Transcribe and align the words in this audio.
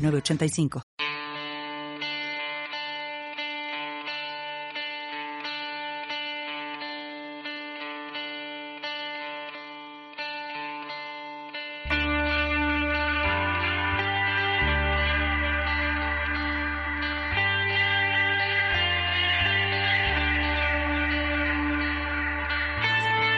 906985. 0.00 0.82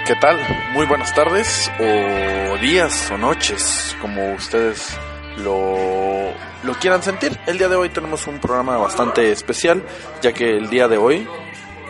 ¿Qué 0.07 0.17
tal? 0.17 0.39
Muy 0.75 0.85
buenas 0.85 1.15
tardes 1.15 1.71
o 1.79 2.59
días 2.59 3.11
o 3.11 3.17
noches, 3.17 3.97
como 4.01 4.35
ustedes 4.35 4.99
lo, 5.39 6.33
lo 6.63 6.75
quieran 6.75 7.03
sentir. 7.03 7.39
El 7.47 7.59
día 7.59 7.69
de 7.69 7.77
hoy 7.77 7.89
tenemos 7.89 8.27
un 8.27 8.39
programa 8.39 8.77
bastante 8.77 9.31
especial, 9.33 9.83
ya 10.21 10.33
que 10.33 10.57
el 10.57 10.69
día 10.69 10.89
de 10.89 10.99
hoy, 10.99 11.27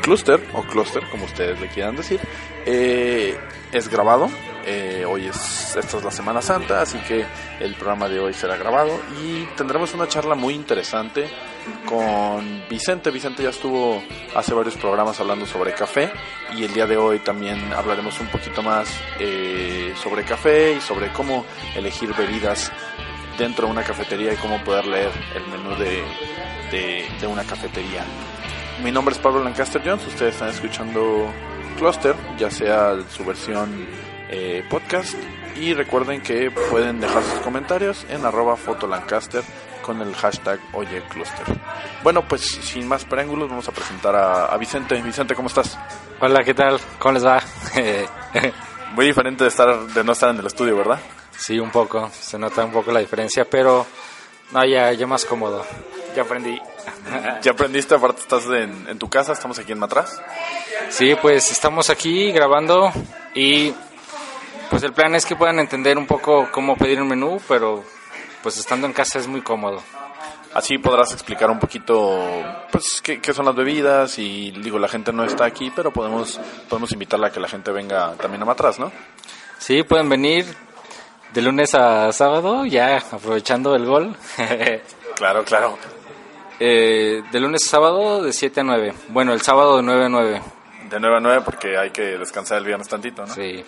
Cluster, 0.02 0.42
o 0.52 0.62
Cluster, 0.62 1.02
como 1.10 1.24
ustedes 1.24 1.60
le 1.60 1.68
quieran 1.68 1.96
decir, 1.96 2.20
eh, 2.66 3.38
es 3.72 3.88
grabado. 3.88 4.30
Eh, 4.64 5.04
hoy 5.08 5.26
es, 5.26 5.74
esta 5.76 5.96
es 5.96 6.04
la 6.04 6.10
Semana 6.12 6.40
Santa, 6.40 6.82
así 6.82 6.96
que 6.98 7.24
el 7.58 7.74
programa 7.74 8.08
de 8.08 8.20
hoy 8.20 8.32
será 8.32 8.56
grabado 8.56 9.00
y 9.20 9.44
tendremos 9.56 9.92
una 9.92 10.06
charla 10.06 10.36
muy 10.36 10.54
interesante 10.54 11.28
con 11.84 12.64
Vicente. 12.68 13.10
Vicente 13.10 13.42
ya 13.42 13.50
estuvo 13.50 14.00
hace 14.36 14.54
varios 14.54 14.76
programas 14.76 15.18
hablando 15.18 15.46
sobre 15.46 15.74
café 15.74 16.12
y 16.56 16.62
el 16.62 16.72
día 16.72 16.86
de 16.86 16.96
hoy 16.96 17.18
también 17.18 17.72
hablaremos 17.72 18.20
un 18.20 18.28
poquito 18.28 18.62
más 18.62 18.88
eh, 19.18 19.94
sobre 20.00 20.22
café 20.22 20.74
y 20.74 20.80
sobre 20.80 21.12
cómo 21.12 21.44
elegir 21.74 22.14
bebidas 22.14 22.70
dentro 23.38 23.66
de 23.66 23.72
una 23.72 23.82
cafetería 23.82 24.32
y 24.32 24.36
cómo 24.36 24.62
poder 24.64 24.86
leer 24.86 25.10
el 25.34 25.46
menú 25.48 25.76
de, 25.76 26.02
de, 26.70 27.06
de 27.20 27.26
una 27.26 27.44
cafetería. 27.44 28.04
Mi 28.82 28.90
nombre 28.90 29.14
es 29.14 29.20
Pablo 29.20 29.42
Lancaster 29.42 29.82
Jones, 29.84 30.06
ustedes 30.06 30.34
están 30.34 30.48
escuchando 30.48 31.30
Cluster, 31.78 32.14
ya 32.38 32.50
sea 32.50 32.96
su 33.10 33.24
versión 33.24 33.86
eh, 34.28 34.64
podcast 34.68 35.14
y 35.56 35.74
recuerden 35.74 36.22
que 36.22 36.50
pueden 36.70 37.00
dejar 37.00 37.22
sus 37.22 37.40
comentarios 37.40 38.06
en 38.08 38.24
arroba 38.24 38.56
fotolancaster 38.56 39.42
con 39.82 40.00
el 40.00 40.14
hashtag 40.14 40.58
Oye 40.72 41.02
Cluster. 41.10 41.44
Bueno, 42.02 42.26
pues 42.26 42.42
sin 42.42 42.88
más 42.88 43.04
preámbulos 43.04 43.48
vamos 43.48 43.68
a 43.68 43.72
presentar 43.72 44.14
a, 44.14 44.46
a 44.46 44.56
Vicente. 44.56 45.00
Vicente, 45.02 45.34
¿cómo 45.34 45.48
estás? 45.48 45.78
Hola, 46.20 46.42
¿qué 46.44 46.54
tal? 46.54 46.80
¿Cómo 46.98 47.14
les 47.14 47.26
va? 47.26 47.42
Muy 48.94 49.06
diferente 49.06 49.44
de 49.44 49.48
estar 49.48 49.86
de 49.86 50.04
no 50.04 50.12
estar 50.12 50.30
en 50.30 50.38
el 50.38 50.46
estudio, 50.46 50.76
¿verdad? 50.76 51.00
Sí, 51.36 51.58
un 51.58 51.70
poco, 51.70 52.10
se 52.10 52.38
nota 52.38 52.64
un 52.64 52.72
poco 52.72 52.92
la 52.92 53.00
diferencia, 53.00 53.44
pero 53.44 53.86
no, 54.52 54.64
ya, 54.64 54.92
ya 54.92 55.06
más 55.06 55.24
cómodo. 55.24 55.64
Ya 56.14 56.22
aprendí. 56.22 56.60
¿Ya 57.42 57.52
aprendiste? 57.52 57.94
Aparte 57.94 58.20
estás 58.20 58.44
en, 58.46 58.86
en 58.88 58.98
tu 58.98 59.08
casa, 59.08 59.32
estamos 59.32 59.58
aquí 59.58 59.72
en 59.72 59.78
Matraz. 59.78 60.20
Sí, 60.90 61.14
pues 61.20 61.50
estamos 61.50 61.88
aquí 61.90 62.32
grabando 62.32 62.92
y 63.34 63.72
pues 64.70 64.82
el 64.82 64.92
plan 64.92 65.14
es 65.14 65.24
que 65.24 65.36
puedan 65.36 65.58
entender 65.58 65.96
un 65.96 66.06
poco 66.06 66.48
cómo 66.50 66.76
pedir 66.76 67.00
un 67.00 67.08
menú, 67.08 67.40
pero 67.48 67.82
pues 68.42 68.58
estando 68.58 68.86
en 68.86 68.92
casa 68.92 69.18
es 69.18 69.26
muy 69.26 69.40
cómodo. 69.40 69.82
Así 70.54 70.76
podrás 70.76 71.12
explicar 71.12 71.50
un 71.50 71.58
poquito, 71.58 72.20
pues, 72.70 73.00
qué, 73.02 73.22
qué, 73.22 73.32
son 73.32 73.46
las 73.46 73.54
bebidas 73.54 74.18
y, 74.18 74.50
digo, 74.50 74.78
la 74.78 74.88
gente 74.88 75.10
no 75.10 75.24
está 75.24 75.46
aquí, 75.46 75.72
pero 75.74 75.92
podemos, 75.92 76.38
podemos 76.68 76.92
invitarla 76.92 77.28
a 77.28 77.32
que 77.32 77.40
la 77.40 77.48
gente 77.48 77.72
venga 77.72 78.12
también 78.16 78.42
a 78.42 78.44
Matraz, 78.44 78.78
¿no? 78.78 78.92
Sí, 79.58 79.82
pueden 79.82 80.10
venir 80.10 80.44
de 81.32 81.42
lunes 81.42 81.74
a 81.74 82.12
sábado, 82.12 82.66
ya 82.66 82.98
aprovechando 82.98 83.74
el 83.74 83.86
gol. 83.86 84.14
claro, 85.16 85.44
claro. 85.44 85.78
Eh, 86.60 87.22
de 87.32 87.40
lunes 87.40 87.64
a 87.66 87.70
sábado 87.70 88.22
de 88.22 88.32
7 88.32 88.60
a 88.60 88.64
9. 88.64 88.94
Bueno, 89.08 89.32
el 89.32 89.40
sábado 89.40 89.78
de 89.78 89.82
9 89.82 90.04
a 90.04 90.08
9. 90.08 90.42
De 90.90 91.00
9 91.00 91.16
a 91.16 91.20
9 91.20 91.42
porque 91.44 91.78
hay 91.78 91.90
que 91.90 92.18
descansar 92.18 92.58
el 92.58 92.64
viernes 92.64 92.88
tantito, 92.88 93.24
¿no? 93.26 93.34
Sí. 93.34 93.64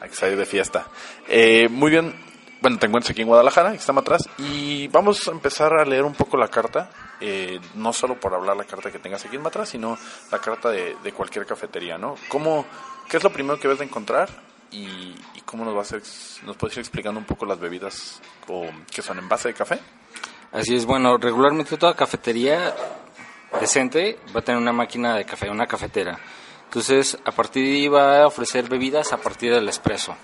Hay 0.00 0.08
que 0.08 0.14
salir 0.14 0.36
de 0.36 0.46
fiesta. 0.46 0.86
Eh, 1.28 1.68
muy 1.70 1.90
bien, 1.90 2.14
bueno, 2.60 2.78
te 2.78 2.86
encuentras 2.86 3.12
aquí 3.12 3.22
en 3.22 3.28
Guadalajara, 3.28 3.70
que 3.70 3.78
estamos 3.78 4.02
atrás, 4.02 4.28
y 4.38 4.88
vamos 4.88 5.26
a 5.28 5.30
empezar 5.30 5.72
a 5.72 5.84
leer 5.84 6.04
un 6.04 6.14
poco 6.14 6.36
la 6.36 6.48
carta, 6.48 6.90
eh, 7.20 7.60
no 7.76 7.92
solo 7.92 8.20
por 8.20 8.34
hablar 8.34 8.56
la 8.56 8.64
carta 8.64 8.90
que 8.90 8.98
tengas 8.98 9.24
aquí 9.24 9.36
en 9.36 9.42
Matraz, 9.42 9.70
sino 9.70 9.96
la 10.30 10.38
carta 10.38 10.68
de, 10.70 10.96
de, 11.02 11.12
cualquier 11.12 11.46
cafetería, 11.46 11.96
¿no? 11.96 12.16
¿Cómo, 12.28 12.66
¿Qué 13.08 13.16
es 13.16 13.24
lo 13.24 13.30
primero 13.30 13.58
que 13.58 13.68
ves 13.68 13.78
de 13.78 13.84
encontrar 13.84 14.28
y, 14.70 15.14
y 15.34 15.40
cómo 15.44 15.64
nos 15.64 15.74
vas 15.74 15.92
a, 15.92 16.46
nos 16.46 16.56
puedes 16.56 16.76
ir 16.76 16.80
explicando 16.80 17.18
un 17.18 17.26
poco 17.26 17.46
las 17.46 17.58
bebidas 17.58 18.20
o, 18.48 18.66
que 18.92 19.02
son 19.02 19.18
en 19.18 19.28
base 19.28 19.48
de 19.48 19.54
café? 19.54 19.78
Así 20.52 20.74
es, 20.74 20.86
bueno, 20.86 21.16
regularmente 21.18 21.76
toda 21.76 21.94
cafetería 21.94 22.74
decente 23.60 24.18
va 24.34 24.40
a 24.40 24.42
tener 24.42 24.60
una 24.60 24.72
máquina 24.72 25.16
de 25.16 25.24
café, 25.24 25.50
una 25.50 25.66
cafetera. 25.66 26.18
Entonces, 26.64 27.16
a 27.24 27.32
partir 27.32 27.64
de 27.64 27.70
ahí 27.70 27.88
va 27.88 28.22
a 28.22 28.26
ofrecer 28.26 28.68
bebidas 28.68 29.12
a 29.12 29.18
partir 29.18 29.52
del 29.52 29.68
espresso. 29.68 30.16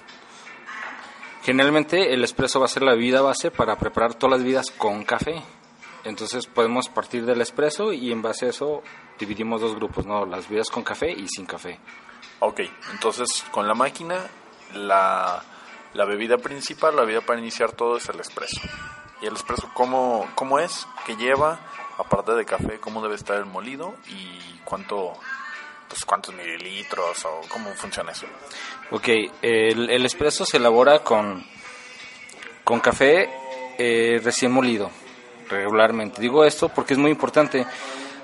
Generalmente 1.42 2.14
el 2.14 2.22
espresso 2.22 2.60
va 2.60 2.66
a 2.66 2.68
ser 2.68 2.82
la 2.82 2.92
bebida 2.92 3.20
base 3.20 3.50
para 3.50 3.76
preparar 3.76 4.14
todas 4.14 4.38
las 4.38 4.42
bebidas 4.44 4.70
con 4.70 5.02
café. 5.04 5.42
Entonces 6.04 6.46
podemos 6.46 6.88
partir 6.88 7.24
del 7.24 7.40
espresso 7.40 7.92
y 7.92 8.12
en 8.12 8.22
base 8.22 8.46
a 8.46 8.50
eso 8.50 8.82
dividimos 9.18 9.60
dos 9.60 9.74
grupos, 9.74 10.06
¿no? 10.06 10.24
Las 10.24 10.48
bebidas 10.48 10.68
con 10.68 10.82
café 10.82 11.10
y 11.10 11.26
sin 11.28 11.46
café. 11.46 11.78
Ok, 12.44 12.60
entonces 12.90 13.44
con 13.52 13.68
la 13.68 13.74
máquina 13.74 14.18
la, 14.74 15.44
la 15.94 16.04
bebida 16.04 16.38
principal, 16.38 16.96
la 16.96 17.02
bebida 17.02 17.20
para 17.20 17.38
iniciar 17.38 17.70
todo 17.70 17.98
es 17.98 18.08
el 18.08 18.18
espresso. 18.18 18.60
¿Y 19.20 19.26
el 19.26 19.34
espresso 19.36 19.70
cómo, 19.72 20.28
cómo 20.34 20.58
es? 20.58 20.88
¿Qué 21.06 21.14
lleva? 21.14 21.60
Aparte 21.98 22.32
de 22.32 22.44
café, 22.44 22.80
¿cómo 22.80 23.00
debe 23.00 23.14
estar 23.14 23.36
el 23.36 23.44
molido? 23.44 23.94
¿Y 24.08 24.58
cuánto, 24.64 25.12
pues, 25.88 26.04
cuántos 26.04 26.34
mililitros 26.34 27.24
o 27.26 27.42
cómo 27.48 27.70
funciona 27.74 28.10
eso? 28.10 28.26
Ok, 28.90 29.06
el, 29.40 29.88
el 29.88 30.04
espresso 30.04 30.44
se 30.44 30.56
elabora 30.56 31.04
con, 31.04 31.46
con 32.64 32.80
café 32.80 33.30
eh, 33.78 34.20
recién 34.20 34.50
molido, 34.50 34.90
regularmente. 35.48 36.20
Digo 36.20 36.44
esto 36.44 36.70
porque 36.70 36.94
es 36.94 36.98
muy 36.98 37.12
importante. 37.12 37.64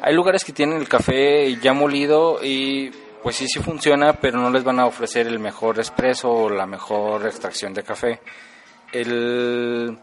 Hay 0.02 0.12
lugares 0.12 0.44
que 0.44 0.52
tienen 0.52 0.78
el 0.80 0.88
café 0.88 1.56
ya 1.60 1.72
molido 1.72 2.42
y 2.42 2.92
pues 3.22 3.36
sí, 3.36 3.46
sí 3.48 3.60
funciona, 3.60 4.12
pero 4.14 4.38
no 4.38 4.50
les 4.50 4.64
van 4.64 4.80
a 4.80 4.86
ofrecer 4.86 5.26
el 5.26 5.38
mejor 5.38 5.78
espresso 5.78 6.30
o 6.30 6.50
la 6.50 6.66
mejor 6.66 7.26
extracción 7.26 7.74
de 7.74 7.82
café. 7.82 8.20
El, 8.92 9.98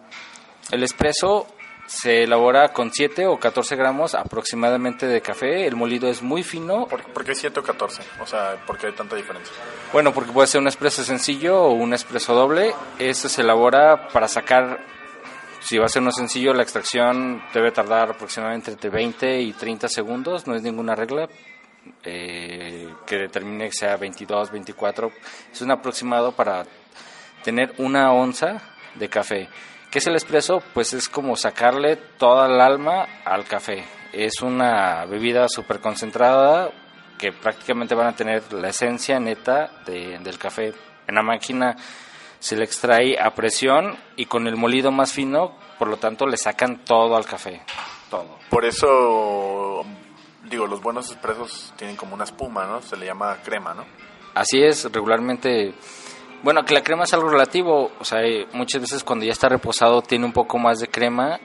el 0.72 0.84
espresso 0.84 1.48
se 1.88 2.24
elabora 2.24 2.70
con 2.70 2.92
7 2.92 3.28
o 3.28 3.38
14 3.38 3.76
gramos 3.76 4.16
aproximadamente 4.16 5.08
de 5.08 5.22
café. 5.22 5.68
El 5.68 5.76
molido 5.76 6.10
es 6.10 6.22
muy 6.22 6.44
fino. 6.44 6.88
¿Por, 6.88 7.04
¿por 7.04 7.24
qué 7.24 7.36
7 7.36 7.60
o 7.60 7.64
14? 7.64 8.02
O 8.22 8.26
sea, 8.26 8.56
¿por 8.66 8.78
qué 8.78 8.88
hay 8.88 8.94
tanta 8.94 9.16
diferencia? 9.16 9.54
Bueno, 9.94 10.14
porque 10.14 10.32
puede 10.32 10.48
ser 10.48 10.62
un 10.62 10.68
espresso 10.68 11.04
sencillo 11.04 11.62
o 11.62 11.72
un 11.74 11.94
espresso 11.94 12.34
doble. 12.34 12.74
Este 12.98 13.30
se 13.30 13.42
elabora 13.42 14.08
para 14.10 14.28
sacar, 14.28 14.80
si 15.62 15.78
va 15.78 15.86
a 15.86 15.90
ser 15.90 16.02
uno 16.02 16.12
sencillo, 16.12 16.54
la 16.54 16.64
extracción 16.64 17.44
debe 17.54 17.72
tardar 17.72 18.12
aproximadamente 18.12 18.72
entre 18.72 18.90
20 18.90 19.42
y 19.42 19.54
30 19.54 19.88
segundos. 19.88 20.48
No 20.48 20.56
es 20.56 20.64
ninguna 20.64 20.96
regla 20.96 21.30
eh, 22.04 22.94
que 23.06 23.18
determine 23.18 23.66
que 23.66 23.76
sea 23.76 23.98
22, 23.98 24.52
24. 24.52 25.12
Es 25.52 25.62
un 25.62 25.72
aproximado 25.72 26.32
para 26.32 26.66
tener 27.44 27.74
una 27.78 28.12
onza 28.12 28.62
de 28.96 29.10
café. 29.10 29.50
¿Qué 29.92 30.00
es 30.00 30.08
el 30.08 30.16
espresso? 30.16 30.62
Pues 30.74 30.94
es 30.94 31.08
como 31.08 31.36
sacarle 31.36 31.96
toda 31.96 32.48
el 32.48 32.60
alma 32.60 33.08
al 33.24 33.46
café. 33.46 33.84
Es 34.12 34.42
una 34.42 35.06
bebida 35.06 35.48
súper 35.48 35.80
concentrada 35.80 36.72
que 37.18 37.32
prácticamente 37.32 37.96
van 37.96 38.08
a 38.08 38.16
tener 38.16 38.52
la 38.54 38.70
esencia 38.70 39.20
neta 39.20 39.72
de, 39.86 40.20
del 40.20 40.38
café. 40.38 40.74
En 41.08 41.16
la 41.16 41.22
máquina 41.22 41.76
se 42.40 42.56
le 42.56 42.64
extrae 42.64 43.20
a 43.20 43.34
presión 43.34 43.98
y 44.16 44.26
con 44.26 44.48
el 44.48 44.56
molido 44.56 44.92
más 44.92 45.14
fino, 45.14 45.58
por 45.80 45.88
lo 45.88 45.98
tanto, 45.98 46.28
le 46.28 46.38
sacan 46.38 46.84
todo 46.86 47.16
al 47.16 47.26
café. 47.26 47.62
Todo. 48.10 48.38
Por 48.50 48.66
eso, 48.66 49.84
digo, 50.50 50.68
los 50.68 50.82
buenos 50.82 51.12
expresos 51.12 51.74
tienen 51.78 51.96
como 51.96 52.16
una 52.16 52.24
espuma, 52.24 52.66
¿no? 52.66 52.82
Se 52.82 52.98
le 52.98 53.06
llama 53.06 53.38
crema, 53.44 53.74
¿no? 53.74 53.86
Así 54.34 54.62
es, 54.62 54.92
regularmente 54.92 55.74
bueno, 56.46 56.64
que 56.64 56.76
la 56.76 56.84
crema 56.84 57.06
es 57.06 57.14
algo 57.16 57.30
relativo, 57.30 57.92
o 58.00 58.06
sea, 58.06 58.20
muchas 58.54 58.80
veces 58.80 59.04
cuando 59.04 59.26
ya 59.26 59.32
está 59.32 59.50
reposado 59.50 60.04
tiene 60.04 60.26
un 60.26 60.32
poco 60.32 60.60
más 60.60 60.80
de 60.80 60.88
crema 60.88 61.40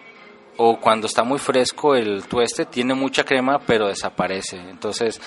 o 0.59 0.79
cuando 0.79 1.07
está 1.07 1.25
muy 1.25 1.39
fresco 1.39 1.95
el 1.95 2.25
tueste 2.25 2.67
tiene 2.67 2.93
mucha 2.93 3.25
crema 3.25 3.59
pero 3.67 3.89
desaparece. 3.89 4.59
Entonces, 4.59 5.19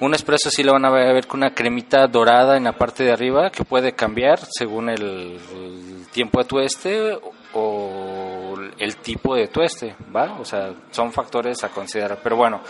un 0.00 0.12
espresso 0.12 0.50
sí 0.50 0.62
lo 0.62 0.72
van 0.72 0.84
a 0.84 0.90
ver 0.90 1.26
con 1.26 1.40
una 1.40 1.54
cremita 1.54 2.06
dorada 2.08 2.58
en 2.58 2.64
la 2.64 2.72
parte 2.72 3.04
de 3.04 3.12
arriba 3.12 3.48
que 3.50 3.64
puede 3.64 3.92
cambiar 3.92 4.38
según 4.50 4.90
el, 4.90 5.40
el 5.54 6.06
tiempo 6.12 6.38
de 6.40 6.44
tueste 6.44 7.18
o 7.54 8.54
el 8.78 8.96
tipo 8.96 9.34
de 9.34 9.48
tueste, 9.48 9.96
¿va? 10.14 10.36
O 10.38 10.44
sea, 10.44 10.74
son 10.90 11.10
factores 11.10 11.64
a 11.64 11.70
considerar. 11.70 12.18
Pero 12.22 12.36
bueno, 12.36 12.60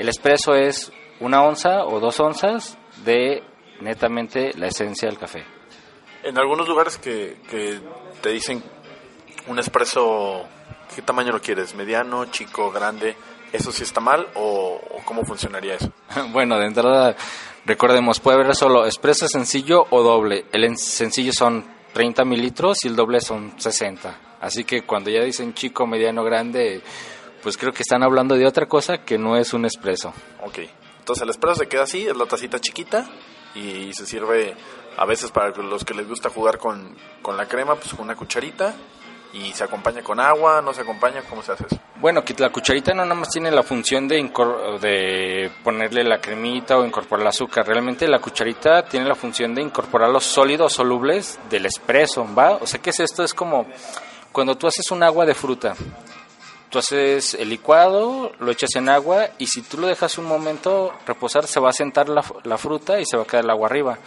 el 0.00 0.08
espresso 0.08 0.54
es 0.54 0.90
una 1.20 1.42
onza 1.42 1.84
o 1.84 2.00
dos 2.00 2.18
onzas 2.20 2.78
de 3.04 3.42
netamente 3.80 4.52
la 4.56 4.68
esencia 4.68 5.08
del 5.08 5.18
café. 5.18 5.44
En 6.22 6.38
algunos 6.38 6.68
lugares 6.68 6.96
que, 6.98 7.36
que 7.48 7.78
te 8.22 8.30
dicen 8.30 8.62
un 9.46 9.58
espresso, 9.58 10.44
¿qué 10.94 11.02
tamaño 11.02 11.32
lo 11.32 11.40
quieres? 11.40 11.74
¿Mediano, 11.74 12.26
chico, 12.26 12.70
grande? 12.70 13.14
¿Eso 13.52 13.72
sí 13.72 13.82
está 13.82 14.00
mal 14.00 14.26
o, 14.34 14.80
o 14.90 15.04
cómo 15.04 15.24
funcionaría 15.24 15.74
eso? 15.74 15.92
bueno, 16.32 16.58
de 16.58 16.66
entrada, 16.66 17.16
recordemos, 17.66 18.20
puede 18.20 18.40
haber 18.42 18.54
solo 18.54 18.86
espresso 18.86 19.28
sencillo 19.28 19.86
o 19.90 20.02
doble. 20.02 20.46
El 20.52 20.64
en- 20.64 20.78
sencillo 20.78 21.32
son 21.32 21.64
30 21.92 22.24
mililitros 22.24 22.84
y 22.84 22.88
el 22.88 22.96
doble 22.96 23.20
son 23.20 23.52
60. 23.60 24.18
Así 24.40 24.64
que 24.64 24.82
cuando 24.82 25.10
ya 25.10 25.22
dicen 25.24 25.52
chico, 25.54 25.86
mediano, 25.86 26.22
grande, 26.24 26.80
pues 27.42 27.56
creo 27.56 27.72
que 27.72 27.82
están 27.82 28.02
hablando 28.02 28.36
de 28.36 28.46
otra 28.46 28.66
cosa 28.66 28.98
que 28.98 29.18
no 29.18 29.36
es 29.36 29.52
un 29.52 29.64
espresso. 29.64 30.12
Ok. 30.44 30.58
Entonces 30.98 31.22
el 31.22 31.30
espresso 31.30 31.56
se 31.56 31.68
queda 31.68 31.84
así, 31.84 32.06
es 32.06 32.16
la 32.16 32.26
tacita 32.26 32.60
chiquita 32.60 33.08
y 33.54 33.92
se 33.94 34.06
sirve 34.06 34.54
a 34.96 35.04
veces 35.06 35.30
para 35.30 35.50
los 35.50 35.84
que 35.84 35.94
les 35.94 36.06
gusta 36.06 36.30
jugar 36.30 36.58
con, 36.58 36.96
con 37.22 37.36
la 37.36 37.46
crema, 37.46 37.74
pues 37.74 37.94
con 37.94 38.04
una 38.04 38.16
cucharita 38.16 38.74
y 39.32 39.52
se 39.52 39.64
acompaña 39.64 40.02
con 40.02 40.20
agua, 40.20 40.60
no 40.60 40.72
se 40.72 40.82
acompaña, 40.82 41.22
¿cómo 41.28 41.42
se 41.42 41.52
hace 41.52 41.66
eso? 41.66 41.80
Bueno, 42.00 42.24
que 42.24 42.34
la 42.38 42.50
cucharita 42.50 42.92
no 42.94 43.02
nada 43.04 43.14
más 43.14 43.28
tiene 43.28 43.50
la 43.50 43.62
función 43.62 44.08
de, 44.08 44.16
de 44.80 45.50
ponerle 45.62 46.02
la 46.02 46.20
cremita 46.20 46.78
o 46.78 46.84
incorporar 46.84 47.22
el 47.22 47.28
azúcar. 47.28 47.66
Realmente 47.66 48.08
la 48.08 48.18
cucharita 48.18 48.84
tiene 48.84 49.06
la 49.06 49.14
función 49.14 49.54
de 49.54 49.62
incorporar 49.62 50.10
los 50.10 50.24
sólidos 50.24 50.72
solubles 50.72 51.38
del 51.50 51.66
espresso, 51.66 52.26
¿va? 52.34 52.52
O 52.52 52.66
sea, 52.66 52.80
¿qué 52.80 52.90
es 52.90 53.00
esto? 53.00 53.22
Es 53.22 53.34
como 53.34 53.66
cuando 54.32 54.56
tú 54.56 54.66
haces 54.66 54.90
un 54.90 55.02
agua 55.02 55.26
de 55.26 55.34
fruta. 55.34 55.74
Tú 56.70 56.78
haces 56.78 57.34
el 57.34 57.48
licuado, 57.50 58.32
lo 58.38 58.50
echas 58.52 58.76
en 58.76 58.88
agua 58.88 59.30
y 59.38 59.48
si 59.48 59.62
tú 59.62 59.76
lo 59.76 59.88
dejas 59.88 60.18
un 60.18 60.24
momento 60.24 60.92
reposar, 61.06 61.46
se 61.46 61.58
va 61.60 61.70
a 61.70 61.72
sentar 61.72 62.08
la, 62.08 62.24
la 62.44 62.58
fruta 62.58 63.00
y 63.00 63.04
se 63.04 63.16
va 63.16 63.24
a 63.24 63.26
quedar 63.26 63.44
el 63.44 63.50
agua 63.50 63.66
arriba. 63.66 63.98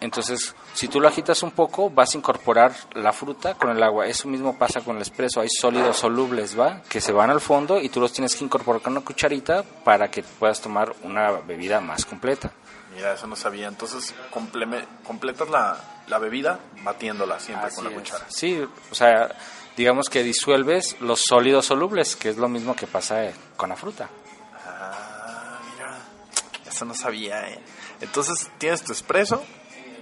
Entonces, 0.00 0.54
si 0.74 0.88
tú 0.88 1.00
lo 1.00 1.08
agitas 1.08 1.42
un 1.42 1.52
poco, 1.52 1.88
vas 1.88 2.14
a 2.14 2.18
incorporar 2.18 2.72
la 2.94 3.12
fruta 3.12 3.54
con 3.54 3.70
el 3.70 3.82
agua. 3.82 4.06
Eso 4.06 4.28
mismo 4.28 4.56
pasa 4.58 4.80
con 4.80 4.96
el 4.96 5.02
espresso. 5.02 5.40
Hay 5.40 5.48
sólidos 5.48 5.96
solubles, 5.96 6.58
¿va? 6.58 6.82
Que 6.88 7.00
se 7.00 7.12
van 7.12 7.30
al 7.30 7.40
fondo 7.40 7.80
y 7.80 7.88
tú 7.88 8.00
los 8.00 8.12
tienes 8.12 8.36
que 8.36 8.44
incorporar 8.44 8.82
con 8.82 8.92
una 8.92 9.04
cucharita 9.04 9.62
para 9.62 10.10
que 10.10 10.22
puedas 10.22 10.60
tomar 10.60 10.94
una 11.02 11.30
bebida 11.32 11.80
más 11.80 12.04
completa. 12.04 12.52
Mira, 12.94 13.14
eso 13.14 13.26
no 13.26 13.36
sabía. 13.36 13.68
Entonces 13.68 14.14
completas 15.04 15.48
la, 15.48 15.76
la 16.08 16.18
bebida 16.18 16.58
batiéndola 16.82 17.40
siempre 17.40 17.70
con 17.74 17.84
la 17.84 17.90
es. 17.90 17.96
cuchara. 17.96 18.24
Sí, 18.28 18.62
o 18.90 18.94
sea, 18.94 19.34
digamos 19.76 20.08
que 20.08 20.22
disuelves 20.22 20.96
los 21.00 21.20
sólidos 21.20 21.66
solubles, 21.66 22.16
que 22.16 22.30
es 22.30 22.36
lo 22.38 22.48
mismo 22.48 22.74
que 22.74 22.86
pasa 22.86 23.24
eh, 23.24 23.34
con 23.56 23.68
la 23.68 23.76
fruta. 23.76 24.08
Ah, 24.64 25.58
mira, 25.72 25.98
eso 26.66 26.84
no 26.84 26.94
sabía, 26.94 27.48
¿eh? 27.48 27.60
Entonces 28.00 28.50
tienes 28.58 28.82
tu 28.82 28.92
espresso, 28.92 29.42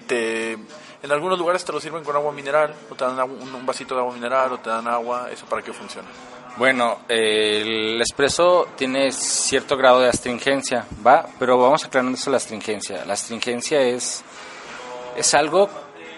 te, 0.06 0.52
en 0.52 1.12
algunos 1.12 1.38
lugares 1.38 1.64
te 1.64 1.72
lo 1.72 1.80
sirven 1.80 2.04
con 2.04 2.14
agua 2.16 2.32
mineral, 2.32 2.74
o 2.90 2.94
te 2.94 3.04
dan 3.04 3.30
un, 3.30 3.66
vasito 3.66 3.94
de 3.94 4.00
agua 4.00 4.14
mineral, 4.14 4.52
o 4.52 4.58
te 4.58 4.70
dan 4.70 4.86
agua, 4.88 5.28
¿eso 5.30 5.46
para 5.46 5.62
qué 5.62 5.72
funciona? 5.72 6.08
Bueno, 6.56 7.00
el 7.08 8.00
espresso 8.00 8.68
tiene 8.76 9.10
cierto 9.10 9.76
grado 9.76 10.00
de 10.00 10.08
astringencia, 10.08 10.86
¿va? 11.04 11.26
Pero 11.38 11.58
vamos 11.58 11.84
aclarando 11.84 12.16
eso 12.16 12.30
la 12.30 12.36
astringencia. 12.36 13.04
La 13.04 13.14
astringencia 13.14 13.80
es, 13.80 14.22
es 15.16 15.34
algo 15.34 15.68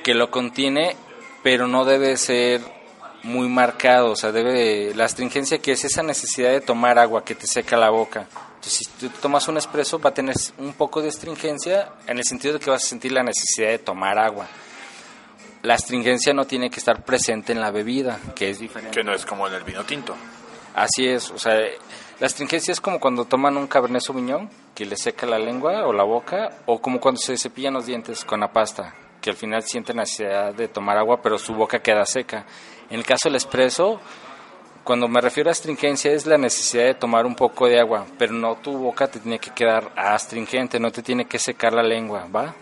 que 0.05 0.13
lo 0.13 0.31
contiene, 0.31 0.95
pero 1.43 1.67
no 1.67 1.87
debe 1.87 2.19
ser 2.19 2.76
muy 3.27 3.49
marcado. 3.49 4.13
O 4.13 4.17
sea, 4.17 4.33
debe, 4.33 4.95
la 4.95 5.05
astringencia 5.05 5.59
que 5.59 5.73
es 5.73 5.85
esa 5.85 6.03
necesidad 6.03 6.51
de 6.51 6.61
tomar 6.61 6.99
agua 6.99 7.25
que 7.25 7.35
te 7.35 7.47
seca 7.47 7.77
la 7.77 7.91
boca. 7.91 8.27
Entonces, 8.55 8.73
si 8.73 8.85
tú 8.87 9.09
tomas 9.21 9.47
un 9.49 9.59
espresso, 9.59 9.99
va 9.99 10.11
a 10.11 10.15
tener 10.15 10.35
un 10.59 10.73
poco 10.73 11.03
de 11.03 11.09
astringencia 11.09 11.93
en 12.07 12.19
el 12.19 12.25
sentido 12.25 12.55
de 12.55 12.61
que 12.61 12.71
vas 12.71 12.85
a 12.85 12.89
sentir 12.89 13.13
la 13.13 13.23
necesidad 13.23 13.69
de 13.69 13.79
tomar 13.79 14.19
agua. 14.19 14.47
La 15.63 15.75
astringencia 15.75 16.33
no 16.33 16.47
tiene 16.47 16.71
que 16.71 16.79
estar 16.79 17.05
presente 17.05 17.53
en 17.53 17.61
la 17.61 17.71
bebida, 17.71 18.19
que 18.35 18.51
es 18.51 18.61
diferente. 18.61 18.97
Que 18.97 19.05
no 19.05 19.13
es 19.13 19.27
como 19.27 19.49
en 19.49 19.55
el 19.55 19.65
vino 19.65 19.85
tinto. 19.85 20.15
Así 20.75 21.07
es, 21.07 21.31
o 21.31 21.39
sea, 21.39 21.55
la 22.21 22.27
astringencia 22.27 22.71
es 22.71 22.81
como 22.81 23.01
cuando 23.01 23.25
toman 23.25 23.57
un 23.57 23.67
cabernet 23.67 24.03
sauvignon 24.03 24.49
que 24.75 24.85
le 24.85 24.97
seca 24.97 25.27
la 25.27 25.39
lengua 25.39 25.87
o 25.87 25.93
la 25.93 26.05
boca, 26.05 26.51
o 26.67 26.81
como 26.81 27.01
cuando 27.01 27.21
se 27.21 27.37
cepillan 27.37 27.75
los 27.75 27.87
dientes 27.87 28.25
con 28.25 28.41
la 28.41 28.53
pasta, 28.53 28.95
que 29.27 29.31
al 29.31 29.37
final 29.37 29.63
sienten 29.65 29.97
necesidad 29.97 30.55
de 30.55 30.69
tomar 30.69 30.97
agua, 30.97 31.21
pero 31.21 31.37
su 31.37 31.53
boca 31.53 31.81
queda 31.81 32.07
seca. 32.07 32.47
En 32.89 33.01
el 33.01 33.05
caso 33.05 33.23
del 33.29 33.35
espresso, 33.35 34.01
cuando 34.85 35.09
me 35.09 35.21
refiero 35.21 35.51
a 35.51 35.53
astringencia 35.53 36.13
es 36.13 36.27
la 36.27 36.39
necesidad 36.39 36.85
de 36.85 36.95
tomar 36.95 37.27
un 37.27 37.35
poco 37.35 37.67
de 37.67 37.81
agua, 37.81 38.07
pero 38.17 38.33
no 38.33 38.55
tu 38.55 38.79
boca 38.79 39.09
te 39.09 39.19
tiene 39.19 39.41
que 39.41 39.51
quedar 39.51 39.91
astringente, 39.97 40.79
no 40.79 40.93
te 40.93 41.03
tiene 41.03 41.25
que 41.25 41.41
secar 41.41 41.73
la 41.73 41.83
lengua, 41.83 42.29
¿va? 42.33 42.55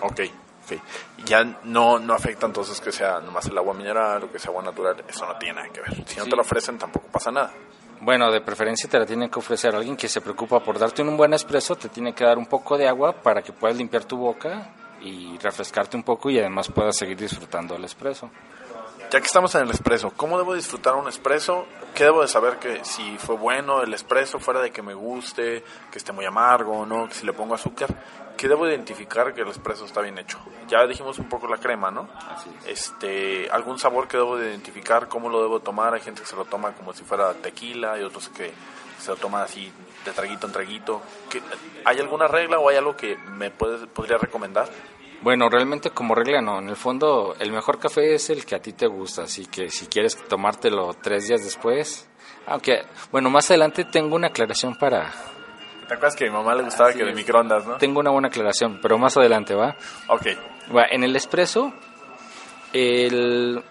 Ok, 0.00 0.22
ok. 0.64 0.80
Ya 1.24 1.44
no, 1.62 2.00
no 2.00 2.14
afecta 2.14 2.46
entonces 2.46 2.80
que 2.80 2.90
sea 2.90 3.20
nomás 3.20 3.46
el 3.46 3.56
agua 3.56 3.72
mineral 3.74 4.24
o 4.24 4.32
que 4.32 4.40
sea 4.40 4.50
agua 4.50 4.64
natural, 4.64 4.96
eso 5.08 5.24
no 5.24 5.36
tiene 5.38 5.54
nada 5.60 5.68
que 5.72 5.82
ver. 5.82 5.94
Si 6.04 6.16
no 6.16 6.24
Sí. 6.24 6.30
te 6.30 6.34
lo 6.34 6.42
ofrecen 6.42 6.78
tampoco 6.78 7.06
pasa 7.12 7.30
nada. 7.30 7.52
Bueno, 8.00 8.28
de 8.32 8.40
preferencia 8.40 8.90
te 8.90 8.98
la 8.98 9.06
tiene 9.06 9.30
que 9.30 9.38
ofrecer 9.38 9.72
alguien 9.76 9.96
que 9.96 10.08
se 10.08 10.20
preocupa 10.20 10.58
por 10.58 10.80
darte 10.80 11.02
un 11.02 11.16
buen 11.16 11.32
espresso, 11.32 11.76
te 11.76 11.88
tiene 11.88 12.12
que 12.12 12.24
dar 12.24 12.38
un 12.38 12.46
poco 12.46 12.76
de 12.76 12.88
agua 12.88 13.12
para 13.12 13.40
que 13.40 13.52
puedas 13.52 13.76
limpiar 13.76 14.02
tu 14.04 14.16
boca 14.16 14.68
y 15.00 15.38
refrescarte 15.38 15.96
un 15.96 16.02
poco 16.02 16.30
y 16.30 16.38
además 16.38 16.68
puedas 16.68 16.96
seguir 16.96 17.16
disfrutando 17.16 17.76
el 17.76 17.84
espresso. 17.84 18.30
Ya 19.10 19.20
que 19.20 19.26
estamos 19.26 19.54
en 19.54 19.62
el 19.62 19.70
espresso, 19.70 20.12
¿cómo 20.14 20.36
debo 20.36 20.54
disfrutar 20.54 20.94
un 20.94 21.08
espresso? 21.08 21.64
¿Qué 21.94 22.04
debo 22.04 22.20
de 22.20 22.28
saber 22.28 22.58
que 22.58 22.84
si 22.84 23.16
fue 23.16 23.36
bueno 23.36 23.82
el 23.82 23.94
espresso, 23.94 24.38
fuera 24.38 24.60
de 24.60 24.70
que 24.70 24.82
me 24.82 24.92
guste, 24.92 25.64
que 25.90 25.98
esté 25.98 26.12
muy 26.12 26.26
amargo 26.26 26.80
o 26.80 26.86
no, 26.86 27.08
que 27.08 27.14
si 27.14 27.24
le 27.24 27.32
pongo 27.32 27.54
azúcar? 27.54 27.88
¿Qué 28.36 28.48
debo 28.48 28.68
identificar 28.68 29.32
que 29.32 29.40
el 29.40 29.48
espresso 29.48 29.86
está 29.86 30.02
bien 30.02 30.18
hecho? 30.18 30.38
Ya 30.68 30.86
dijimos 30.86 31.18
un 31.18 31.28
poco 31.28 31.48
la 31.48 31.56
crema, 31.56 31.90
¿no? 31.90 32.08
Así 32.30 32.50
Este, 32.66 33.50
algún 33.50 33.78
sabor 33.78 34.08
que 34.08 34.18
debo 34.18 34.36
de 34.36 34.50
identificar, 34.50 35.08
cómo 35.08 35.30
lo 35.30 35.40
debo 35.40 35.60
tomar. 35.60 35.94
Hay 35.94 36.00
gente 36.00 36.20
que 36.20 36.26
se 36.28 36.36
lo 36.36 36.44
toma 36.44 36.72
como 36.74 36.92
si 36.92 37.02
fuera 37.02 37.32
tequila 37.32 37.98
y 37.98 38.02
otros 38.02 38.28
que 38.28 38.52
se 39.00 39.10
lo 39.10 39.16
toman 39.16 39.42
así 39.42 39.72
de 40.04 40.12
traguito 40.12 40.46
en 40.46 40.52
traguito. 40.52 41.02
¿Qué- 41.30 41.42
¿Hay 41.84 41.98
alguna 41.98 42.26
regla 42.28 42.58
o 42.58 42.68
hay 42.68 42.76
algo 42.76 42.96
que 42.96 43.16
me 43.16 43.50
puede, 43.50 43.86
podría 43.86 44.18
recomendar? 44.18 44.68
Bueno, 45.20 45.48
realmente 45.48 45.90
como 45.90 46.14
regla 46.14 46.40
no, 46.40 46.58
en 46.60 46.68
el 46.68 46.76
fondo 46.76 47.34
el 47.40 47.50
mejor 47.52 47.78
café 47.80 48.14
es 48.14 48.30
el 48.30 48.46
que 48.46 48.54
a 48.54 48.60
ti 48.62 48.72
te 48.72 48.86
gusta, 48.86 49.22
así 49.22 49.46
que 49.46 49.68
si 49.68 49.86
quieres 49.86 50.16
tomártelo 50.28 50.94
tres 50.94 51.26
días 51.26 51.42
después, 51.42 52.08
aunque, 52.46 52.82
bueno, 53.10 53.28
más 53.28 53.50
adelante 53.50 53.84
tengo 53.84 54.14
una 54.14 54.28
aclaración 54.28 54.76
para, 54.76 55.10
¿Te 55.88 55.94
acuerdas 55.94 56.14
que 56.16 56.26
a 56.26 56.30
mi 56.30 56.36
mamá 56.36 56.54
le 56.54 56.62
gustaba 56.62 56.90
Así 56.90 56.98
que 56.98 57.04
de 57.04 57.14
microondas, 57.14 57.66
no? 57.66 57.76
tengo 57.78 57.98
una 57.98 58.10
buena 58.10 58.28
aclaración, 58.28 58.78
pero 58.80 58.96
más 58.98 59.16
adelante, 59.16 59.54
¿va? 59.54 59.74
Ok. 60.08 60.26
Va, 60.76 60.84
en 60.90 61.02
el 61.02 61.16
espresso, 61.16 61.72
el... 62.72 63.62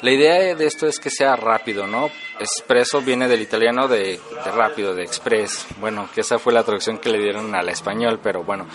la 0.00 0.10
idea 0.10 0.54
de 0.54 0.66
esto 0.66 0.86
es 0.86 0.98
que 0.98 1.10
sea 1.10 1.36
rápido, 1.36 1.86
¿no? 1.86 2.10
Espresso 2.38 3.00
viene 3.00 3.28
del 3.28 3.42
italiano 3.42 3.88
de, 3.88 4.20
rápido, 4.54 4.94
de 4.94 5.02
express. 5.02 5.66
Bueno, 5.80 6.08
que 6.14 6.20
esa 6.20 6.38
fue 6.38 6.52
la 6.52 6.62
traducción 6.62 6.98
que 6.98 7.10
le 7.10 7.18
dieron 7.18 7.54
al 7.54 7.68
español, 7.68 8.20
pero 8.22 8.44
bueno. 8.44 8.66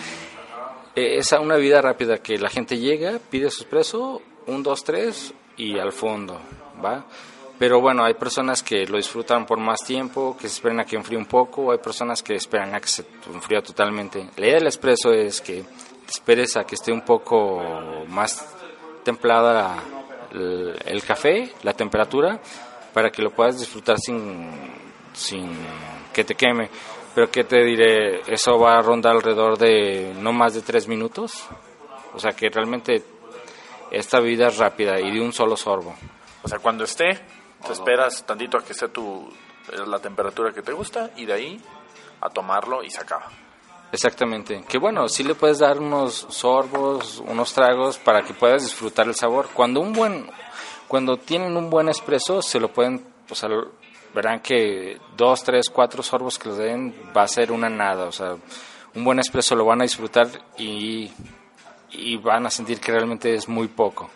Es 0.94 1.30
una 1.32 1.56
vida 1.56 1.80
rápida 1.80 2.18
que 2.18 2.36
la 2.36 2.50
gente 2.50 2.78
llega, 2.78 3.20
pide 3.30 3.50
su 3.50 3.62
espresso, 3.62 4.22
un, 4.46 4.62
dos, 4.62 4.82
tres 4.82 5.32
y 5.56 5.78
al 5.78 5.92
fondo, 5.92 6.40
¿va? 6.84 7.06
Pero 7.58 7.80
bueno, 7.80 8.04
hay 8.04 8.14
personas 8.14 8.62
que 8.62 8.86
lo 8.86 8.96
disfrutan 8.96 9.46
por 9.46 9.58
más 9.58 9.84
tiempo, 9.84 10.36
que 10.36 10.46
esperan 10.46 10.80
a 10.80 10.84
que 10.84 10.96
enfríe 10.96 11.18
un 11.18 11.26
poco, 11.26 11.70
hay 11.70 11.78
personas 11.78 12.22
que 12.22 12.34
esperan 12.34 12.74
a 12.74 12.80
que 12.80 12.88
se 12.88 13.04
enfríe 13.32 13.62
totalmente. 13.62 14.30
La 14.36 14.46
idea 14.46 14.58
del 14.58 14.66
espresso 14.66 15.12
es 15.12 15.40
que 15.40 15.62
te 15.62 16.10
esperes 16.10 16.56
a 16.56 16.64
que 16.64 16.74
esté 16.74 16.90
un 16.90 17.02
poco 17.02 17.62
más 18.08 18.44
templada 19.04 19.99
el, 20.32 21.02
café, 21.06 21.52
la 21.62 21.72
temperatura, 21.72 22.40
para 22.92 23.10
que 23.10 23.22
lo 23.22 23.30
puedas 23.30 23.58
disfrutar 23.58 23.98
sin, 23.98 24.50
sin 25.12 25.50
que 26.12 26.24
te 26.24 26.34
queme. 26.34 26.70
Pero 27.14 27.30
que 27.30 27.44
te 27.44 27.64
diré, 27.64 28.20
eso 28.32 28.58
va 28.58 28.78
a 28.78 28.82
rondar 28.82 29.16
alrededor 29.16 29.58
de 29.58 30.14
no 30.16 30.32
más 30.32 30.54
de 30.54 30.62
tres 30.62 30.86
minutos. 30.86 31.48
O 32.14 32.18
sea 32.18 32.32
que 32.32 32.48
realmente 32.48 33.02
esta 33.90 34.20
bebida 34.20 34.48
es 34.48 34.58
rápida 34.58 35.00
y 35.00 35.10
de 35.10 35.20
un 35.20 35.32
solo 35.32 35.56
sorbo. 35.56 35.94
O 36.42 36.48
sea, 36.48 36.58
cuando 36.58 36.84
esté, 36.84 37.18
te 37.66 37.72
esperas 37.72 38.24
tantito 38.24 38.56
a 38.56 38.64
que 38.64 38.72
esté 38.72 38.88
tu, 38.88 39.28
la 39.86 39.98
temperatura 39.98 40.52
que 40.52 40.62
te 40.62 40.72
gusta 40.72 41.10
y 41.16 41.26
de 41.26 41.32
ahí 41.32 41.60
a 42.20 42.30
tomarlo 42.30 42.82
y 42.82 42.90
se 42.90 43.00
acaba. 43.00 43.28
Exactamente. 43.92 44.62
Que 44.68 44.78
bueno, 44.78 45.08
sí 45.08 45.24
le 45.24 45.34
puedes 45.34 45.58
dar 45.58 45.78
unos 45.78 46.26
sorbos, 46.30 47.22
unos 47.26 47.52
tragos 47.52 47.98
para 47.98 48.22
que 48.22 48.34
puedas 48.34 48.62
disfrutar 48.62 49.06
el 49.08 49.14
sabor. 49.14 49.48
Cuando 49.52 49.80
un 49.80 49.92
buen 49.92 50.30
Cuando 50.88 51.16
tienen 51.16 51.56
un 51.56 51.70
buen 51.70 51.88
espresso, 51.88 52.42
se 52.42 52.58
lo 52.58 52.72
pueden, 52.72 53.04
o 53.28 53.34
sea, 53.34 53.48
verán 54.12 54.40
que 54.40 54.98
dos, 55.16 55.42
tres, 55.44 55.70
cuatro 55.70 56.02
sorbos 56.02 56.36
que 56.36 56.48
les 56.48 56.58
den 56.58 56.94
va 57.16 57.22
a 57.22 57.28
ser 57.28 57.52
una 57.52 57.68
nada, 57.68 58.06
o 58.06 58.12
sea, 58.12 58.36
un 58.94 59.04
buen 59.04 59.20
espresso 59.20 59.54
lo 59.54 59.64
van 59.64 59.80
a 59.80 59.84
disfrutar 59.84 60.28
y, 60.58 61.12
y 61.90 62.16
van 62.16 62.46
a 62.46 62.50
sentir 62.50 62.80
que 62.80 62.90
realmente 62.90 63.34
es 63.34 63.48
muy 63.48 63.68
poco. 63.68 64.10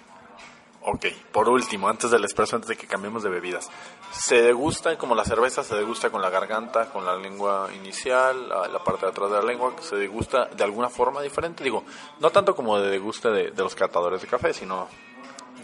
Ok, 0.82 1.06
por 1.32 1.48
último, 1.48 1.88
antes 1.88 2.10
del 2.10 2.24
espresso, 2.24 2.56
antes 2.56 2.68
de 2.68 2.76
que 2.76 2.86
cambiemos 2.86 3.22
de 3.22 3.30
bebidas, 3.30 3.70
¿se 4.16 4.42
degusta 4.42 4.96
como 4.96 5.14
la 5.14 5.24
cerveza? 5.24 5.62
¿Se 5.62 5.74
degusta 5.74 6.10
con 6.10 6.22
la 6.22 6.30
garganta, 6.30 6.90
con 6.90 7.04
la 7.04 7.16
lengua 7.16 7.68
inicial, 7.74 8.48
la, 8.48 8.68
la 8.68 8.78
parte 8.78 9.06
de 9.06 9.12
atrás 9.12 9.30
de 9.30 9.36
la 9.36 9.42
lengua? 9.42 9.74
¿Se 9.80 9.96
degusta 9.96 10.46
de 10.46 10.64
alguna 10.64 10.88
forma 10.88 11.20
diferente? 11.22 11.64
Digo, 11.64 11.84
no 12.20 12.30
tanto 12.30 12.54
como 12.54 12.78
de 12.78 12.90
deguste 12.90 13.30
de, 13.30 13.50
de 13.50 13.62
los 13.62 13.74
catadores 13.74 14.22
de 14.22 14.28
café, 14.28 14.52
sino 14.52 14.88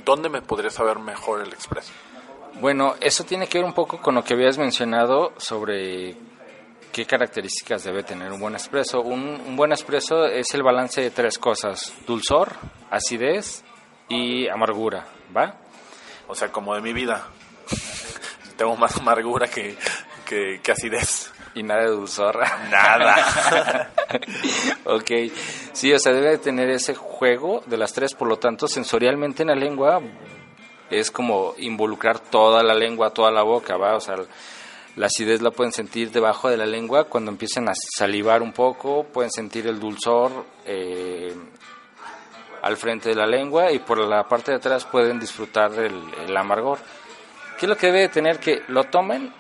¿dónde 0.05 0.29
me 0.29 0.43
podría 0.43 0.71
saber 0.71 0.99
mejor 0.99 1.41
el 1.41 1.53
expreso? 1.53 1.93
Bueno, 2.61 2.95
eso 3.01 3.25
tiene 3.25 3.47
que 3.47 3.59
ver 3.59 3.65
un 3.65 3.73
poco 3.73 4.01
con 4.01 4.15
lo 4.15 4.25
que 4.25 4.35
habías 4.35 4.59
mencionado 4.59 5.33
sobre 5.37 6.17
qué 6.93 7.07
características 7.07 7.85
debe 7.85 8.03
tener 8.03 8.33
un 8.33 8.41
buen 8.41 8.57
espresso. 8.57 9.01
Un, 9.01 9.41
un 9.47 9.57
buen 9.57 9.73
espresso 9.73 10.27
es 10.27 10.53
el 10.55 10.63
balance 10.63 11.01
de 11.01 11.11
tres 11.11 11.39
cosas, 11.39 11.95
dulzor, 12.07 12.53
acidez 12.91 13.65
y 14.09 14.49
amargura, 14.49 15.07
¿va? 15.35 15.55
O 16.27 16.35
sea, 16.35 16.51
como 16.51 16.75
de 16.75 16.81
mi 16.81 16.93
vida. 16.93 17.29
Tengo 18.61 18.77
más 18.77 18.95
amargura 18.99 19.49
que, 19.49 19.75
que, 20.27 20.61
que 20.63 20.71
acidez. 20.71 21.33
Y 21.55 21.63
nada 21.63 21.81
de 21.81 21.93
dulzor. 21.93 22.39
Nada. 22.71 23.91
ok, 24.85 25.11
sí, 25.73 25.91
o 25.95 25.99
sea, 25.99 26.13
debe 26.13 26.37
tener 26.37 26.69
ese 26.69 26.95
juego 26.95 27.63
de 27.65 27.79
las 27.79 27.95
tres, 27.95 28.13
por 28.13 28.29
lo 28.29 28.39
tanto, 28.39 28.69
sensorialmente 28.69 29.45
en 29.45 29.49
la 29.49 29.55
lengua 29.55 30.03
es 30.91 31.11
como 31.11 31.55
involucrar 31.57 32.19
toda 32.19 32.63
la 32.63 32.75
lengua, 32.75 33.15
toda 33.15 33.31
la 33.31 33.41
boca, 33.41 33.79
¿va? 33.79 33.97
O 33.97 34.01
sea, 34.01 34.17
la 34.95 35.07
acidez 35.07 35.41
la 35.41 35.53
pueden 35.53 35.73
sentir 35.73 36.11
debajo 36.11 36.51
de 36.51 36.59
la 36.59 36.67
lengua 36.67 37.05
cuando 37.05 37.31
empiecen 37.31 37.67
a 37.67 37.73
salivar 37.75 38.43
un 38.43 38.53
poco, 38.53 39.05
pueden 39.05 39.31
sentir 39.31 39.69
el 39.69 39.81
dulzor 39.81 40.45
eh, 40.67 41.35
al 42.61 42.77
frente 42.77 43.09
de 43.09 43.15
la 43.15 43.27
lengua 43.27 43.73
y 43.73 43.79
por 43.79 44.07
la 44.07 44.29
parte 44.29 44.51
de 44.51 44.59
atrás 44.59 44.85
pueden 44.85 45.19
disfrutar 45.19 45.73
el, 45.79 45.99
el 46.29 46.37
amargor. 46.37 46.79
¿Qué 47.61 47.67
es 47.67 47.71
lo 47.71 47.77
que 47.77 47.93
debe 47.93 48.09
tener? 48.09 48.39
Que 48.39 48.63
lo 48.69 48.85
tomen 48.85 49.31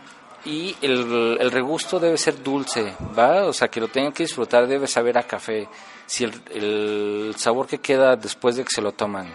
y 0.44 0.76
el, 0.82 1.38
el, 1.40 1.50
regusto 1.50 1.98
debe 1.98 2.18
ser 2.18 2.42
dulce, 2.42 2.92
¿va? 3.18 3.46
O 3.46 3.52
sea, 3.54 3.68
que 3.68 3.80
lo 3.80 3.88
tengan 3.88 4.12
que 4.12 4.24
disfrutar, 4.24 4.66
debe 4.66 4.86
saber 4.86 5.16
a 5.16 5.22
café. 5.22 5.66
Si 6.04 6.24
el, 6.24 6.32
el 6.50 7.34
sabor 7.38 7.66
que 7.66 7.78
queda 7.78 8.16
después 8.16 8.56
de 8.56 8.64
que 8.64 8.68
se 8.74 8.82
lo 8.82 8.92
toman 8.92 9.26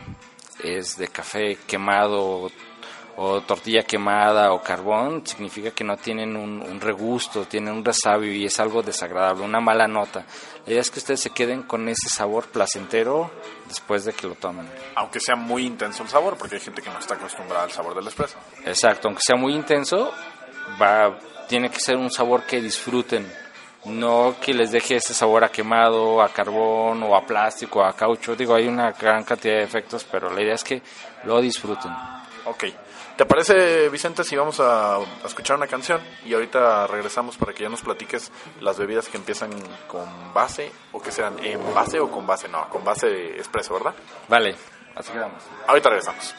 es 0.63 0.97
de 0.97 1.07
café 1.07 1.57
quemado 1.65 2.51
o 3.17 3.41
tortilla 3.41 3.83
quemada 3.83 4.51
o 4.51 4.61
carbón, 4.61 5.25
significa 5.25 5.71
que 5.71 5.83
no 5.83 5.95
tienen 5.95 6.35
un, 6.35 6.61
un, 6.61 6.81
regusto, 6.81 7.45
tienen 7.45 7.73
un 7.73 7.85
resabio 7.85 8.33
y 8.33 8.45
es 8.45 8.59
algo 8.59 8.81
desagradable, 8.83 9.43
una 9.43 9.61
mala 9.61 9.87
nota. 9.87 10.25
La 10.65 10.71
idea 10.71 10.81
es 10.81 10.91
que 10.91 10.99
ustedes 10.99 11.21
se 11.21 11.29
queden 11.29 11.63
con 11.63 11.87
ese 11.87 12.09
sabor 12.09 12.47
placentero 12.47 13.31
después 13.67 14.03
de 14.03 14.13
que 14.13 14.27
lo 14.27 14.35
tomen. 14.35 14.69
Aunque 14.95 15.19
sea 15.19 15.35
muy 15.35 15.65
intenso 15.65 16.03
el 16.03 16.09
sabor, 16.09 16.37
porque 16.37 16.55
hay 16.55 16.61
gente 16.61 16.81
que 16.81 16.89
no 16.89 16.99
está 16.99 17.15
acostumbrada 17.15 17.63
al 17.63 17.71
sabor 17.71 17.95
del 17.95 18.07
espresso. 18.07 18.37
Exacto, 18.65 19.07
aunque 19.07 19.21
sea 19.25 19.37
muy 19.37 19.53
intenso, 19.53 20.11
va, 20.81 21.17
tiene 21.47 21.69
que 21.69 21.79
ser 21.79 21.95
un 21.95 22.11
sabor 22.11 22.43
que 22.43 22.61
disfruten, 22.61 23.31
no 23.85 24.35
que 24.41 24.53
les 24.53 24.71
deje 24.71 24.97
ese 24.97 25.13
sabor 25.13 25.43
a 25.43 25.49
quemado, 25.49 26.21
a 26.21 26.29
carbón 26.29 27.03
o 27.03 27.15
a 27.15 27.25
plástico, 27.25 27.83
a 27.83 27.93
caucho. 27.93 28.35
Digo, 28.35 28.55
hay 28.55 28.67
una 28.67 28.91
gran 28.91 29.23
cantidad 29.23 29.55
de 29.55 29.63
efectos, 29.63 30.05
pero 30.11 30.33
la 30.33 30.41
idea 30.41 30.55
es 30.55 30.63
que 30.63 30.81
lo 31.23 31.39
disfruten. 31.39 31.91
Ok. 32.45 32.65
¿Te 33.17 33.25
parece, 33.25 33.87
Vicente, 33.87 34.25
si 34.25 34.35
vamos 34.35 34.59
a, 34.59 34.97
a, 34.97 34.99
escuchar 35.25 35.55
una 35.55 35.67
canción 35.67 36.01
y 36.25 36.33
ahorita 36.33 36.85
regresamos 36.87 37.37
para 37.37 37.53
que 37.53 37.63
ya 37.63 37.69
nos 37.69 37.81
platiques 37.81 38.29
las 38.59 38.77
bebidas 38.77 39.07
que 39.07 39.15
empiezan 39.15 39.51
con 39.87 40.33
base 40.33 40.69
o 40.91 41.01
que 41.01 41.13
sean 41.13 41.39
en 41.39 41.61
base 41.73 41.99
o 42.01 42.11
con 42.11 42.27
base? 42.27 42.49
No, 42.49 42.67
con 42.69 42.83
base 42.83 43.37
expreso, 43.37 43.73
¿verdad? 43.75 43.95
Vale, 44.27 44.55
así 44.95 45.13
quedamos. 45.13 45.41
Ahorita 45.65 45.89
regresamos. 45.89 46.35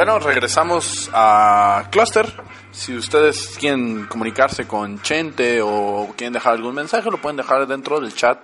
Bueno, 0.00 0.18
regresamos 0.18 1.10
a 1.12 1.88
Cluster. 1.90 2.32
Si 2.70 2.96
ustedes 2.96 3.58
quieren 3.58 4.06
comunicarse 4.06 4.66
con 4.66 5.02
Chente 5.02 5.60
o 5.60 6.14
quieren 6.16 6.32
dejar 6.32 6.54
algún 6.54 6.74
mensaje, 6.74 7.10
lo 7.10 7.20
pueden 7.20 7.36
dejar 7.36 7.66
dentro 7.66 8.00
del 8.00 8.14
chat 8.14 8.38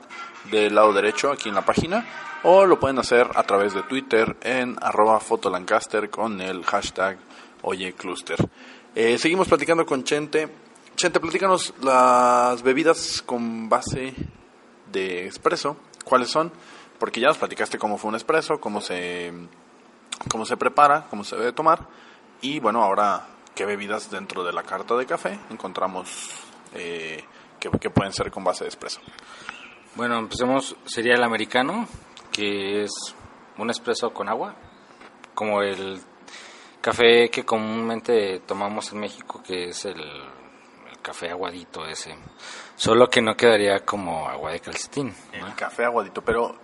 del 0.50 0.74
lado 0.74 0.92
derecho 0.92 1.32
aquí 1.32 1.48
en 1.48 1.54
la 1.54 1.64
página 1.64 2.04
o 2.42 2.66
lo 2.66 2.78
pueden 2.78 2.98
hacer 2.98 3.28
a 3.34 3.42
través 3.44 3.72
de 3.72 3.82
Twitter 3.84 4.36
en 4.42 4.76
arroba 4.82 5.18
fotolancaster 5.18 6.10
con 6.10 6.42
el 6.42 6.62
hashtag 6.62 7.16
OyeCluster. 7.62 8.36
Eh, 8.94 9.16
seguimos 9.16 9.48
platicando 9.48 9.86
con 9.86 10.04
Chente. 10.04 10.50
Chente, 10.94 11.20
platícanos 11.20 11.72
las 11.80 12.62
bebidas 12.62 13.22
con 13.24 13.70
base 13.70 14.12
de 14.92 15.26
espresso. 15.26 15.78
¿Cuáles 16.04 16.28
son? 16.28 16.52
Porque 16.98 17.18
ya 17.18 17.28
nos 17.28 17.38
platicaste 17.38 17.78
cómo 17.78 17.96
fue 17.96 18.10
un 18.10 18.16
espresso, 18.16 18.60
cómo 18.60 18.82
se 18.82 19.32
cómo 20.30 20.44
se 20.44 20.56
prepara, 20.56 21.06
cómo 21.08 21.24
se 21.24 21.36
debe 21.36 21.52
tomar 21.52 21.86
y 22.40 22.60
bueno, 22.60 22.82
ahora 22.82 23.26
qué 23.54 23.64
bebidas 23.64 24.10
dentro 24.10 24.44
de 24.44 24.52
la 24.52 24.62
carta 24.62 24.94
de 24.96 25.06
café 25.06 25.38
encontramos 25.50 26.30
eh, 26.74 27.24
que, 27.58 27.70
que 27.70 27.90
pueden 27.90 28.12
ser 28.12 28.30
con 28.30 28.44
base 28.44 28.64
de 28.64 28.68
espresso. 28.68 29.00
Bueno, 29.94 30.18
empecemos, 30.18 30.76
sería 30.84 31.14
el 31.14 31.22
americano, 31.22 31.88
que 32.30 32.82
es 32.82 32.92
un 33.56 33.70
espresso 33.70 34.12
con 34.12 34.28
agua, 34.28 34.54
como 35.34 35.62
el 35.62 35.98
café 36.82 37.30
que 37.30 37.44
comúnmente 37.44 38.40
tomamos 38.40 38.92
en 38.92 39.00
México, 39.00 39.42
que 39.42 39.70
es 39.70 39.86
el, 39.86 40.00
el 40.00 40.98
café 41.00 41.30
aguadito 41.30 41.86
ese. 41.86 42.14
Solo 42.74 43.08
que 43.08 43.22
no 43.22 43.34
quedaría 43.34 43.86
como 43.86 44.28
agua 44.28 44.52
de 44.52 44.60
calcetín. 44.60 45.14
¿no? 45.40 45.46
El 45.46 45.54
café 45.54 45.84
aguadito, 45.86 46.22
pero 46.22 46.54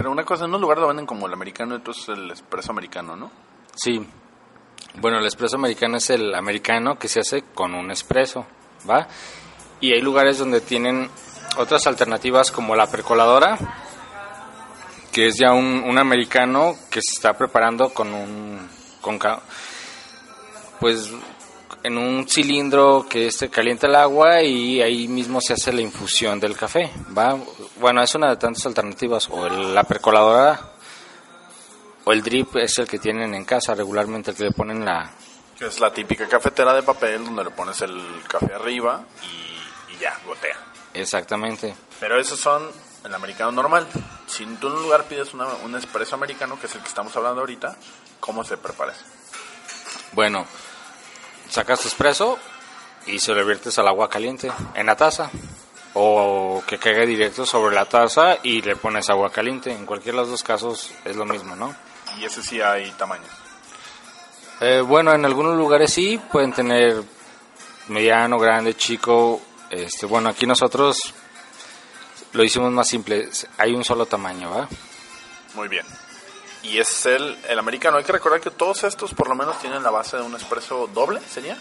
pero 0.00 0.12
una 0.12 0.24
cosa, 0.24 0.46
en 0.46 0.54
un 0.54 0.62
lugar 0.62 0.78
lo 0.78 0.88
venden 0.88 1.04
como 1.04 1.26
el 1.26 1.32
americano, 1.34 1.74
entonces 1.74 2.08
el 2.08 2.30
espresso 2.30 2.72
americano, 2.72 3.16
¿no? 3.16 3.30
Sí. 3.74 4.00
Bueno, 4.94 5.18
el 5.18 5.26
espresso 5.26 5.56
americano 5.56 5.98
es 5.98 6.08
el 6.08 6.34
americano 6.34 6.98
que 6.98 7.06
se 7.06 7.20
hace 7.20 7.42
con 7.52 7.74
un 7.74 7.90
espresso, 7.90 8.46
¿va? 8.88 9.06
Y 9.78 9.92
hay 9.92 10.00
lugares 10.00 10.38
donde 10.38 10.62
tienen 10.62 11.10
otras 11.58 11.86
alternativas 11.86 12.50
como 12.50 12.74
la 12.74 12.86
percoladora, 12.86 13.58
que 15.12 15.26
es 15.26 15.34
ya 15.38 15.52
un, 15.52 15.98
americano 15.98 16.76
que 16.88 17.02
se 17.02 17.16
está 17.16 17.36
preparando 17.36 17.90
con 17.90 18.14
un... 18.14 18.70
Con, 19.02 19.18
pues 20.80 21.12
en 21.82 21.98
un 21.98 22.26
cilindro 22.26 23.04
que 23.06 23.26
este 23.26 23.50
calienta 23.50 23.86
el 23.86 23.96
agua 23.96 24.42
y 24.42 24.80
ahí 24.80 25.08
mismo 25.08 25.42
se 25.42 25.52
hace 25.52 25.74
la 25.74 25.82
infusión 25.82 26.40
del 26.40 26.56
café, 26.56 26.90
¿va? 27.16 27.38
Bueno, 27.80 28.02
es 28.02 28.14
una 28.14 28.28
de 28.28 28.36
tantas 28.36 28.66
alternativas, 28.66 29.28
o 29.30 29.46
el- 29.46 29.74
la 29.74 29.84
percoladora 29.84 30.60
o 32.04 32.12
el 32.12 32.22
drip 32.22 32.56
es 32.56 32.78
el 32.78 32.86
que 32.88 32.98
tienen 32.98 33.34
en 33.34 33.44
casa 33.44 33.74
regularmente, 33.74 34.30
el 34.32 34.36
que 34.36 34.44
le 34.44 34.52
ponen 34.52 34.84
la... 34.84 35.10
Que 35.58 35.66
es 35.66 35.80
la 35.80 35.92
típica 35.92 36.26
cafetera 36.28 36.72
de 36.74 36.82
papel 36.82 37.24
donde 37.24 37.44
le 37.44 37.50
pones 37.50 37.80
el 37.82 38.22
café 38.28 38.54
arriba 38.54 39.02
y, 39.22 39.94
y 39.94 39.98
ya, 39.98 40.18
gotea. 40.26 40.56
Exactamente. 40.94 41.74
Pero 42.00 42.18
esos 42.18 42.40
son 42.40 42.70
el 43.04 43.14
americano 43.14 43.52
normal. 43.52 43.86
Si 44.26 44.44
tú 44.56 44.68
en 44.68 44.74
un 44.74 44.82
lugar 44.82 45.04
pides 45.04 45.32
una- 45.34 45.46
un 45.64 45.74
espresso 45.76 46.14
americano, 46.16 46.58
que 46.60 46.66
es 46.66 46.74
el 46.74 46.80
que 46.82 46.88
estamos 46.88 47.14
hablando 47.16 47.40
ahorita, 47.40 47.76
¿cómo 48.20 48.42
se 48.44 48.56
prepara? 48.56 48.94
Bueno, 50.12 50.46
sacas 51.48 51.80
tu 51.80 51.88
espresso 51.88 52.38
y 53.06 53.18
se 53.18 53.32
lo 53.34 53.44
viertes 53.44 53.78
al 53.78 53.88
agua 53.88 54.08
caliente 54.08 54.50
en 54.74 54.86
la 54.86 54.96
taza. 54.96 55.30
O 55.94 56.62
que 56.66 56.78
caiga 56.78 57.04
directo 57.04 57.44
sobre 57.44 57.74
la 57.74 57.84
taza 57.84 58.38
y 58.42 58.62
le 58.62 58.76
pones 58.76 59.10
agua 59.10 59.30
caliente. 59.30 59.72
En 59.72 59.86
cualquiera 59.86 60.16
de 60.16 60.22
los 60.22 60.30
dos 60.30 60.42
casos 60.42 60.92
es 61.04 61.16
lo 61.16 61.24
mismo, 61.24 61.56
¿no? 61.56 61.74
Y 62.18 62.24
ese 62.24 62.42
sí 62.42 62.60
hay 62.60 62.90
tamaño. 62.92 63.24
Eh, 64.60 64.80
bueno, 64.80 65.12
en 65.12 65.24
algunos 65.24 65.56
lugares 65.56 65.92
sí 65.92 66.20
pueden 66.30 66.52
tener 66.52 67.02
mediano, 67.88 68.38
grande, 68.38 68.76
chico. 68.76 69.40
Este, 69.70 70.06
bueno, 70.06 70.28
aquí 70.28 70.46
nosotros 70.46 70.98
lo 72.32 72.44
hicimos 72.44 72.70
más 72.70 72.88
simple. 72.88 73.28
Hay 73.58 73.74
un 73.74 73.84
solo 73.84 74.06
tamaño, 74.06 74.50
¿va? 74.50 74.68
Muy 75.54 75.68
bien. 75.68 75.86
Y 76.62 76.78
es 76.78 77.06
el, 77.06 77.38
el 77.48 77.58
americano. 77.58 77.96
Hay 77.96 78.04
que 78.04 78.12
recordar 78.12 78.40
que 78.40 78.50
todos 78.50 78.84
estos 78.84 79.14
por 79.14 79.28
lo 79.28 79.34
menos 79.34 79.58
tienen 79.60 79.82
la 79.82 79.90
base 79.90 80.18
de 80.18 80.22
un 80.22 80.36
espresso 80.36 80.88
doble, 80.92 81.20
¿sería? 81.20 81.56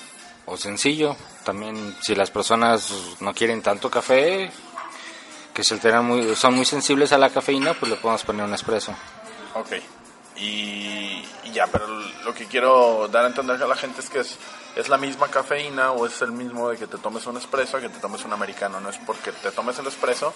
O 0.49 0.57
sencillo. 0.57 1.15
También 1.43 1.95
si 2.01 2.15
las 2.15 2.31
personas 2.31 2.91
no 3.19 3.33
quieren 3.33 3.61
tanto 3.61 3.89
café, 3.89 4.51
que 5.53 5.63
se 5.63 5.75
alteran 5.75 6.05
muy, 6.05 6.35
son 6.35 6.55
muy 6.55 6.65
sensibles 6.65 7.11
a 7.11 7.17
la 7.17 7.29
cafeína, 7.29 7.73
pues 7.73 7.91
le 7.91 7.97
podemos 7.97 8.23
poner 8.23 8.45
un 8.45 8.53
espresso. 8.53 8.93
Ok. 9.53 9.73
Y, 10.37 11.23
y 11.43 11.51
ya, 11.53 11.67
pero 11.67 11.87
lo 11.87 12.33
que 12.33 12.45
quiero 12.45 13.07
dar 13.09 13.25
a 13.25 13.27
entender 13.27 13.61
a 13.61 13.67
la 13.67 13.75
gente 13.75 14.01
es 14.01 14.09
que 14.09 14.19
es, 14.19 14.37
es 14.75 14.89
la 14.89 14.97
misma 14.97 15.27
cafeína 15.27 15.91
o 15.91 16.05
es 16.05 16.21
el 16.21 16.31
mismo 16.31 16.69
de 16.69 16.77
que 16.77 16.87
te 16.87 16.97
tomes 16.97 17.25
un 17.27 17.37
espresso 17.37 17.79
que 17.79 17.89
te 17.89 17.99
tomes 17.99 18.23
un 18.25 18.33
americano. 18.33 18.79
No 18.79 18.89
es 18.89 18.97
porque 19.05 19.31
te 19.31 19.51
tomes 19.51 19.77
el 19.79 19.87
espresso 19.87 20.33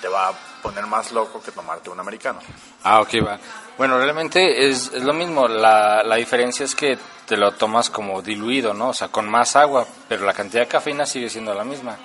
te 0.00 0.08
va 0.08 0.28
a 0.28 0.32
poner 0.62 0.86
más 0.86 1.12
loco 1.12 1.42
que 1.42 1.52
tomarte 1.52 1.90
un 1.90 2.00
americano. 2.00 2.40
Ah, 2.82 3.00
ok, 3.00 3.14
va. 3.26 3.38
Bueno, 3.76 3.98
realmente 3.98 4.68
es, 4.68 4.92
es 4.92 5.02
lo 5.02 5.12
mismo. 5.12 5.48
La, 5.48 6.02
la 6.02 6.16
diferencia 6.16 6.64
es 6.64 6.74
que 6.74 6.98
te 7.26 7.36
lo 7.36 7.52
tomas 7.52 7.90
como 7.90 8.22
diluido, 8.22 8.74
¿no? 8.74 8.88
O 8.90 8.94
sea, 8.94 9.08
con 9.08 9.28
más 9.28 9.56
agua, 9.56 9.86
pero 10.08 10.24
la 10.24 10.32
cantidad 10.32 10.62
de 10.62 10.68
cafeína 10.68 11.06
sigue 11.06 11.28
siendo 11.28 11.54
la 11.54 11.64
misma. 11.64 11.96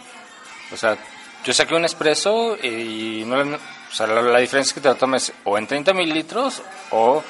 O 0.72 0.78
sea, 0.78 0.98
yo 1.44 1.54
saqué 1.54 1.76
un 1.76 1.86
espresso 1.86 2.58
y 2.58 3.24
no, 3.26 3.38
o 3.40 3.94
sea, 3.94 4.08
la, 4.08 4.22
la 4.22 4.40
diferencia 4.40 4.72
es 4.72 4.74
que 4.74 4.82
te 4.82 4.90
lo 4.90 4.96
tomes 4.96 5.34
o 5.46 5.58
en 5.58 5.68
30 5.68 5.94
mililitros 5.94 6.62
o 6.92 7.24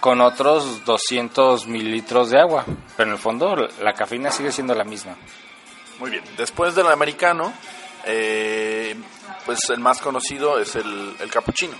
con 0.00 0.20
otros 0.20 0.84
200 0.84 1.66
mililitros 1.66 2.30
de 2.30 2.40
agua. 2.40 2.64
Pero 2.96 3.10
en 3.10 3.14
el 3.14 3.20
fondo 3.20 3.54
la 3.80 3.92
cafeína 3.92 4.30
sigue 4.30 4.52
siendo 4.52 4.74
la 4.74 4.84
misma. 4.84 5.16
Muy 5.98 6.10
bien. 6.10 6.24
Después 6.36 6.74
del 6.74 6.86
americano, 6.88 7.52
eh, 8.04 8.96
pues 9.44 9.58
el 9.70 9.80
más 9.80 10.00
conocido 10.00 10.58
es 10.58 10.76
el, 10.76 11.16
el 11.20 11.30
cappuccino. 11.30 11.74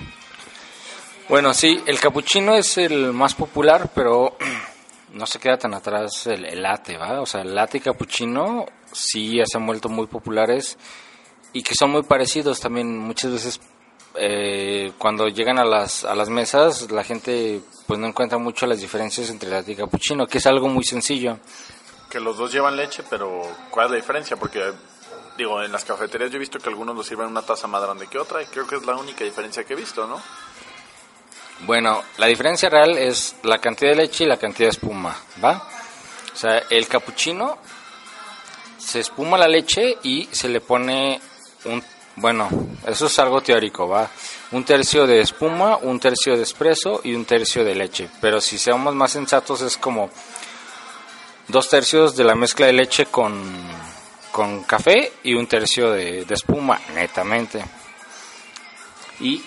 Bueno, 1.28 1.54
sí, 1.54 1.80
el 1.86 2.00
capuchino 2.00 2.54
es 2.56 2.76
el 2.78 3.12
más 3.12 3.34
popular, 3.34 3.90
pero 3.94 4.36
no 5.12 5.26
se 5.26 5.38
queda 5.38 5.56
tan 5.58 5.74
atrás 5.74 6.26
el, 6.26 6.44
el 6.44 6.62
latte, 6.62 6.96
¿va? 6.96 7.20
O 7.20 7.26
sea, 7.26 7.42
el 7.42 7.54
latte 7.54 7.78
y 7.78 7.80
capuchino 7.80 8.66
sí 8.92 9.36
ya 9.36 9.44
se 9.46 9.58
han 9.58 9.66
vuelto 9.66 9.88
muy 9.88 10.06
populares 10.06 10.76
y 11.52 11.62
que 11.62 11.74
son 11.78 11.90
muy 11.90 12.02
parecidos 12.02 12.60
también. 12.60 12.98
Muchas 12.98 13.32
veces 13.32 13.60
eh, 14.16 14.92
cuando 14.98 15.28
llegan 15.28 15.58
a 15.58 15.64
las, 15.64 16.04
a 16.04 16.16
las 16.16 16.28
mesas 16.28 16.90
la 16.90 17.04
gente 17.04 17.60
pues 17.86 18.00
no 18.00 18.08
encuentra 18.08 18.38
mucho 18.38 18.66
las 18.66 18.80
diferencias 18.80 19.30
entre 19.30 19.50
latte 19.50 19.72
y 19.72 19.76
capuchino, 19.76 20.26
que 20.26 20.38
es 20.38 20.46
algo 20.46 20.68
muy 20.68 20.84
sencillo. 20.84 21.38
Que 22.08 22.18
los 22.18 22.36
dos 22.36 22.52
llevan 22.52 22.76
leche, 22.76 23.04
pero 23.08 23.42
¿cuál 23.70 23.86
es 23.86 23.90
la 23.92 23.96
diferencia? 23.96 24.36
Porque, 24.36 24.60
digo, 25.40 25.62
en 25.62 25.72
las 25.72 25.86
cafeterías 25.86 26.30
yo 26.30 26.36
he 26.36 26.38
visto 26.38 26.58
que 26.58 26.68
algunos 26.68 26.94
lo 26.94 27.02
sirven 27.02 27.26
en 27.26 27.32
una 27.32 27.42
taza 27.42 27.66
más 27.66 27.82
grande 27.82 28.06
que 28.06 28.18
otra 28.18 28.42
y 28.42 28.46
creo 28.46 28.66
que 28.66 28.76
es 28.76 28.84
la 28.84 28.94
única 28.96 29.24
diferencia 29.24 29.64
que 29.64 29.72
he 29.72 29.76
visto, 29.76 30.06
¿no? 30.06 30.20
Bueno, 31.60 32.02
la 32.18 32.26
diferencia 32.26 32.68
real 32.68 32.96
es 32.98 33.36
la 33.42 33.58
cantidad 33.58 33.90
de 33.90 33.96
leche 33.96 34.24
y 34.24 34.26
la 34.26 34.36
cantidad 34.36 34.66
de 34.66 34.72
espuma, 34.72 35.16
¿va? 35.42 35.66
O 36.32 36.36
sea, 36.36 36.58
el 36.68 36.86
capuchino 36.86 37.58
se 38.76 39.00
espuma 39.00 39.38
la 39.38 39.48
leche 39.48 39.96
y 40.02 40.28
se 40.30 40.48
le 40.48 40.60
pone 40.60 41.20
un, 41.64 41.82
bueno, 42.16 42.48
eso 42.86 43.06
es 43.06 43.18
algo 43.18 43.40
teórico, 43.40 43.88
¿va? 43.88 44.10
Un 44.52 44.64
tercio 44.64 45.06
de 45.06 45.20
espuma, 45.20 45.78
un 45.78 45.98
tercio 45.98 46.36
de 46.36 46.42
espresso 46.42 47.00
y 47.02 47.14
un 47.14 47.24
tercio 47.24 47.64
de 47.64 47.74
leche. 47.74 48.10
Pero 48.20 48.42
si 48.42 48.58
seamos 48.58 48.94
más 48.94 49.12
sensatos 49.12 49.62
es 49.62 49.78
como 49.78 50.10
dos 51.48 51.68
tercios 51.70 52.14
de 52.14 52.24
la 52.24 52.34
mezcla 52.34 52.66
de 52.66 52.74
leche 52.74 53.06
con, 53.06 53.42
con 54.30 54.62
café 54.64 55.12
y 55.22 55.34
un 55.34 55.46
tercio 55.46 55.90
de, 55.90 56.24
espuma, 56.28 56.80
netamente. 56.94 57.64
Y, 59.20 59.42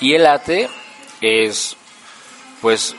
y 0.00 0.14
el 0.14 0.22
latte 0.22 0.68
es 1.20 1.76
pues 2.60 2.94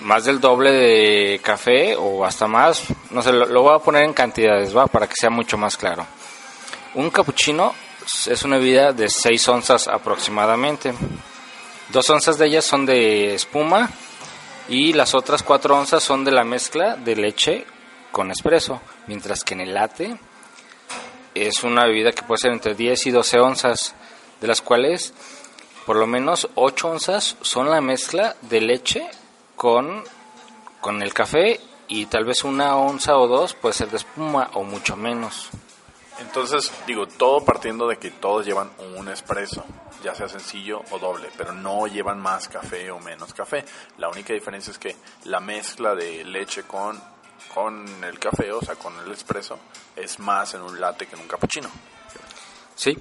más 0.00 0.24
del 0.24 0.40
doble 0.40 0.72
de 0.72 1.40
café 1.42 1.96
o 1.96 2.24
hasta 2.24 2.46
más, 2.46 2.84
no 3.10 3.22
sé, 3.22 3.32
lo, 3.32 3.46
lo 3.46 3.62
voy 3.62 3.74
a 3.74 3.78
poner 3.78 4.04
en 4.04 4.12
cantidades, 4.12 4.76
va, 4.76 4.86
para 4.86 5.06
que 5.06 5.14
sea 5.16 5.30
mucho 5.30 5.58
más 5.58 5.76
claro. 5.76 6.06
Un 6.94 7.10
cappuccino 7.10 7.74
es 8.26 8.42
una 8.42 8.58
bebida 8.58 8.92
de 8.92 9.08
6 9.08 9.48
onzas 9.48 9.88
aproximadamente. 9.88 10.92
Dos 11.90 12.08
onzas 12.10 12.38
de 12.38 12.46
ellas 12.46 12.64
son 12.64 12.86
de 12.86 13.34
espuma 13.34 13.90
y 14.68 14.92
las 14.92 15.14
otras 15.14 15.42
4 15.42 15.76
onzas 15.76 16.02
son 16.02 16.24
de 16.24 16.30
la 16.30 16.44
mezcla 16.44 16.96
de 16.96 17.16
leche 17.16 17.66
con 18.10 18.30
espresso, 18.30 18.80
mientras 19.10 19.42
que 19.42 19.54
en 19.54 19.60
el 19.62 19.74
latte 19.74 20.16
es 21.34 21.64
una 21.64 21.84
bebida 21.84 22.12
que 22.12 22.22
puede 22.22 22.38
ser 22.38 22.52
entre 22.52 22.76
10 22.76 23.08
y 23.08 23.10
12 23.10 23.40
onzas, 23.40 23.92
de 24.40 24.46
las 24.46 24.62
cuales 24.62 25.12
por 25.84 25.96
lo 25.96 26.06
menos 26.06 26.48
8 26.54 26.88
onzas 26.90 27.36
son 27.40 27.68
la 27.70 27.80
mezcla 27.80 28.36
de 28.42 28.60
leche 28.60 29.10
con, 29.56 30.04
con 30.80 31.02
el 31.02 31.12
café 31.12 31.58
y 31.88 32.06
tal 32.06 32.24
vez 32.24 32.44
una 32.44 32.76
onza 32.76 33.16
o 33.16 33.26
dos 33.26 33.54
puede 33.54 33.74
ser 33.74 33.90
de 33.90 33.96
espuma 33.96 34.48
o 34.54 34.62
mucho 34.62 34.96
menos. 34.96 35.50
Entonces, 36.20 36.70
digo, 36.86 37.08
todo 37.08 37.44
partiendo 37.44 37.88
de 37.88 37.96
que 37.96 38.12
todos 38.12 38.46
llevan 38.46 38.70
un 38.96 39.08
espresso, 39.08 39.64
ya 40.04 40.14
sea 40.14 40.28
sencillo 40.28 40.82
o 40.92 41.00
doble, 41.00 41.30
pero 41.36 41.52
no 41.52 41.88
llevan 41.88 42.20
más 42.20 42.46
café 42.46 42.92
o 42.92 43.00
menos 43.00 43.34
café. 43.34 43.64
La 43.98 44.08
única 44.08 44.32
diferencia 44.32 44.70
es 44.70 44.78
que 44.78 44.94
la 45.24 45.40
mezcla 45.40 45.96
de 45.96 46.22
leche 46.24 46.62
con, 46.62 47.02
con 47.54 47.86
el 48.04 48.18
café, 48.18 48.52
o 48.52 48.60
sea, 48.60 48.76
con 48.76 48.96
el 49.04 49.10
espresso, 49.12 49.58
es 49.96 50.18
más 50.18 50.54
en 50.54 50.62
un 50.62 50.80
latte 50.80 51.06
que 51.06 51.16
en 51.16 51.22
un 51.22 51.28
cappuccino. 51.28 51.68
Sí, 52.74 52.96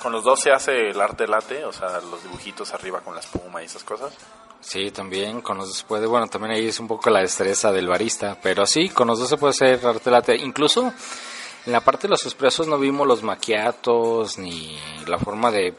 Con 0.00 0.10
los 0.12 0.24
dos 0.24 0.40
se 0.40 0.50
hace 0.50 0.90
el 0.90 1.00
arte 1.00 1.28
latte, 1.28 1.64
o 1.64 1.72
sea, 1.72 2.00
los 2.00 2.22
dibujitos 2.22 2.72
arriba 2.74 3.00
con 3.00 3.14
la 3.14 3.20
espuma 3.20 3.62
y 3.62 3.66
esas 3.66 3.84
cosas. 3.84 4.12
sí, 4.60 4.90
también 4.90 5.40
con 5.40 5.58
los 5.58 5.68
dos 5.68 5.76
se 5.76 5.84
puede, 5.84 6.06
bueno, 6.06 6.26
también 6.26 6.54
ahí 6.54 6.66
es 6.68 6.80
un 6.80 6.88
poco 6.88 7.08
la 7.10 7.20
destreza 7.20 7.70
del 7.70 7.86
barista, 7.86 8.36
pero 8.42 8.66
sí, 8.66 8.88
con 8.88 9.06
los 9.08 9.18
dos 9.20 9.28
se 9.28 9.36
puede 9.36 9.50
hacer 9.50 9.86
arte 9.86 10.10
latte. 10.10 10.36
Incluso 10.36 10.92
en 11.64 11.72
la 11.72 11.80
parte 11.80 12.08
de 12.08 12.10
los 12.10 12.24
expresos 12.24 12.66
no 12.66 12.76
vimos 12.78 13.06
los 13.06 13.22
maquiatos 13.22 14.38
ni 14.38 14.76
la 15.06 15.18
forma 15.18 15.52
de, 15.52 15.72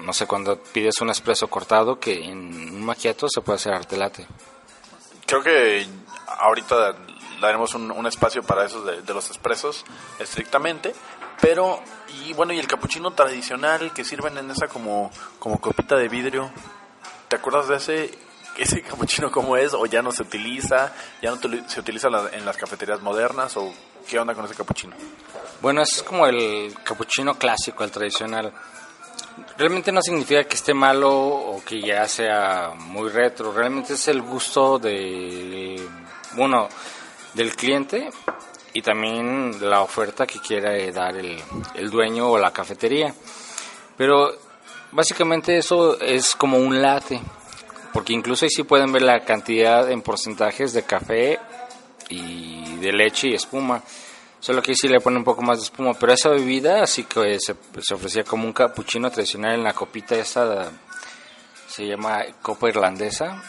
no 0.00 0.12
sé, 0.12 0.26
cuando 0.26 0.58
pides 0.58 1.00
un 1.00 1.08
espresso 1.08 1.48
cortado, 1.48 1.98
que 1.98 2.22
en 2.22 2.38
un 2.74 2.84
maquiato 2.84 3.26
se 3.30 3.40
puede 3.40 3.56
hacer 3.56 3.72
arte 3.72 3.96
latte. 3.96 4.26
Creo 5.26 5.42
que 5.42 5.86
ahorita 6.26 6.94
daremos 7.40 7.74
un, 7.74 7.90
un 7.90 8.06
espacio 8.06 8.42
para 8.42 8.64
esos 8.64 8.84
de, 8.84 9.14
los 9.14 9.28
expresos 9.28 9.84
estrictamente, 10.18 10.94
Pero, 11.40 11.80
y 12.22 12.32
bueno, 12.34 12.52
y 12.52 12.58
el 12.58 12.66
capuchino 12.66 13.12
tradicional 13.12 13.92
que 13.92 14.04
sirven 14.04 14.36
en 14.38 14.50
esa 14.50 14.68
como, 14.68 15.10
como 15.38 15.60
copita 15.60 15.96
de 15.96 16.08
vidrio, 16.08 16.50
¿te 17.28 17.36
acuerdas 17.36 17.68
de 17.68 17.76
ese, 17.76 18.18
ese 18.58 18.82
capuchino 18.82 19.30
cómo 19.30 19.56
es? 19.56 19.74
¿O 19.74 19.86
ya 19.86 20.02
no 20.02 20.12
se 20.12 20.22
utiliza? 20.22 20.92
¿Ya 21.22 21.30
no 21.30 21.38
se 21.66 21.80
utiliza 21.80 22.08
en 22.32 22.44
las 22.44 22.56
cafeterías 22.56 23.00
modernas? 23.00 23.56
¿O 23.56 23.72
qué 24.08 24.18
onda 24.18 24.34
con 24.34 24.44
ese 24.44 24.54
capuchino? 24.54 24.94
Bueno, 25.62 25.82
es 25.82 26.02
como 26.02 26.26
el 26.26 26.74
capuchino 26.84 27.34
clásico, 27.34 27.84
el 27.84 27.90
tradicional. 27.90 28.52
Realmente 29.56 29.92
no 29.92 30.02
significa 30.02 30.44
que 30.44 30.56
esté 30.56 30.74
malo 30.74 31.10
o 31.12 31.62
que 31.64 31.80
ya 31.80 32.06
sea 32.08 32.72
muy 32.76 33.08
retro, 33.08 33.52
realmente 33.52 33.94
es 33.94 34.08
el 34.08 34.22
gusto 34.22 34.78
de, 34.78 35.80
bueno, 36.34 36.68
del 37.34 37.54
cliente 37.54 38.10
y 38.72 38.82
también 38.82 39.56
la 39.68 39.82
oferta 39.82 40.26
que 40.26 40.40
quiere 40.40 40.90
dar 40.92 41.16
el, 41.16 41.38
el 41.74 41.90
dueño 41.90 42.28
o 42.28 42.38
la 42.38 42.52
cafetería. 42.52 43.14
Pero 43.96 44.30
básicamente 44.92 45.56
eso 45.56 46.00
es 46.00 46.34
como 46.34 46.58
un 46.58 46.80
latte, 46.80 47.20
porque 47.92 48.12
incluso 48.12 48.44
ahí 48.44 48.50
sí 48.50 48.62
pueden 48.62 48.92
ver 48.92 49.02
la 49.02 49.24
cantidad 49.24 49.90
en 49.90 50.02
porcentajes 50.02 50.72
de 50.72 50.84
café 50.84 51.38
y 52.08 52.76
de 52.76 52.92
leche 52.92 53.28
y 53.28 53.34
espuma. 53.34 53.82
Solo 54.40 54.62
que 54.62 54.74
sí 54.74 54.88
le 54.88 55.00
pone 55.00 55.18
un 55.18 55.24
poco 55.24 55.42
más 55.42 55.58
de 55.58 55.64
espuma, 55.64 55.92
pero 55.94 56.14
esa 56.14 56.30
bebida 56.30 56.82
así 56.82 57.04
que 57.04 57.38
se, 57.38 57.54
se 57.82 57.94
ofrecía 57.94 58.24
como 58.24 58.44
un 58.46 58.54
cappuccino 58.54 59.10
tradicional 59.10 59.54
en 59.54 59.64
la 59.64 59.74
copita 59.74 60.16
esta, 60.16 60.70
se 61.68 61.86
llama 61.86 62.24
copa 62.40 62.68
irlandesa, 62.68 63.42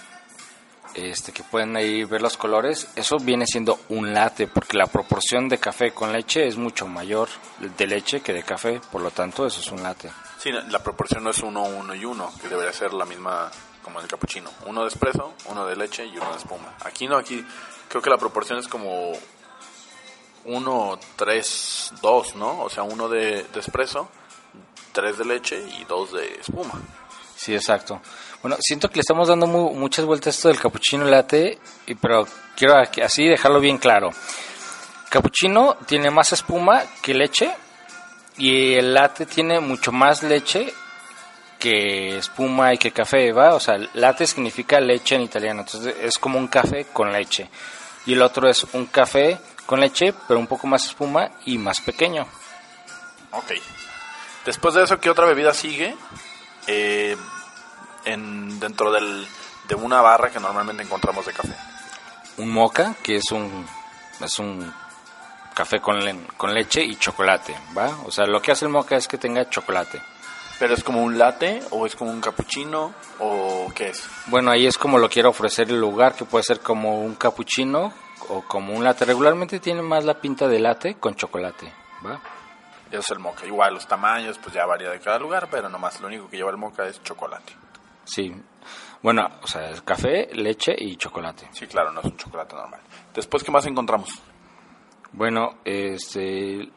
este 0.93 1.31
que 1.31 1.43
pueden 1.43 1.75
ahí 1.75 2.03
ver 2.03 2.21
los 2.21 2.37
colores, 2.37 2.89
eso 2.95 3.17
viene 3.17 3.45
siendo 3.45 3.79
un 3.89 4.13
latte 4.13 4.47
porque 4.47 4.77
la 4.77 4.87
proporción 4.87 5.49
de 5.49 5.57
café 5.57 5.91
con 5.91 6.11
leche 6.11 6.47
es 6.47 6.57
mucho 6.57 6.87
mayor 6.87 7.29
de 7.59 7.87
leche 7.87 8.21
que 8.21 8.33
de 8.33 8.43
café, 8.43 8.81
por 8.91 9.01
lo 9.01 9.11
tanto 9.11 9.45
eso 9.45 9.59
es 9.59 9.71
un 9.71 9.83
latte. 9.83 10.11
Sí, 10.37 10.51
la 10.51 10.79
proporción 10.79 11.23
no 11.23 11.29
es 11.29 11.39
uno, 11.39 11.63
uno 11.63 11.93
y 11.95 12.05
uno, 12.05 12.31
que 12.41 12.47
debería 12.47 12.73
ser 12.73 12.93
la 12.93 13.05
misma 13.05 13.51
como 13.83 13.99
en 13.99 14.05
el 14.05 14.09
cappuccino, 14.09 14.49
uno 14.65 14.81
de 14.81 14.89
espresso, 14.89 15.33
uno 15.45 15.65
de 15.65 15.75
leche 15.75 16.05
y 16.05 16.17
uno 16.17 16.31
de 16.31 16.37
espuma. 16.37 16.75
Aquí 16.85 17.07
no, 17.07 17.17
aquí 17.17 17.45
creo 17.87 18.01
que 18.01 18.09
la 18.09 18.17
proporción 18.17 18.59
es 18.59 18.67
como 18.67 19.11
1, 20.45 20.99
3, 21.15 21.93
2, 22.01 22.35
¿no? 22.35 22.61
O 22.61 22.69
sea, 22.69 22.83
uno 22.83 23.09
de, 23.09 23.43
de 23.43 23.59
espresso, 23.59 24.09
tres 24.91 25.17
de 25.17 25.25
leche 25.25 25.63
y 25.79 25.85
dos 25.85 26.11
de 26.13 26.35
espuma. 26.39 26.81
Sí, 27.35 27.55
exacto. 27.55 28.01
Bueno, 28.41 28.57
siento 28.59 28.89
que 28.89 28.95
le 28.95 29.01
estamos 29.01 29.27
dando 29.27 29.45
muchas 29.45 30.05
vueltas 30.05 30.27
a 30.27 30.37
esto 30.37 30.47
del 30.47 30.59
cappuccino 30.59 31.05
latte, 31.05 31.59
pero 32.01 32.27
quiero 32.55 32.75
así 33.03 33.27
dejarlo 33.27 33.59
bien 33.59 33.77
claro. 33.77 34.09
Cappuccino 35.09 35.77
tiene 35.85 36.09
más 36.09 36.33
espuma 36.33 36.83
que 37.03 37.13
leche 37.13 37.51
y 38.37 38.73
el 38.73 38.93
latte 38.93 39.27
tiene 39.27 39.59
mucho 39.59 39.91
más 39.91 40.23
leche 40.23 40.73
que 41.59 42.17
espuma 42.17 42.73
y 42.73 42.79
que 42.79 42.91
café, 42.91 43.31
¿va? 43.31 43.53
O 43.53 43.59
sea, 43.59 43.77
latte 43.93 44.25
significa 44.25 44.79
leche 44.79 45.15
en 45.15 45.21
italiano, 45.21 45.61
entonces 45.61 45.95
es 46.01 46.17
como 46.17 46.39
un 46.39 46.47
café 46.47 46.87
con 46.91 47.11
leche. 47.11 47.47
Y 48.07 48.13
el 48.13 48.21
otro 48.23 48.49
es 48.49 48.65
un 48.73 48.87
café 48.87 49.37
con 49.67 49.79
leche, 49.79 50.13
pero 50.27 50.39
un 50.39 50.47
poco 50.47 50.65
más 50.65 50.85
espuma 50.85 51.29
y 51.45 51.59
más 51.59 51.79
pequeño. 51.81 52.25
Ok. 53.29 53.51
Después 54.45 54.73
de 54.73 54.83
eso, 54.83 54.99
¿qué 54.99 55.11
otra 55.11 55.27
bebida 55.27 55.53
sigue? 55.53 55.95
Eh, 56.65 57.15
en, 58.05 58.59
dentro 58.59 58.91
del, 58.91 59.27
de 59.67 59.75
una 59.75 60.01
barra 60.01 60.29
que 60.29 60.39
normalmente 60.39 60.83
encontramos 60.83 61.25
de 61.25 61.33
café. 61.33 61.55
Un 62.37 62.49
moca, 62.51 62.95
que 63.03 63.17
es 63.17 63.31
un, 63.31 63.65
es 64.19 64.39
un 64.39 64.73
café 65.53 65.79
con, 65.79 65.99
con 66.37 66.53
leche 66.53 66.83
y 66.83 66.95
chocolate, 66.95 67.55
¿va? 67.77 67.89
O 68.05 68.11
sea, 68.11 68.25
lo 68.25 68.41
que 68.41 68.51
hace 68.51 68.65
el 68.65 68.71
moca 68.71 68.95
es 68.95 69.07
que 69.07 69.17
tenga 69.17 69.49
chocolate. 69.49 70.01
¿Pero 70.59 70.75
es 70.75 70.83
como 70.83 71.01
un 71.03 71.17
latte 71.17 71.63
o 71.71 71.87
es 71.87 71.95
como 71.95 72.11
un 72.11 72.21
cappuccino 72.21 72.93
o 73.17 73.71
qué 73.73 73.89
es? 73.89 74.07
Bueno, 74.27 74.51
ahí 74.51 74.67
es 74.67 74.77
como 74.77 74.99
lo 74.99 75.09
quiero 75.09 75.29
ofrecer 75.29 75.69
el 75.69 75.79
lugar, 75.79 76.13
que 76.13 76.23
puede 76.23 76.43
ser 76.43 76.59
como 76.59 77.01
un 77.01 77.15
cappuccino 77.15 77.91
o 78.29 78.43
como 78.43 78.73
un 78.73 78.83
latte. 78.83 79.05
Regularmente 79.05 79.59
tiene 79.59 79.81
más 79.81 80.05
la 80.05 80.13
pinta 80.21 80.47
de 80.47 80.59
latte 80.59 80.97
con 80.99 81.15
chocolate, 81.15 81.73
¿va? 82.05 82.21
Eso 82.91 82.99
es 82.99 83.09
el 83.09 83.19
moca. 83.19 83.45
Igual 83.45 83.73
los 83.73 83.87
tamaños, 83.87 84.37
pues 84.37 84.53
ya 84.53 84.65
varía 84.65 84.91
de 84.91 84.99
cada 84.99 85.17
lugar, 85.17 85.47
pero 85.49 85.67
nomás 85.67 85.99
lo 85.99 86.07
único 86.07 86.29
que 86.29 86.37
lleva 86.37 86.51
el 86.51 86.57
moca 86.57 86.85
es 86.85 87.01
chocolate. 87.01 87.53
Sí. 88.11 88.29
Bueno, 89.01 89.25
o 89.41 89.47
sea, 89.47 89.69
es 89.69 89.81
café, 89.81 90.27
leche 90.33 90.75
y 90.77 90.97
chocolate. 90.97 91.47
Sí, 91.53 91.65
claro, 91.65 91.93
no 91.93 92.01
es 92.01 92.07
un 92.07 92.17
chocolate 92.17 92.55
normal. 92.55 92.81
Después, 93.13 93.41
¿qué 93.41 93.51
más 93.51 93.65
encontramos? 93.65 94.21
Bueno, 95.13 95.59
este 95.63 96.69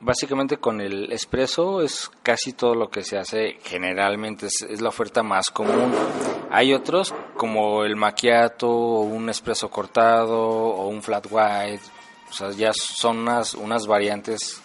básicamente 0.00 0.58
con 0.58 0.80
el 0.80 1.10
espresso 1.12 1.80
es 1.80 2.10
casi 2.22 2.52
todo 2.52 2.74
lo 2.74 2.90
que 2.90 3.02
se 3.02 3.16
hace 3.16 3.58
generalmente 3.64 4.46
es, 4.46 4.80
la 4.82 4.90
oferta 4.90 5.22
más 5.22 5.50
común 5.50 5.90
hay 6.50 6.74
otros 6.74 7.14
como 7.34 7.82
el 7.82 7.96
macchiato 7.96 8.68
o 8.68 9.00
un 9.00 9.30
espresso 9.30 9.70
cortado 9.70 10.38
o 10.38 10.88
un 10.88 11.02
flat 11.02 11.26
white 11.30 11.82
o 12.28 12.32
sea 12.34 12.50
ya 12.50 12.72
son 12.74 13.20
unas 13.20 13.54
unas 13.54 13.86
variantes 13.86 14.62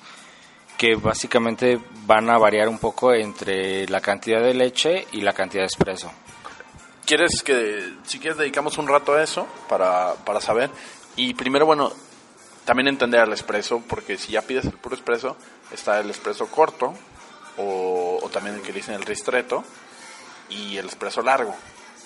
que 0.81 0.95
básicamente 0.95 1.79
van 2.07 2.29
a 2.31 2.39
variar 2.39 2.67
un 2.67 2.79
poco 2.79 3.13
entre 3.13 3.87
la 3.87 4.01
cantidad 4.01 4.41
de 4.41 4.55
leche 4.55 5.07
y 5.11 5.21
la 5.21 5.33
cantidad 5.33 5.61
de 5.61 5.67
espresso 5.67 6.11
quieres 7.05 7.43
que 7.43 7.93
si 8.03 8.19
quieres 8.19 8.37
dedicamos 8.37 8.77
un 8.79 8.87
rato 8.87 9.13
a 9.13 9.21
eso 9.21 9.47
para 9.69 10.15
para 10.25 10.41
saber 10.41 10.71
y 11.15 11.33
primero 11.35 11.65
bueno 11.65 11.91
también 12.65 12.87
entender 12.87 13.21
el 13.21 13.31
expreso, 13.31 13.81
porque 13.87 14.17
si 14.17 14.33
ya 14.33 14.41
pides 14.41 14.65
el 14.65 14.73
puro 14.73 14.95
expreso, 14.95 15.35
está 15.71 15.99
el 15.99 16.09
expreso 16.09 16.47
corto, 16.47 16.93
o, 17.57 18.29
también 18.31 18.55
el 18.55 18.61
que 18.61 18.71
dicen 18.71 18.95
el 18.95 19.03
ristretto, 19.03 19.63
y 20.49 20.77
el 20.77 20.85
expreso 20.85 21.21
largo. 21.21 21.55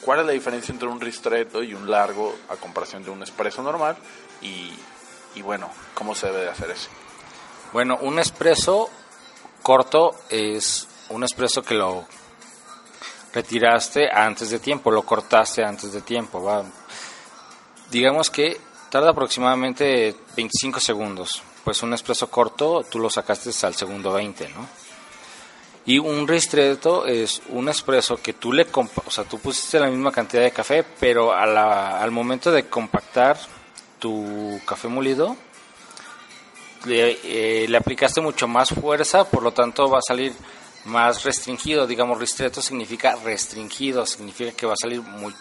¿Cuál 0.02 0.22
es 0.22 0.26
la 0.26 0.32
diferencia 0.32 0.72
entre 0.72 0.88
un 0.88 1.02
ristretto 1.02 1.64
y 1.64 1.74
un 1.74 1.90
largo 1.90 2.36
a 2.50 2.56
comparación 2.56 3.04
de 3.04 3.10
un 3.10 3.22
expreso 3.22 3.64
normal? 3.64 3.98
Y, 4.42 4.72
y 5.36 5.42
bueno, 5.42 5.70
¿cómo 5.94 6.16
se 6.16 6.28
debe 6.28 6.42
de 6.42 6.50
hacer 6.50 6.70
eso? 6.70 6.90
Bueno, 7.76 7.98
un 8.04 8.20
expreso 8.20 8.90
corto 9.62 10.16
es 10.30 10.88
un 11.10 11.24
expreso 11.24 11.62
que 11.62 11.74
lo 11.74 12.06
retiraste 13.34 14.10
antes 14.10 14.50
de 14.50 14.60
tiempo, 14.60 14.92
lo 14.92 15.02
cortaste 15.02 15.62
antes 15.62 15.92
de 15.92 16.00
tiempo. 16.00 16.42
¿va? 16.42 16.64
Digamos 17.92 18.30
que 18.30 18.62
Tarda 18.90 19.10
aproximadamente 19.10 20.16
25 20.38 20.80
segundos. 20.80 21.44
Pues 21.66 21.84
un 21.84 21.94
espresso 21.94 22.30
corto 22.30 22.86
tú 22.90 22.98
lo 22.98 23.10
sacaste 23.10 23.50
al 23.68 23.76
segundo 23.76 24.14
20, 24.14 24.48
¿no? 24.52 24.70
Y 25.86 26.00
un 26.00 26.26
ristretto 26.30 27.06
es 27.06 27.42
un 27.50 27.68
espresso 27.68 28.22
que 28.22 28.32
tú 28.32 28.54
le 28.54 28.68
o 28.74 29.12
sea, 29.12 29.26
tú 29.26 29.38
pusiste 29.40 29.82
la 29.82 29.90
misma 29.90 30.14
cantidad 30.14 30.44
de 30.44 30.52
café, 30.52 30.86
pero 30.98 31.34
al 31.34 32.10
momento 32.12 32.54
de 32.54 32.70
compactar 32.70 33.38
tu 34.00 34.62
café 34.66 34.88
molido, 34.88 35.36
le, 36.86 37.20
eh, 37.24 37.68
le, 37.68 37.78
aplicaste 37.78 38.22
mucho 38.22 38.48
más 38.48 38.70
fuerza, 38.70 39.24
por 39.26 39.44
lo 39.44 39.52
tanto 39.52 39.90
va 39.90 40.00
a 40.00 40.02
salir 40.02 40.34
más 40.86 41.24
restringido. 41.24 41.86
Digamos, 41.86 42.20
ristretto 42.20 42.62
significa 42.62 43.16
restringido, 43.16 44.06
significa 44.06 44.52
que 44.52 44.66
va 44.66 44.74
a 44.74 44.78
salir 44.82 45.02
muy, 45.02 45.34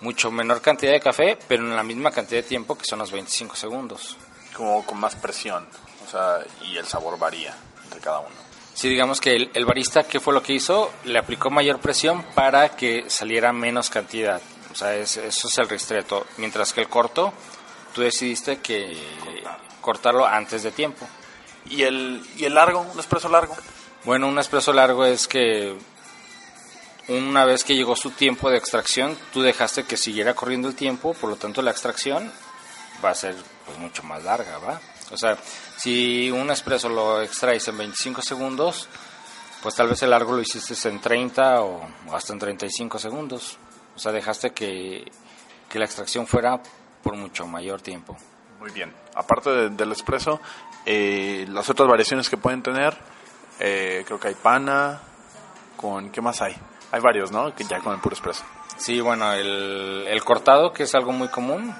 mucho 0.00 0.30
menor 0.30 0.60
cantidad 0.60 0.92
de 0.92 1.00
café, 1.00 1.38
pero 1.48 1.62
en 1.62 1.74
la 1.74 1.82
misma 1.82 2.10
cantidad 2.10 2.42
de 2.42 2.48
tiempo 2.48 2.76
que 2.76 2.84
son 2.84 2.98
los 2.98 3.10
25 3.10 3.56
segundos. 3.56 4.16
Como 4.54 4.84
con 4.84 4.98
más 4.98 5.14
presión, 5.16 5.66
o 6.06 6.10
sea, 6.10 6.38
y 6.62 6.76
el 6.76 6.86
sabor 6.86 7.18
varía 7.18 7.54
entre 7.84 8.00
cada 8.00 8.20
uno. 8.20 8.46
Sí, 8.74 8.90
digamos 8.90 9.20
que 9.20 9.48
el, 9.54 9.64
barista, 9.64 10.02
¿qué 10.02 10.20
fue 10.20 10.34
lo 10.34 10.42
que 10.42 10.52
hizo? 10.52 10.92
Le 11.04 11.18
aplicó 11.18 11.48
mayor 11.48 11.80
presión 11.80 12.22
para 12.34 12.76
que 12.76 13.08
saliera 13.08 13.50
menos 13.52 13.88
cantidad. 13.88 14.40
O 14.70 14.74
sea, 14.74 14.94
eso 14.94 15.22
es 15.22 15.58
el 15.58 15.68
ristretto. 15.68 16.26
Mientras 16.36 16.74
que 16.74 16.82
el 16.82 16.88
corto, 16.88 17.32
tú 17.94 18.02
decidiste 18.02 18.58
que 18.58 18.94
cortarlo 19.86 20.26
antes 20.26 20.64
de 20.64 20.72
tiempo. 20.72 21.06
¿Y 21.70 21.84
el, 21.84 22.20
¿Y 22.36 22.44
el 22.44 22.54
largo? 22.54 22.80
¿Un 22.80 22.98
espresso 22.98 23.28
largo? 23.28 23.56
Bueno, 24.02 24.26
un 24.26 24.36
espresso 24.40 24.72
largo 24.72 25.04
es 25.04 25.28
que 25.28 25.76
una 27.06 27.44
vez 27.44 27.62
que 27.62 27.76
llegó 27.76 27.94
su 27.94 28.10
tiempo 28.10 28.50
de 28.50 28.58
extracción, 28.58 29.16
tú 29.32 29.42
dejaste 29.42 29.84
que 29.84 29.96
siguiera 29.96 30.34
corriendo 30.34 30.66
el 30.66 30.74
tiempo, 30.74 31.14
por 31.14 31.30
lo 31.30 31.36
tanto 31.36 31.62
la 31.62 31.70
extracción 31.70 32.32
va 33.04 33.10
a 33.10 33.14
ser 33.14 33.36
pues, 33.64 33.78
mucho 33.78 34.02
más 34.02 34.24
larga, 34.24 34.58
¿va? 34.58 34.80
O 35.12 35.16
sea, 35.16 35.38
si 35.76 36.32
un 36.32 36.50
expreso 36.50 36.88
lo 36.88 37.22
extraes 37.22 37.68
en 37.68 37.78
25 37.78 38.22
segundos, 38.22 38.88
pues 39.62 39.76
tal 39.76 39.88
vez 39.88 40.02
el 40.02 40.10
largo 40.10 40.32
lo 40.32 40.40
hiciste 40.40 40.88
en 40.88 41.00
30 41.00 41.62
o 41.62 41.88
hasta 42.12 42.32
en 42.32 42.40
35 42.40 42.98
segundos. 42.98 43.56
O 43.94 43.98
sea, 44.00 44.10
dejaste 44.10 44.50
que, 44.50 45.04
la 45.74 45.84
extracción 45.84 46.26
fuera 46.26 46.60
por 47.02 47.14
mucho 47.14 47.46
mayor 47.46 47.82
tiempo. 47.82 48.16
Muy 48.58 48.70
bien. 48.72 49.05
Aparte 49.16 49.70
del 49.70 49.92
expreso, 49.92 50.40
eh, 50.84 51.46
las 51.48 51.68
otras 51.70 51.88
variaciones 51.88 52.28
que 52.28 52.36
pueden 52.36 52.62
tener, 52.62 52.96
eh, 53.58 54.04
creo 54.06 54.20
que 54.20 54.28
hay 54.28 54.34
pana, 54.34 55.00
con 55.76 56.10
¿qué 56.10 56.20
más 56.20 56.42
hay? 56.42 56.54
Hay 56.92 57.00
varios, 57.00 57.32
¿no? 57.32 57.54
Que 57.54 57.64
ya 57.64 57.80
con 57.80 57.94
el 57.94 58.00
puro 58.00 58.14
expreso. 58.14 58.44
Sí, 58.76 59.00
bueno, 59.00 59.32
el, 59.32 60.22
cortado, 60.22 60.72
que 60.72 60.82
es 60.82 60.94
algo 60.94 61.12
muy 61.12 61.28
común, 61.28 61.74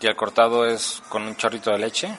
y 0.00 0.06
el 0.06 0.14
cortado 0.14 0.64
es 0.66 1.02
con 1.08 1.22
un 1.22 1.36
chorrito 1.36 1.72
de 1.72 1.78
leche. 1.78 2.16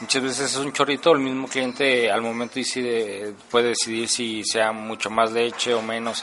Muchas 0.00 0.22
veces 0.22 0.50
es 0.52 0.56
un 0.56 0.72
chorrito, 0.72 1.12
el 1.12 1.20
mismo 1.20 1.48
cliente 1.48 2.10
al 2.10 2.20
momento 2.20 2.56
decide, 2.56 3.34
puede 3.50 3.68
decidir 3.68 4.08
si 4.08 4.44
sea 4.44 4.72
mucho 4.72 5.08
más 5.08 5.32
leche 5.32 5.72
o 5.72 5.80
menos. 5.80 6.22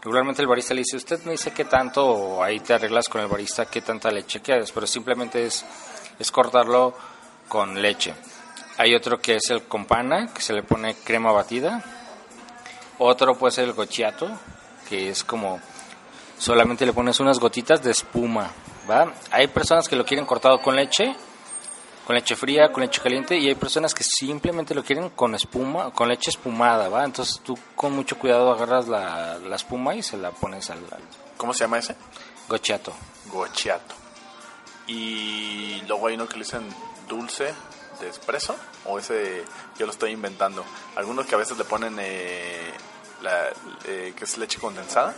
regularmente 0.00 0.40
el 0.40 0.48
barista 0.48 0.72
le 0.72 0.82
dice, 0.82 0.96
usted 0.96 1.24
me 1.24 1.32
dice 1.32 1.52
qué 1.52 1.64
tanto, 1.64 2.06
o 2.06 2.44
ahí 2.44 2.60
te 2.60 2.74
arreglas 2.74 3.08
con 3.08 3.20
el 3.22 3.26
barista 3.26 3.66
qué 3.66 3.80
tanta 3.80 4.10
leche 4.12 4.40
quieres, 4.40 4.70
pero 4.70 4.86
simplemente 4.86 5.44
es, 5.44 5.64
es 6.20 6.30
cortarlo 6.30 6.94
con 7.48 7.82
leche. 7.82 8.14
Hay 8.78 8.94
otro 8.94 9.20
que 9.20 9.36
es 9.36 9.50
el 9.50 9.64
compana, 9.64 10.32
que 10.32 10.40
se 10.40 10.52
le 10.52 10.62
pone 10.62 10.94
crema 10.94 11.32
batida. 11.32 11.82
Otro 12.98 13.34
puede 13.34 13.50
ser 13.50 13.64
el 13.64 13.72
gochiato, 13.72 14.30
que 14.88 15.08
es 15.08 15.24
como 15.24 15.60
solamente 16.38 16.86
le 16.86 16.92
pones 16.92 17.18
unas 17.18 17.40
gotitas 17.40 17.82
de 17.82 17.90
espuma, 17.90 18.52
¿va? 18.88 19.12
Hay 19.32 19.48
personas 19.48 19.88
que 19.88 19.96
lo 19.96 20.04
quieren 20.04 20.24
cortado 20.24 20.62
con 20.62 20.76
leche 20.76 21.16
con 22.10 22.16
leche 22.16 22.34
fría, 22.34 22.72
con 22.72 22.82
leche 22.82 23.00
caliente 23.00 23.38
y 23.38 23.46
hay 23.46 23.54
personas 23.54 23.94
que 23.94 24.02
simplemente 24.02 24.74
lo 24.74 24.82
quieren 24.82 25.10
con 25.10 25.32
espuma, 25.36 25.92
con 25.92 26.08
leche 26.08 26.30
espumada, 26.30 26.88
¿va? 26.88 27.04
Entonces 27.04 27.40
tú 27.44 27.56
con 27.76 27.92
mucho 27.92 28.18
cuidado 28.18 28.50
agarras 28.50 28.88
la, 28.88 29.38
espuma 29.54 29.94
y 29.94 30.02
se 30.02 30.16
la 30.16 30.32
pones 30.32 30.70
al... 30.70 30.80
¿Cómo 31.36 31.54
se 31.54 31.60
llama 31.60 31.78
ese? 31.78 31.94
Gochiato. 32.48 32.92
Gochiato. 33.30 33.99
Y 34.90 35.82
luego 35.86 36.08
hay 36.08 36.14
uno 36.14 36.26
que 36.26 36.34
le 36.34 36.40
dicen 36.40 36.68
dulce 37.08 37.54
de 38.00 38.08
espresso 38.08 38.56
o 38.86 38.98
ese 38.98 39.44
yo 39.78 39.86
lo 39.86 39.92
estoy 39.92 40.10
inventando. 40.10 40.64
Algunos 40.96 41.26
que 41.26 41.36
a 41.36 41.38
veces 41.38 41.56
le 41.56 41.64
ponen 41.64 41.96
eh, 42.00 42.72
la, 43.22 43.50
eh, 43.84 44.12
que 44.16 44.24
es 44.24 44.36
leche 44.36 44.58
condensada. 44.58 45.14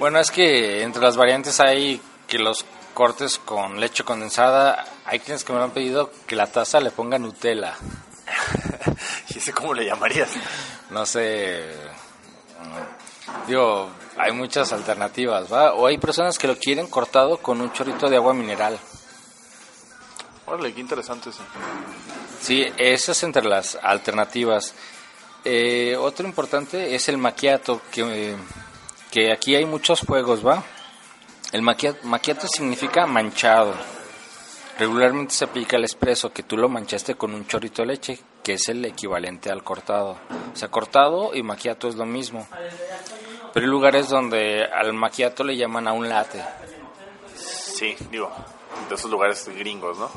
Bueno, 0.00 0.18
es 0.18 0.32
que 0.32 0.82
entre 0.82 1.00
las 1.00 1.16
variantes 1.16 1.60
hay 1.60 2.02
que 2.26 2.40
los 2.40 2.64
cortes 2.92 3.38
con 3.38 3.78
leche 3.78 4.02
condensada. 4.02 4.84
Hay 5.04 5.20
quienes 5.20 5.44
que 5.44 5.52
me 5.52 5.62
han 5.62 5.70
pedido 5.70 6.10
que 6.26 6.34
la 6.34 6.48
taza 6.48 6.80
le 6.80 6.90
ponga 6.90 7.20
Nutella. 7.20 7.76
¿Y 9.28 9.38
ese 9.38 9.52
cómo 9.52 9.74
le 9.74 9.86
llamarías? 9.86 10.30
No 10.90 11.06
sé. 11.06 11.72
Digo, 13.46 13.90
hay 14.16 14.32
muchas 14.32 14.72
alternativas, 14.72 15.52
¿va? 15.52 15.74
O 15.74 15.86
hay 15.86 15.98
personas 15.98 16.38
que 16.38 16.46
lo 16.46 16.56
quieren 16.56 16.86
cortado 16.86 17.38
con 17.38 17.60
un 17.60 17.72
chorrito 17.72 18.08
de 18.08 18.16
agua 18.16 18.34
mineral. 18.34 18.78
Órale, 20.46 20.74
qué 20.74 20.80
interesante 20.80 21.30
eso. 21.30 21.42
Sí, 22.40 22.66
esas 22.76 23.22
entre 23.22 23.44
las 23.44 23.78
alternativas. 23.80 24.74
Eh, 25.44 25.96
otro 25.98 26.26
importante 26.26 26.94
es 26.94 27.08
el 27.08 27.18
maquiato, 27.18 27.80
que, 27.90 28.36
que 29.10 29.32
aquí 29.32 29.54
hay 29.54 29.64
muchos 29.64 30.00
juegos, 30.00 30.46
¿va? 30.46 30.62
El 31.52 31.62
macchiato 31.62 32.48
significa 32.48 33.06
manchado. 33.06 33.74
Regularmente 34.78 35.34
se 35.34 35.44
aplica 35.44 35.76
el 35.76 35.84
espresso, 35.84 36.32
que 36.32 36.42
tú 36.42 36.56
lo 36.56 36.68
manchaste 36.68 37.14
con 37.14 37.34
un 37.34 37.46
chorrito 37.46 37.82
de 37.82 37.88
leche, 37.88 38.18
que 38.42 38.54
es 38.54 38.68
el 38.70 38.82
equivalente 38.84 39.50
al 39.50 39.62
cortado. 39.62 40.16
O 40.52 40.56
sea, 40.56 40.68
cortado 40.68 41.34
y 41.34 41.42
macchiato 41.42 41.88
es 41.88 41.94
lo 41.96 42.06
mismo. 42.06 42.48
Pero 43.52 43.66
hay 43.66 43.70
lugares 43.70 44.08
donde 44.08 44.64
al 44.64 44.92
macchiato 44.92 45.44
le 45.44 45.56
llaman 45.56 45.88
a 45.88 45.92
un 45.92 46.08
latte. 46.08 46.42
Sí, 47.34 47.96
digo, 48.10 48.32
de 48.88 48.94
esos 48.94 49.10
lugares 49.10 49.48
gringos, 49.48 49.98
¿no? 49.98 50.10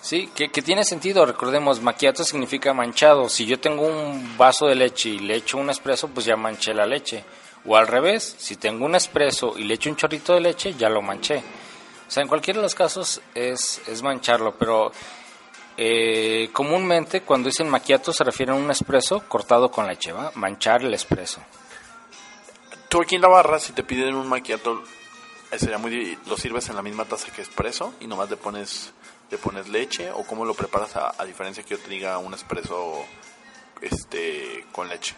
Sí, 0.00 0.30
que, 0.34 0.50
que, 0.50 0.62
tiene 0.62 0.84
sentido. 0.84 1.24
Recordemos, 1.24 1.80
macchiato 1.80 2.24
significa 2.24 2.74
manchado. 2.74 3.28
Si 3.28 3.46
yo 3.46 3.60
tengo 3.60 3.86
un 3.86 4.36
vaso 4.36 4.66
de 4.66 4.74
leche 4.74 5.10
y 5.10 5.18
le 5.20 5.36
echo 5.36 5.58
un 5.58 5.70
espresso, 5.70 6.08
pues 6.08 6.26
ya 6.26 6.36
manché 6.36 6.74
la 6.74 6.86
leche. 6.86 7.24
O 7.64 7.76
al 7.76 7.86
revés, 7.86 8.34
si 8.38 8.56
tengo 8.56 8.84
un 8.84 8.96
espresso 8.96 9.54
y 9.56 9.64
le 9.64 9.74
echo 9.74 9.88
un 9.88 9.96
chorrito 9.96 10.34
de 10.34 10.40
leche, 10.40 10.74
ya 10.74 10.88
lo 10.88 11.00
manché. 11.00 11.38
O 11.38 12.10
sea, 12.10 12.22
en 12.22 12.28
cualquiera 12.28 12.58
de 12.58 12.64
los 12.64 12.74
casos 12.74 13.22
es, 13.34 13.80
es 13.86 14.02
mancharlo, 14.02 14.56
pero 14.58 14.90
eh, 15.76 16.50
comúnmente 16.52 17.22
cuando 17.22 17.48
dicen 17.48 17.70
macchiato 17.70 18.12
se 18.12 18.24
refiere 18.24 18.52
a 18.52 18.56
un 18.56 18.70
espresso 18.70 19.26
cortado 19.28 19.70
con 19.70 19.86
leche, 19.86 20.12
¿va? 20.12 20.32
Manchar 20.34 20.82
el 20.82 20.92
espresso. 20.92 21.40
Tú 22.92 23.00
aquí 23.00 23.14
en 23.14 23.22
la 23.22 23.28
barra, 23.28 23.58
si 23.58 23.72
te 23.72 23.82
piden 23.82 24.14
un 24.14 24.28
macchiato, 24.28 24.84
eh, 25.50 25.58
sería 25.58 25.78
muy 25.78 26.18
lo 26.26 26.36
sirves 26.36 26.68
en 26.68 26.76
la 26.76 26.82
misma 26.82 27.06
taza 27.06 27.32
que 27.32 27.40
espresso 27.40 27.94
y 28.00 28.06
nomás 28.06 28.28
le 28.28 28.36
pones 28.36 28.92
le 29.30 29.38
pones 29.38 29.66
leche 29.70 30.10
o 30.12 30.24
cómo 30.24 30.44
lo 30.44 30.52
preparas 30.52 30.94
a, 30.96 31.24
diferencia 31.24 31.62
que 31.62 31.70
yo 31.70 31.78
te 31.78 31.88
diga 31.88 32.18
un 32.18 32.34
espresso 32.34 33.02
este 33.80 34.66
con 34.72 34.90
leche 34.90 35.14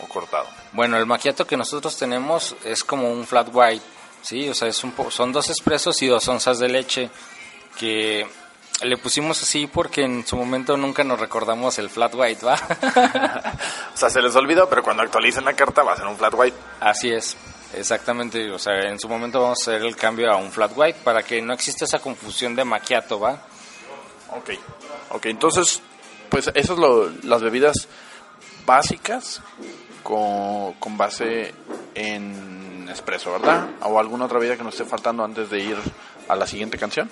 o 0.00 0.08
cortado. 0.08 0.48
Bueno, 0.72 0.98
el 0.98 1.06
macchiato 1.06 1.46
que 1.46 1.56
nosotros 1.56 1.96
tenemos 1.96 2.56
es 2.64 2.82
como 2.82 3.12
un 3.12 3.24
flat 3.24 3.50
white, 3.52 3.86
sí, 4.22 4.48
o 4.48 4.54
sea, 4.54 4.66
es 4.66 4.82
un 4.82 4.92
son 5.10 5.30
dos 5.30 5.48
espresos 5.48 6.02
y 6.02 6.08
dos 6.08 6.26
onzas 6.26 6.58
de 6.58 6.68
leche 6.70 7.08
que 7.78 8.26
le 8.82 8.96
pusimos 8.96 9.42
así 9.42 9.66
porque 9.66 10.02
en 10.02 10.26
su 10.26 10.36
momento 10.36 10.76
nunca 10.76 11.04
nos 11.04 11.20
recordamos 11.20 11.78
el 11.78 11.90
flat 11.90 12.14
white, 12.14 12.44
¿va? 12.44 12.54
o 13.94 13.96
sea, 13.96 14.10
se 14.10 14.20
les 14.20 14.34
olvidó, 14.34 14.68
pero 14.68 14.82
cuando 14.82 15.02
actualicen 15.02 15.44
la 15.44 15.54
carta 15.54 15.82
va 15.82 15.92
a 15.92 15.96
ser 15.96 16.06
un 16.06 16.16
flat 16.16 16.34
white. 16.34 16.56
Así 16.80 17.10
es, 17.10 17.36
exactamente. 17.74 18.50
O 18.50 18.58
sea, 18.58 18.88
en 18.88 18.98
su 18.98 19.08
momento 19.08 19.40
vamos 19.40 19.60
a 19.60 19.70
hacer 19.70 19.82
el 19.82 19.96
cambio 19.96 20.30
a 20.30 20.36
un 20.36 20.50
flat 20.50 20.72
white 20.74 20.98
para 21.04 21.22
que 21.22 21.40
no 21.40 21.52
exista 21.52 21.84
esa 21.84 21.98
confusión 21.98 22.54
de 22.54 22.64
macchiato, 22.64 23.20
¿va? 23.20 23.42
Ok, 24.36 24.50
ok, 25.10 25.26
entonces, 25.26 25.82
pues 26.28 26.50
esas 26.54 26.78
lo, 26.78 27.10
las 27.22 27.42
bebidas 27.42 27.88
básicas 28.64 29.42
con, 30.02 30.72
con 30.74 30.96
base 30.96 31.54
en 31.94 32.88
espresso, 32.90 33.32
¿verdad? 33.32 33.68
¿O 33.82 33.98
alguna 33.98 34.24
otra 34.24 34.38
bebida 34.38 34.56
que 34.56 34.64
nos 34.64 34.74
esté 34.74 34.84
faltando 34.84 35.24
antes 35.24 35.50
de 35.50 35.60
ir 35.60 35.76
a 36.28 36.36
la 36.36 36.46
siguiente 36.46 36.78
canción? 36.78 37.10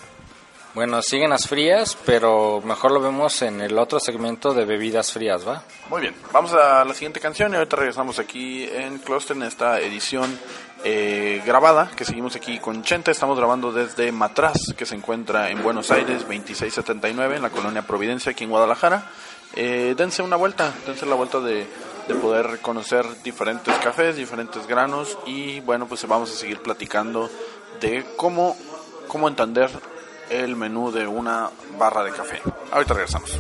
Bueno, 0.74 1.02
siguen 1.02 1.30
las 1.30 1.48
frías, 1.48 1.98
pero 2.06 2.60
mejor 2.64 2.92
lo 2.92 3.00
vemos 3.00 3.42
en 3.42 3.60
el 3.60 3.76
otro 3.76 3.98
segmento 3.98 4.54
de 4.54 4.64
bebidas 4.64 5.12
frías, 5.12 5.46
¿va? 5.46 5.64
Muy 5.88 6.02
bien, 6.02 6.14
vamos 6.32 6.52
a 6.52 6.84
la 6.84 6.94
siguiente 6.94 7.18
canción 7.18 7.52
y 7.52 7.56
ahorita 7.56 7.76
regresamos 7.76 8.18
aquí 8.20 8.64
en 8.64 8.98
Cluster 8.98 9.36
en 9.36 9.42
esta 9.42 9.80
edición 9.80 10.38
eh, 10.84 11.42
grabada, 11.44 11.90
que 11.96 12.04
seguimos 12.04 12.36
aquí 12.36 12.58
con 12.58 12.84
Chente. 12.84 13.10
Estamos 13.10 13.36
grabando 13.36 13.72
desde 13.72 14.12
Matraz, 14.12 14.72
que 14.76 14.86
se 14.86 14.94
encuentra 14.94 15.50
en 15.50 15.62
Buenos 15.62 15.90
Aires, 15.90 16.20
2679, 16.20 17.36
en 17.36 17.42
la 17.42 17.50
colonia 17.50 17.82
Providencia, 17.82 18.30
aquí 18.30 18.44
en 18.44 18.50
Guadalajara. 18.50 19.10
Eh, 19.56 19.94
dense 19.96 20.22
una 20.22 20.36
vuelta, 20.36 20.72
dense 20.86 21.04
la 21.04 21.16
vuelta 21.16 21.40
de 21.40 21.66
de 22.10 22.16
poder 22.16 22.58
conocer 22.60 23.06
diferentes 23.22 23.72
cafés, 23.76 24.16
diferentes 24.16 24.66
granos 24.66 25.16
y 25.26 25.60
bueno, 25.60 25.86
pues 25.86 26.04
vamos 26.08 26.30
a 26.30 26.34
seguir 26.34 26.60
platicando 26.60 27.30
de 27.80 28.04
cómo, 28.16 28.56
cómo 29.06 29.28
entender 29.28 29.70
el 30.30 30.56
menú 30.56 30.90
de 30.90 31.06
una 31.06 31.50
barra 31.78 32.04
de 32.04 32.12
café. 32.12 32.40
Ahorita 32.70 32.94
regresamos. 32.94 33.38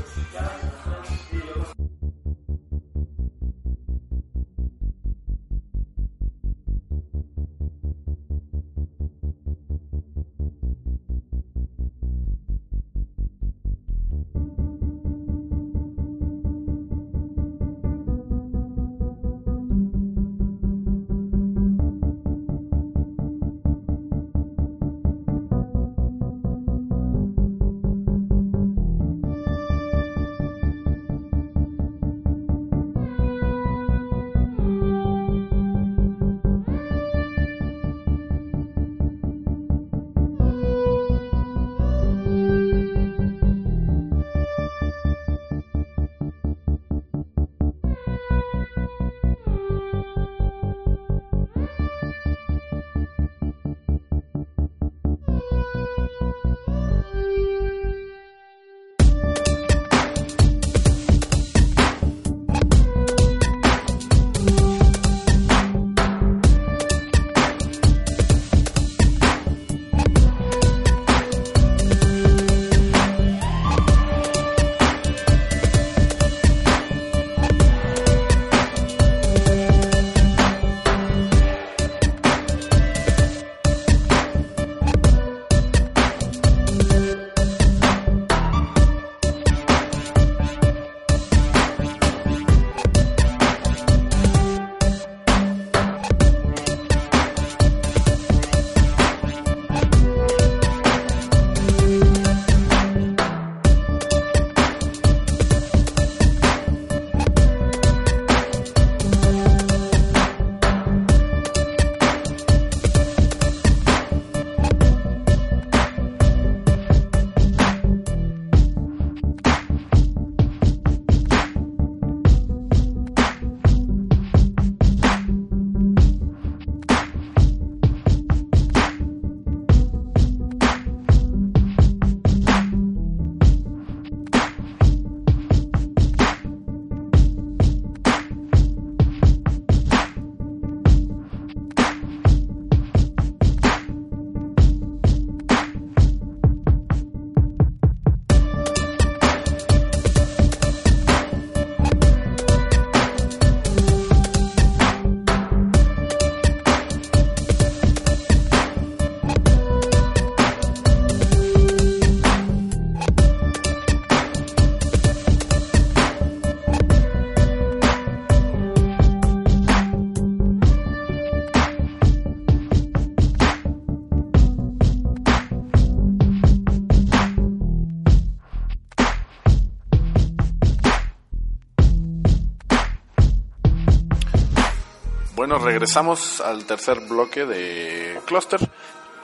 Regresamos 185.62 186.40
al 186.40 186.64
tercer 186.64 187.00
bloque 187.00 187.46
de 187.46 188.20
Cluster. 188.26 188.60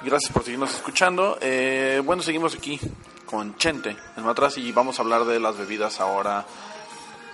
Gracias 0.04 0.32
por 0.32 0.44
seguirnos 0.44 0.74
escuchando. 0.74 1.38
Eh, 1.40 2.00
bueno, 2.04 2.22
seguimos 2.22 2.54
aquí 2.54 2.78
con 3.24 3.56
Chente 3.56 3.96
en 4.16 4.24
Matraz 4.24 4.58
y 4.58 4.72
vamos 4.72 4.98
a 4.98 5.02
hablar 5.02 5.24
de 5.24 5.40
las 5.40 5.56
bebidas 5.56 6.00
ahora 6.00 6.46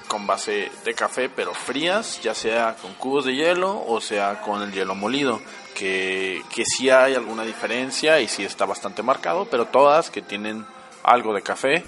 con 0.09 0.27
base 0.27 0.71
de 0.85 0.95
café, 0.95 1.29
pero 1.29 1.55
frías, 1.55 2.21
ya 2.23 2.35
sea 2.35 2.77
con 2.81 2.95
cubos 2.95 3.25
de 3.25 3.35
hielo 3.35 3.83
o 3.87 4.01
sea 4.01 4.41
con 4.43 4.62
el 4.62 4.73
hielo 4.73 4.95
molido, 4.95 5.41
que, 5.75 6.43
que 6.55 6.65
sí 6.65 6.91
hay 6.91 7.15
alguna 7.15 7.45
diferencia 7.45 8.21
y 8.21 8.29
sí 8.29 8.45
está 8.45 8.67
bastante 8.67 9.03
marcado, 9.03 9.47
pero 9.47 9.67
todas 9.67 10.11
que 10.11 10.23
tienen 10.23 10.67
algo 11.03 11.35
de 11.35 11.43
café 11.43 11.85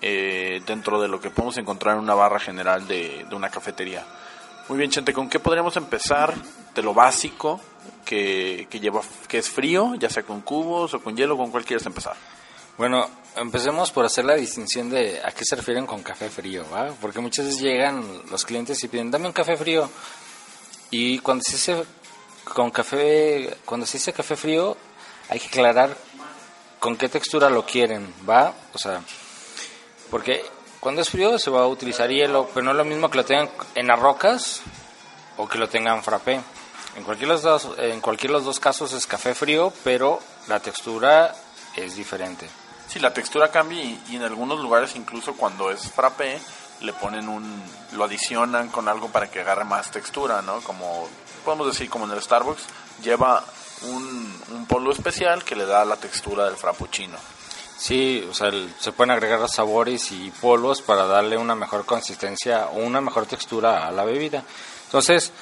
eh, 0.00 0.62
dentro 0.66 1.00
de 1.00 1.08
lo 1.08 1.20
que 1.20 1.30
podemos 1.30 1.58
encontrar 1.58 1.96
en 1.96 2.02
una 2.02 2.14
barra 2.14 2.38
general 2.38 2.86
de, 2.86 3.26
de 3.28 3.34
una 3.34 3.50
cafetería. 3.50 4.04
Muy 4.68 4.76
bien, 4.76 4.90
Chente, 4.90 5.14
¿con 5.14 5.30
qué 5.30 5.40
podríamos 5.40 5.76
empezar 5.78 6.34
de 6.74 6.82
lo 6.82 6.92
básico 6.92 7.58
que, 8.04 8.66
que, 8.68 8.78
lleva, 8.78 9.00
que 9.26 9.38
es 9.38 9.48
frío, 9.48 9.94
ya 9.94 10.10
sea 10.10 10.24
con 10.24 10.42
cubos 10.42 10.92
o 10.92 11.00
con 11.00 11.16
hielo, 11.16 11.38
con 11.38 11.50
cuál 11.50 11.64
quieres 11.64 11.86
empezar? 11.86 12.14
Bueno, 12.76 13.08
empecemos 13.34 13.90
por 13.90 14.04
hacer 14.04 14.26
la 14.26 14.34
distinción 14.34 14.90
de 14.90 15.22
a 15.24 15.30
qué 15.32 15.42
se 15.46 15.56
refieren 15.56 15.86
con 15.86 16.02
café 16.02 16.28
frío, 16.28 16.66
¿va? 16.70 16.92
Porque 17.00 17.18
muchas 17.18 17.46
veces 17.46 17.62
llegan 17.62 18.04
los 18.30 18.44
clientes 18.44 18.84
y 18.84 18.88
piden, 18.88 19.10
dame 19.10 19.26
un 19.26 19.32
café 19.32 19.56
frío. 19.56 19.88
Y 20.90 21.18
cuando 21.20 21.44
se 21.44 21.52
dice 21.52 21.84
con 22.44 22.70
café, 22.70 23.56
cuando 23.64 23.86
se 23.86 23.96
dice 23.96 24.12
café 24.12 24.36
frío, 24.36 24.76
hay 25.30 25.40
que 25.40 25.46
aclarar 25.46 25.96
con 26.78 26.94
qué 26.96 27.08
textura 27.08 27.48
lo 27.48 27.64
quieren, 27.64 28.12
¿va? 28.28 28.54
O 28.74 28.78
sea, 28.78 29.00
porque 30.10 30.44
cuando 30.80 31.02
es 31.02 31.10
frío 31.10 31.38
se 31.38 31.50
va 31.50 31.62
a 31.62 31.66
utilizar 31.66 32.08
hielo, 32.08 32.48
pero 32.52 32.64
no 32.64 32.70
es 32.70 32.76
lo 32.76 32.84
mismo 32.84 33.10
que 33.10 33.18
lo 33.18 33.24
tengan 33.24 33.50
en 33.74 33.86
las 33.88 33.98
rocas 33.98 34.62
o 35.36 35.48
que 35.48 35.58
lo 35.58 35.68
tengan 35.68 36.02
frappé. 36.02 36.40
En 36.96 37.04
cualquier, 37.04 37.28
los 37.28 37.42
dos, 37.42 37.68
en 37.78 38.00
cualquier 38.00 38.32
los 38.32 38.44
dos 38.44 38.58
casos 38.60 38.92
es 38.92 39.06
café 39.06 39.34
frío, 39.34 39.72
pero 39.84 40.20
la 40.48 40.60
textura 40.60 41.34
es 41.76 41.96
diferente. 41.96 42.48
Sí, 42.88 42.98
la 42.98 43.12
textura 43.12 43.50
cambia 43.50 43.82
y, 43.82 44.02
y 44.08 44.16
en 44.16 44.22
algunos 44.22 44.60
lugares 44.60 44.96
incluso 44.96 45.34
cuando 45.34 45.70
es 45.70 45.90
frappé 45.90 46.40
le 46.80 46.92
ponen 46.92 47.28
un, 47.28 47.62
lo 47.92 48.04
adicionan 48.04 48.68
con 48.68 48.88
algo 48.88 49.08
para 49.08 49.30
que 49.30 49.40
agarre 49.40 49.64
más 49.64 49.90
textura, 49.90 50.42
¿no? 50.42 50.60
Como 50.60 51.08
podemos 51.44 51.66
decir 51.66 51.90
como 51.90 52.04
en 52.04 52.12
el 52.12 52.22
Starbucks 52.22 52.64
lleva 53.02 53.44
un, 53.82 54.42
un 54.52 54.66
polvo 54.66 54.92
especial 54.92 55.44
que 55.44 55.56
le 55.56 55.66
da 55.66 55.84
la 55.84 55.96
textura 55.96 56.44
del 56.44 56.56
frappuccino. 56.56 57.18
Sí, 57.78 58.26
o 58.28 58.34
sea, 58.34 58.48
el- 58.48 58.72
se 58.80 58.90
pueden 58.90 59.12
agregar 59.12 59.48
sabores 59.48 60.10
y 60.10 60.30
polvos 60.40 60.82
para 60.82 61.06
darle 61.06 61.36
una 61.38 61.54
mejor 61.54 61.86
consistencia 61.86 62.66
o 62.72 62.78
una 62.78 63.00
mejor 63.00 63.26
textura 63.26 63.86
a 63.86 63.92
la 63.92 64.04
bebida. 64.04 64.42
Entonces, 64.86 65.32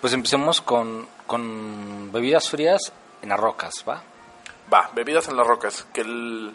pues 0.00 0.12
empecemos 0.12 0.60
con, 0.60 1.06
con 1.26 2.10
bebidas 2.12 2.50
frías 2.50 2.92
en 3.22 3.28
las 3.28 3.38
rocas, 3.38 3.84
¿va? 3.88 4.02
Va, 4.72 4.90
bebidas 4.94 5.28
en 5.28 5.36
las 5.36 5.46
rocas, 5.46 5.86
que 5.92 6.00
el, 6.00 6.52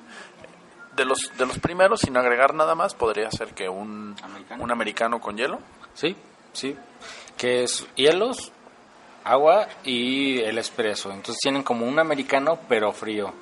de 0.96 1.06
los 1.06 1.32
de 1.38 1.46
los 1.46 1.58
primeros 1.60 2.02
sin 2.02 2.18
agregar 2.18 2.54
nada 2.54 2.76
más 2.76 2.94
podría 2.94 3.32
ser 3.32 3.54
que 3.54 3.70
un 3.70 4.16
Americano. 4.22 4.64
un 4.64 4.72
americano 4.72 5.22
con 5.22 5.38
hielo. 5.38 5.60
Sí, 5.94 6.18
sí. 6.52 6.76
Que 7.38 7.64
es 7.64 7.88
hielos, 7.96 8.52
agua 9.24 9.68
y 9.86 10.40
el 10.42 10.58
espresso. 10.58 11.12
Entonces 11.12 11.38
tienen 11.42 11.64
como 11.64 11.86
un 11.86 11.98
americano 11.98 12.60
pero 12.68 12.92
frío. 12.92 13.34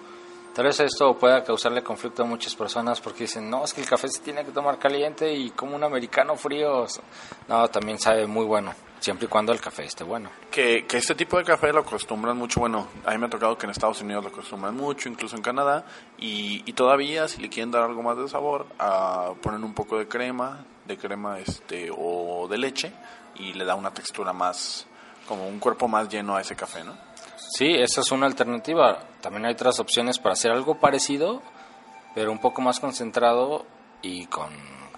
Tal 0.57 0.65
vez 0.65 0.79
esto 0.79 1.15
pueda 1.15 1.43
causarle 1.43 1.83
conflicto 1.83 2.23
a 2.23 2.25
muchas 2.25 2.55
personas 2.55 2.99
porque 2.99 3.25
dicen, 3.25 3.47
no, 3.47 3.63
es 3.63 3.75
que 3.75 3.81
el 3.81 3.87
café 3.87 4.09
se 4.09 4.21
tiene 4.21 4.43
que 4.43 4.51
tomar 4.51 4.79
caliente 4.79 5.31
y 5.31 5.51
como 5.51 5.75
un 5.75 5.83
americano 5.83 6.35
frío. 6.35 6.87
No, 7.47 7.67
también 7.67 7.99
sabe 7.99 8.25
muy 8.25 8.43
bueno, 8.43 8.73
siempre 8.99 9.27
y 9.27 9.29
cuando 9.29 9.51
el 9.51 9.61
café 9.61 9.85
esté 9.85 10.03
bueno. 10.03 10.31
Que, 10.49 10.87
que 10.87 10.97
este 10.97 11.13
tipo 11.13 11.37
de 11.37 11.43
café 11.43 11.71
lo 11.71 11.81
acostumbran 11.81 12.35
mucho, 12.35 12.59
bueno, 12.59 12.87
a 13.05 13.11
mí 13.11 13.19
me 13.19 13.27
ha 13.27 13.29
tocado 13.29 13.55
que 13.55 13.67
en 13.67 13.69
Estados 13.69 14.01
Unidos 14.01 14.23
lo 14.23 14.29
acostumbran 14.31 14.75
mucho, 14.75 15.09
incluso 15.09 15.35
en 15.35 15.43
Canadá, 15.43 15.85
y, 16.17 16.63
y 16.65 16.73
todavía 16.73 17.27
si 17.27 17.39
le 17.39 17.49
quieren 17.49 17.69
dar 17.69 17.83
algo 17.83 18.01
más 18.01 18.17
de 18.17 18.27
sabor, 18.27 18.65
ah, 18.79 19.33
ponen 19.43 19.63
un 19.63 19.75
poco 19.75 19.99
de 19.99 20.07
crema, 20.07 20.65
de 20.87 20.97
crema 20.97 21.37
este 21.37 21.91
o 21.95 22.47
de 22.49 22.57
leche, 22.57 22.91
y 23.35 23.53
le 23.53 23.63
da 23.63 23.75
una 23.75 23.93
textura 23.93 24.33
más, 24.33 24.87
como 25.27 25.47
un 25.47 25.59
cuerpo 25.59 25.87
más 25.87 26.09
lleno 26.09 26.35
a 26.35 26.41
ese 26.41 26.55
café, 26.55 26.83
¿no? 26.83 27.06
Sí, 27.49 27.67
esa 27.75 28.01
es 28.01 28.11
una 28.11 28.25
alternativa. 28.25 28.99
También 29.21 29.45
hay 29.45 29.53
otras 29.53 29.79
opciones 29.79 30.19
para 30.19 30.33
hacer 30.33 30.51
algo 30.51 30.79
parecido, 30.79 31.41
pero 32.13 32.31
un 32.31 32.39
poco 32.39 32.61
más 32.61 32.79
concentrado 32.79 33.65
y 34.01 34.25
con, 34.27 34.49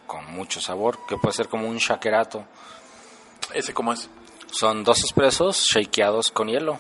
con 0.08 0.26
mucho 0.32 0.60
sabor, 0.60 1.06
que 1.08 1.18
puede 1.18 1.34
ser 1.34 1.48
como 1.48 1.68
un 1.68 1.78
shakerato. 1.78 2.46
Ese 3.54 3.74
como 3.74 3.94
es, 3.94 4.10
Son 4.52 4.84
dos 4.84 5.04
espresos 5.04 5.64
shakeados 5.74 6.32
con 6.32 6.48
hielo. 6.48 6.80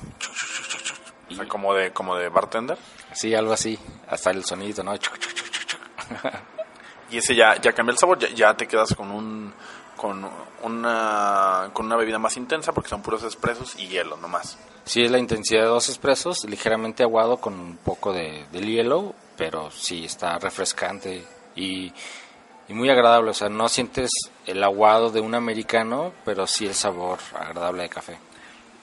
o 1.29 1.33
sea, 1.35 1.47
como 1.47 1.73
de, 1.73 1.91
como 1.93 2.15
de 2.15 2.29
bartender, 2.29 2.77
Sí, 3.13 3.33
algo 3.33 3.53
así. 3.53 3.77
Hasta 4.07 4.31
el 4.31 4.43
sonido, 4.45 4.83
¿no? 4.83 4.93
y 7.11 7.17
ese 7.17 7.35
ya, 7.35 7.59
ya 7.59 7.73
cambia 7.73 7.91
el 7.93 7.97
sabor, 7.97 8.19
ya, 8.19 8.29
ya 8.29 8.53
te 8.55 8.67
quedas 8.67 8.93
con 8.95 9.11
un 9.11 9.53
con 9.99 10.25
una 10.63 11.69
con 11.73 11.87
una 11.87 11.97
bebida 11.97 12.19
más 12.19 12.37
intensa 12.37 12.71
porque 12.71 12.89
son 12.89 13.01
puros 13.01 13.23
expresos 13.23 13.75
y 13.77 13.89
hielo 13.89 14.15
nomás. 14.15 14.57
Sí, 14.85 15.03
es 15.03 15.11
la 15.11 15.19
intensidad 15.19 15.63
de 15.63 15.67
dos 15.67 15.89
espresos, 15.89 16.45
ligeramente 16.45 17.03
aguado 17.03 17.37
con 17.37 17.59
un 17.59 17.75
poco 17.75 18.13
de, 18.13 18.45
del 18.51 18.65
hielo, 18.65 19.13
pero 19.37 19.69
sí 19.71 20.05
está 20.05 20.39
refrescante 20.39 21.25
y, 21.55 21.91
y 22.69 22.73
muy 22.73 22.89
agradable. 22.89 23.31
O 23.31 23.33
sea, 23.33 23.49
no 23.49 23.67
sientes 23.67 24.09
el 24.45 24.63
aguado 24.63 25.11
de 25.11 25.19
un 25.19 25.35
americano, 25.35 26.13
pero 26.23 26.47
sí 26.47 26.65
el 26.65 26.73
sabor 26.73 27.19
agradable 27.37 27.83
de 27.83 27.89
café. 27.89 28.17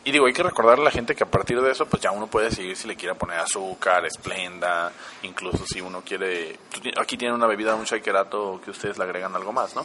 Y 0.05 0.13
digo, 0.13 0.27
hay 0.27 0.33
que 0.33 0.45
recordarle 0.45 0.83
a 0.83 0.85
la 0.85 0.91
gente 0.93 1.17
que 1.17 1.25
a 1.25 1.31
partir 1.31 1.61
de 1.61 1.73
eso, 1.73 1.87
pues 1.87 2.01
ya 2.01 2.13
uno 2.13 2.29
puede 2.29 2.51
decidir 2.51 2.77
si 2.77 2.87
le 2.87 2.95
quiere 2.95 3.17
poner 3.17 3.41
azúcar, 3.41 4.07
esplenda, 4.07 4.93
incluso 5.23 5.67
si 5.67 5.81
uno 5.81 6.03
quiere... 6.03 6.61
Aquí 6.97 7.17
tienen 7.17 7.35
una 7.35 7.49
bebida, 7.49 7.75
un 7.75 7.85
shakerato, 7.85 8.61
que 8.65 8.71
ustedes 8.71 8.99
le 8.99 9.05
agregan 9.05 9.35
algo 9.35 9.53
más, 9.53 9.75
¿no? 9.75 9.85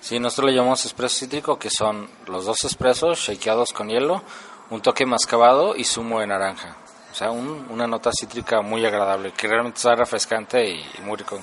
Sí, 0.00 0.18
nosotros 0.18 0.50
le 0.50 0.56
llamamos 0.56 0.84
espresso 0.84 1.18
cítrico, 1.20 1.58
que 1.58 1.68
son 1.70 2.08
los 2.26 2.46
dos 2.46 2.64
espresos 2.64 3.18
shakeados 3.18 3.72
con 3.72 3.88
hielo, 3.88 4.22
un 4.70 4.80
toque 4.80 5.04
mascabado 5.04 5.76
y 5.76 5.84
zumo 5.84 6.20
de 6.20 6.26
naranja. 6.26 6.76
O 7.12 7.14
sea, 7.14 7.30
un- 7.30 7.66
una 7.70 7.86
nota 7.86 8.10
cítrica 8.18 8.62
muy 8.62 8.84
agradable, 8.86 9.32
que 9.32 9.46
realmente 9.48 9.76
está 9.78 9.94
refrescante 9.94 10.68
y, 10.68 10.84
muy 11.02 11.16
rico. 11.18 11.38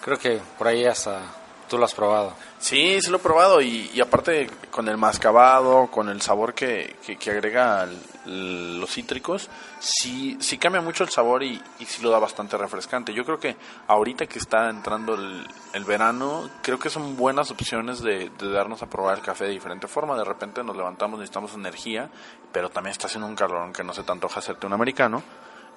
Creo 0.00 0.18
que 0.18 0.40
por 0.58 0.66
ahí 0.66 0.84
hasta 0.84 1.20
tú 1.68 1.78
lo 1.78 1.84
has 1.84 1.94
probado. 1.94 2.32
Sí, 2.58 2.98
sí 3.00 3.10
lo 3.10 3.18
he 3.18 3.20
probado 3.20 3.60
y, 3.60 4.00
aparte 4.00 4.50
con 4.70 4.88
el 4.88 4.96
mascabado, 4.96 5.86
con 5.88 6.08
el 6.08 6.20
sabor 6.22 6.54
que, 6.54 6.96
que, 7.06 7.16
que 7.16 7.30
agrega 7.30 7.86
los 8.26 8.90
cítricos, 8.90 9.48
sí, 9.80 10.36
sí 10.40 10.58
cambia 10.58 10.80
mucho 10.80 11.04
el 11.04 11.10
sabor 11.10 11.42
y, 11.42 11.60
y 11.78 11.84
sí 11.84 12.02
lo 12.02 12.10
da 12.10 12.18
bastante 12.18 12.56
refrescante. 12.56 13.12
Yo 13.12 13.24
creo 13.24 13.38
que 13.38 13.56
ahorita 13.88 14.26
que 14.26 14.38
está 14.38 14.70
entrando 14.70 15.14
el, 15.14 15.84
verano, 15.84 16.48
creo 16.62 16.78
que 16.78 16.90
son 16.90 17.16
buenas 17.16 17.50
opciones 17.50 18.00
de, 18.02 18.30
de 18.30 18.50
darnos 18.50 18.82
a 18.82 18.86
probar 18.88 19.18
el 19.18 19.24
café 19.24 19.44
de 19.44 19.50
diferente 19.50 19.88
forma. 19.88 20.16
De 20.16 20.24
repente 20.24 20.62
nos 20.62 20.76
levantamos, 20.76 21.18
necesitamos 21.18 21.54
energía, 21.54 22.10
pero 22.52 22.70
también 22.70 22.92
está 22.92 23.06
haciendo 23.06 23.26
un 23.26 23.36
calorón 23.36 23.72
que 23.72 23.82
no 23.82 23.92
se 23.92 24.02
te 24.02 24.12
antoja 24.12 24.40
hacerte 24.40 24.66
un 24.66 24.72
americano. 24.72 25.22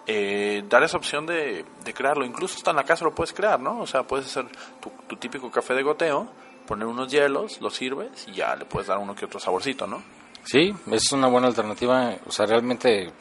Eh, 0.08 0.64
dar 0.70 0.84
esa 0.84 0.98
opción 0.98 1.26
de, 1.26 1.66
de 1.84 1.94
crearlo, 1.94 2.26
incluso 2.26 2.58
hasta 2.58 2.70
en 2.70 2.76
la 2.76 2.84
casa 2.84 3.06
lo 3.06 3.16
puedes 3.16 3.34
crear, 3.34 3.60
¿no? 3.60 3.80
O 3.80 3.88
sea, 3.88 4.04
puedes 4.04 4.28
hacer 4.28 4.46
tu, 4.80 4.92
tu 5.08 5.16
típico 5.16 5.50
café 5.50 5.74
de 5.74 5.82
goteo, 5.82 6.28
poner 6.68 6.86
unos 6.86 7.12
hielos, 7.12 7.60
los 7.60 7.74
sirves 7.74 8.28
y 8.28 8.34
ya 8.34 8.56
le 8.56 8.66
puedes 8.66 8.88
dar 8.88 9.00
uno 9.00 9.16
que 9.16 9.26
otro 9.26 9.40
saborcito, 9.40 9.88
¿no? 9.88 10.04
Sí, 10.46 10.74
es 10.92 11.12
una 11.12 11.28
buena 11.28 11.48
alternativa. 11.48 12.16
O 12.26 12.32
sea, 12.32 12.46
realmente 12.46 13.12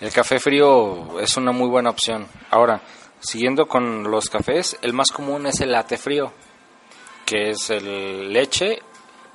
el 0.00 0.12
café 0.12 0.40
frío 0.40 1.20
es 1.20 1.36
una 1.36 1.52
muy 1.52 1.68
buena 1.68 1.90
opción. 1.90 2.26
Ahora, 2.50 2.80
siguiendo 3.20 3.66
con 3.66 4.10
los 4.10 4.30
cafés, 4.30 4.78
el 4.82 4.94
más 4.94 5.10
común 5.10 5.46
es 5.46 5.60
el 5.60 5.72
latte 5.72 5.98
frío, 5.98 6.32
que 7.26 7.50
es 7.50 7.70
el 7.70 8.32
leche, 8.32 8.78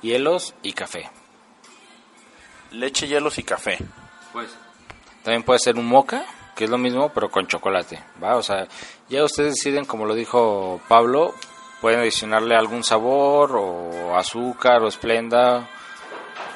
hielos 0.02 0.54
y 0.62 0.72
café. 0.72 1.08
Leche, 2.72 3.06
hielos 3.06 3.38
y 3.38 3.44
café. 3.44 3.78
Pues 4.32 4.50
también 5.22 5.44
puede 5.44 5.60
ser 5.60 5.76
un 5.76 5.86
moca, 5.86 6.26
que 6.54 6.64
es 6.64 6.70
lo 6.70 6.78
mismo, 6.78 7.10
pero 7.14 7.30
con 7.30 7.46
chocolate, 7.46 7.98
¿va? 8.22 8.36
O 8.36 8.42
sea, 8.42 8.68
ya 9.08 9.24
ustedes 9.24 9.54
deciden, 9.54 9.84
como 9.84 10.04
lo 10.04 10.14
dijo 10.14 10.80
Pablo, 10.88 11.34
pueden 11.80 12.00
adicionarle 12.00 12.56
algún 12.56 12.84
sabor 12.84 13.56
o 13.56 14.16
azúcar 14.16 14.82
o 14.82 14.88
esplenda. 14.88 15.68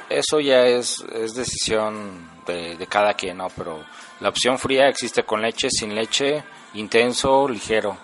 Eso 0.08 0.40
ya 0.40 0.64
es, 0.66 1.00
es 1.12 1.34
decisión 1.34 2.28
de, 2.46 2.76
de 2.76 2.86
cada 2.86 3.14
quien, 3.14 3.38
¿no? 3.38 3.48
Pero 3.54 3.84
la 4.20 4.30
opción 4.30 4.58
fría 4.58 4.88
existe 4.88 5.24
con 5.24 5.42
leche, 5.42 5.68
sin 5.70 5.94
leche, 5.94 6.42
intenso, 6.74 7.48
ligero. 7.48 7.96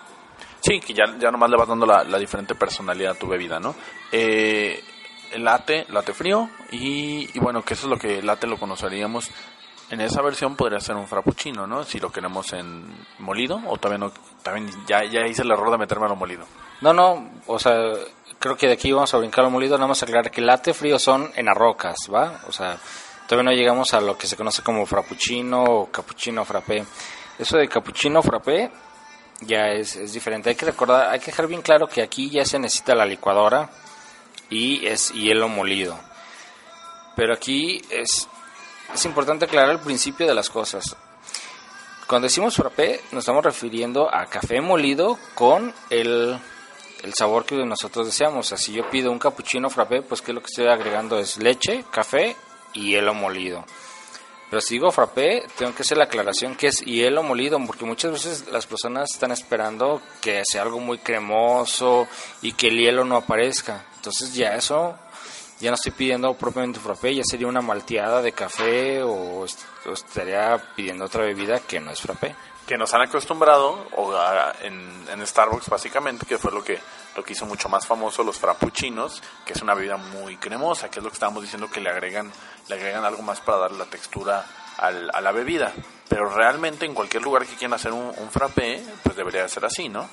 Sí, 0.61 0.79
que 0.79 0.93
ya, 0.93 1.05
ya 1.19 1.31
nomás 1.31 1.49
le 1.49 1.57
vas 1.57 1.67
dando 1.67 1.85
la, 1.85 2.03
la 2.03 2.17
diferente 2.17 2.55
personalidad 2.55 3.13
a 3.13 3.19
tu 3.19 3.27
bebida, 3.27 3.59
¿no? 3.59 3.75
Eh, 4.11 4.83
el 5.31 5.43
latte, 5.43 5.85
latte 5.89 6.13
frío 6.13 6.49
y, 6.71 7.29
y 7.33 7.39
bueno, 7.39 7.63
que 7.63 7.73
eso 7.73 7.87
es 7.87 7.89
lo 7.89 7.97
que 7.97 8.19
el 8.19 8.25
latte 8.25 8.47
lo 8.47 8.57
conoceríamos. 8.57 9.29
En 9.91 10.01
esa 10.01 10.21
versión 10.23 10.55
podría 10.55 10.79
ser 10.79 10.95
un 10.95 11.07
frappuccino, 11.07 11.67
¿no? 11.67 11.83
Si 11.83 11.99
lo 11.99 12.11
queremos 12.11 12.53
en 12.53 12.85
molido 13.19 13.61
o 13.67 13.77
también 13.77 14.01
no, 14.01 14.11
también 14.41 14.71
ya, 14.87 15.03
ya 15.03 15.27
hice 15.27 15.43
el 15.43 15.51
error 15.51 15.69
de 15.69 15.77
meterme 15.77 16.05
a 16.05 16.09
lo 16.09 16.15
molido. 16.15 16.45
No, 16.81 16.93
no, 16.93 17.31
o 17.45 17.59
sea, 17.59 17.93
creo 18.39 18.55
que 18.57 18.67
de 18.67 18.73
aquí 18.73 18.91
vamos 18.91 19.13
a 19.13 19.17
brincar 19.17 19.45
al 19.45 19.51
molido, 19.51 19.77
nada 19.77 19.87
más 19.87 20.03
aclarar 20.03 20.31
que 20.31 20.41
latte 20.41 20.73
frío 20.73 20.99
son 20.99 21.31
en 21.35 21.45
las 21.45 21.55
rocas, 21.55 21.97
¿va? 22.13 22.41
O 22.47 22.51
sea, 22.51 22.77
todavía 23.27 23.51
no 23.51 23.57
llegamos 23.57 23.93
a 23.93 24.01
lo 24.01 24.17
que 24.17 24.27
se 24.27 24.35
conoce 24.35 24.61
como 24.61 24.85
frappuccino 24.85 25.63
o 25.63 25.91
cappuccino 25.91 26.45
frappé. 26.45 26.85
Eso 27.37 27.57
de 27.57 27.67
cappuccino 27.67 28.21
frappé 28.21 28.71
ya 29.41 29.67
es, 29.69 29.95
es 29.95 30.13
diferente. 30.13 30.49
Hay 30.49 30.55
que 30.55 30.65
recordar, 30.65 31.09
hay 31.09 31.19
que 31.19 31.27
dejar 31.27 31.47
bien 31.47 31.61
claro 31.61 31.87
que 31.87 32.01
aquí 32.01 32.29
ya 32.29 32.45
se 32.45 32.59
necesita 32.59 32.95
la 32.95 33.05
licuadora 33.05 33.69
y 34.49 34.85
es 34.85 35.11
hielo 35.11 35.49
molido. 35.49 35.97
Pero 37.15 37.33
aquí 37.33 37.81
es, 37.89 38.27
es 38.93 39.05
importante 39.05 39.45
aclarar 39.45 39.71
el 39.71 39.79
principio 39.79 40.27
de 40.27 40.35
las 40.35 40.49
cosas. 40.49 40.95
Cuando 42.07 42.27
decimos 42.27 42.55
frappé, 42.55 43.01
nos 43.11 43.23
estamos 43.23 43.43
refiriendo 43.43 44.13
a 44.13 44.27
café 44.27 44.61
molido 44.61 45.17
con 45.33 45.73
el, 45.89 46.39
el 47.03 47.13
sabor 47.13 47.45
que 47.45 47.55
nosotros 47.55 48.07
deseamos. 48.07 48.45
O 48.45 48.49
sea, 48.49 48.57
si 48.57 48.73
yo 48.73 48.89
pido 48.89 49.11
un 49.11 49.19
cappuccino 49.19 49.69
frappé, 49.69 50.01
pues 50.01 50.21
que 50.21 50.33
lo 50.33 50.41
que 50.41 50.47
estoy 50.47 50.67
agregando 50.67 51.19
es 51.19 51.37
leche, 51.37 51.83
café 51.91 52.35
y 52.73 52.91
hielo 52.91 53.13
molido. 53.13 53.65
Pero 54.49 54.61
si 54.61 54.75
digo 54.75 54.91
frappé, 54.91 55.43
tengo 55.57 55.73
que 55.73 55.81
hacer 55.81 55.97
la 55.97 56.05
aclaración 56.05 56.55
que 56.55 56.67
es 56.67 56.81
hielo 56.81 57.23
molido, 57.23 57.59
porque 57.65 57.85
muchas 57.85 58.11
veces 58.11 58.47
las 58.51 58.67
personas 58.67 59.11
están 59.11 59.31
esperando 59.31 60.01
que 60.21 60.43
sea 60.45 60.61
algo 60.61 60.79
muy 60.79 60.99
cremoso 60.99 62.07
y 62.41 62.53
que 62.53 62.67
el 62.67 62.77
hielo 62.77 63.03
no 63.05 63.17
aparezca. 63.17 63.85
Entonces 63.95 64.33
ya 64.33 64.55
eso, 64.55 64.97
ya 65.59 65.69
no 65.69 65.75
estoy 65.75 65.91
pidiendo 65.91 66.33
propiamente 66.35 66.79
frappé, 66.79 67.15
ya 67.15 67.23
sería 67.23 67.47
una 67.47 67.61
malteada 67.61 68.21
de 68.21 68.31
café 68.31 69.01
o, 69.03 69.45
estaría 69.45 70.57
pidiendo 70.75 71.05
otra 71.05 71.23
bebida 71.23 71.59
que 71.59 71.79
no 71.79 71.91
es 71.91 72.01
frappé 72.01 72.35
que 72.65 72.77
nos 72.77 72.93
han 72.93 73.01
acostumbrado 73.01 73.87
o 73.95 74.13
en, 74.61 75.05
en, 75.11 75.27
Starbucks 75.27 75.69
básicamente, 75.69 76.25
que 76.25 76.37
fue 76.37 76.51
lo 76.51 76.63
que, 76.63 76.79
lo 77.15 77.23
que 77.23 77.33
hizo 77.33 77.45
mucho 77.45 77.69
más 77.69 77.85
famoso 77.85 78.23
los 78.23 78.39
frappuccinos, 78.39 79.21
que 79.45 79.53
es 79.53 79.61
una 79.61 79.75
bebida 79.75 79.97
muy 79.97 80.37
cremosa, 80.37 80.89
que 80.89 80.99
es 80.99 81.03
lo 81.03 81.11
que 81.11 81.15
estábamos 81.15 81.43
diciendo 81.43 81.69
que 81.69 81.79
le 81.79 81.89
agregan, 81.89 82.31
le 82.67 82.75
agregan 82.75 83.05
algo 83.05 83.21
más 83.21 83.39
para 83.39 83.59
darle 83.59 83.77
la 83.77 83.85
textura 83.85 84.45
al, 84.77 85.11
a 85.13 85.21
la 85.21 85.31
bebida. 85.31 85.73
Pero 86.09 86.29
realmente 86.29 86.87
en 86.87 86.95
cualquier 86.95 87.21
lugar 87.21 87.45
que 87.45 87.55
quieran 87.55 87.73
hacer 87.73 87.91
un, 87.91 88.11
un 88.17 88.31
frappé, 88.31 88.83
pues 89.03 89.15
debería 89.15 89.47
ser 89.47 89.65
así, 89.65 89.87
¿no? 89.87 90.09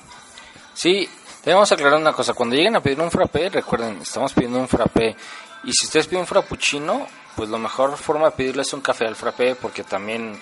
Sí, 0.75 1.09
debemos 1.43 1.71
aclarar 1.71 1.99
una 1.99 2.13
cosa, 2.13 2.33
cuando 2.33 2.55
lleguen 2.55 2.75
a 2.75 2.81
pedir 2.81 2.99
un 2.99 3.11
frappé, 3.11 3.49
recuerden, 3.49 3.99
estamos 4.01 4.33
pidiendo 4.33 4.59
un 4.59 4.67
frappé, 4.67 5.15
y 5.63 5.71
si 5.71 5.85
ustedes 5.85 6.07
piden 6.07 6.21
un 6.21 6.27
frappuccino, 6.27 7.07
pues 7.35 7.49
la 7.49 7.57
mejor 7.57 7.97
forma 7.97 8.25
de 8.25 8.31
pedirle 8.31 8.61
es 8.61 8.73
un 8.73 8.81
café 8.81 9.05
al 9.05 9.15
frappé, 9.15 9.55
porque 9.55 9.83
también 9.83 10.39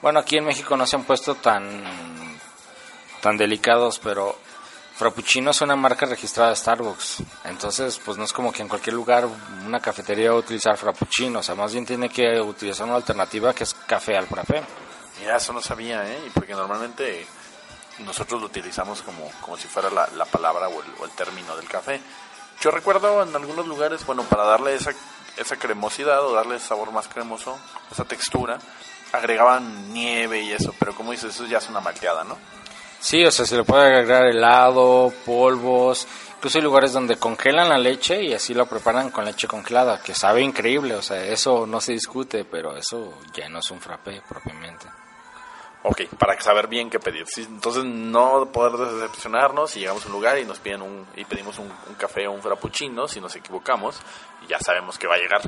bueno, 0.00 0.20
aquí 0.20 0.36
en 0.36 0.44
México 0.44 0.76
no 0.76 0.86
se 0.86 0.94
han 0.94 1.02
puesto 1.02 1.34
tan, 1.34 1.82
tan 3.20 3.36
delicados, 3.36 3.98
pero 3.98 4.38
Frappuccino 4.94 5.50
es 5.50 5.60
una 5.60 5.74
marca 5.74 6.06
registrada 6.06 6.50
de 6.50 6.56
Starbucks. 6.56 7.22
Entonces, 7.44 8.00
pues 8.04 8.16
no 8.16 8.24
es 8.24 8.32
como 8.32 8.52
que 8.52 8.62
en 8.62 8.68
cualquier 8.68 8.94
lugar 8.94 9.26
una 9.66 9.80
cafetería 9.80 10.30
va 10.30 10.36
a 10.36 10.40
utilizar 10.40 10.76
Frappuccino. 10.76 11.40
O 11.40 11.42
sea, 11.42 11.56
más 11.56 11.72
bien 11.72 11.84
tiene 11.84 12.08
que 12.08 12.40
utilizar 12.40 12.86
una 12.86 12.94
alternativa 12.96 13.52
que 13.52 13.64
es 13.64 13.74
café 13.74 14.16
al 14.16 14.28
frappé. 14.28 14.62
Mira, 15.20 15.36
eso 15.36 15.52
no 15.52 15.60
sabía, 15.60 16.08
¿eh? 16.08 16.30
Porque 16.32 16.54
normalmente 16.54 17.26
nosotros 18.00 18.40
lo 18.40 18.46
utilizamos 18.46 19.02
como, 19.02 19.30
como 19.40 19.56
si 19.56 19.68
fuera 19.68 19.90
la, 19.90 20.08
la 20.16 20.24
palabra 20.24 20.68
o 20.68 21.04
el, 21.04 21.10
término 21.12 21.56
del 21.56 21.68
café. 21.68 22.00
Yo 22.60 22.70
recuerdo 22.70 23.22
en 23.22 23.34
algunos 23.34 23.66
lugares, 23.66 24.04
bueno, 24.04 24.24
para 24.24 24.44
darle 24.44 24.74
esa, 24.74 24.92
esa 25.36 25.56
cremosidad 25.56 26.24
o 26.24 26.32
darle 26.32 26.58
sabor 26.58 26.90
más 26.92 27.08
cremoso, 27.08 27.58
esa 27.90 28.04
textura, 28.04 28.58
agregaban 29.12 29.92
nieve 29.92 30.40
y 30.40 30.52
eso, 30.52 30.74
pero 30.78 30.94
como 30.94 31.12
dices, 31.12 31.34
eso 31.34 31.46
ya 31.46 31.58
es 31.58 31.68
una 31.68 31.80
malteada, 31.80 32.24
¿no? 32.24 32.36
Sí, 33.00 33.24
o 33.24 33.30
sea, 33.30 33.46
se 33.46 33.56
le 33.56 33.62
puede 33.62 33.86
agregar 33.86 34.26
helado, 34.26 35.12
polvos, 35.24 36.08
incluso 36.36 36.58
hay 36.58 36.64
lugares 36.64 36.92
donde 36.92 37.16
congelan 37.16 37.68
la 37.68 37.78
leche 37.78 38.24
y 38.24 38.34
así 38.34 38.54
lo 38.54 38.66
preparan 38.66 39.10
con 39.10 39.24
leche 39.24 39.46
congelada, 39.46 40.02
que 40.02 40.14
sabe 40.14 40.42
increíble, 40.42 40.96
o 40.96 41.02
sea, 41.02 41.24
eso 41.24 41.64
no 41.64 41.80
se 41.80 41.92
discute, 41.92 42.44
pero 42.44 42.76
eso 42.76 43.20
ya 43.32 43.48
no 43.48 43.60
es 43.60 43.70
un 43.70 43.80
frappé 43.80 44.20
propiamente. 44.28 44.86
Ok, 45.84 46.02
para 46.18 46.38
saber 46.40 46.66
bien 46.66 46.90
qué 46.90 46.98
pedir. 46.98 47.24
entonces 47.36 47.84
no 47.84 48.50
poder 48.52 48.72
decepcionarnos 48.72 49.70
si 49.70 49.80
llegamos 49.80 50.04
a 50.04 50.08
un 50.08 50.12
lugar 50.12 50.38
y 50.38 50.44
nos 50.44 50.58
piden 50.58 50.82
un, 50.82 51.06
y 51.14 51.24
pedimos 51.24 51.58
un, 51.58 51.66
un 51.66 51.94
café 51.94 52.26
o 52.26 52.32
un 52.32 52.42
frappuccino, 52.42 53.06
si 53.06 53.20
nos 53.20 53.34
equivocamos, 53.36 54.00
ya 54.48 54.58
sabemos 54.58 54.98
que 54.98 55.06
va 55.06 55.14
a 55.14 55.18
llegar 55.18 55.40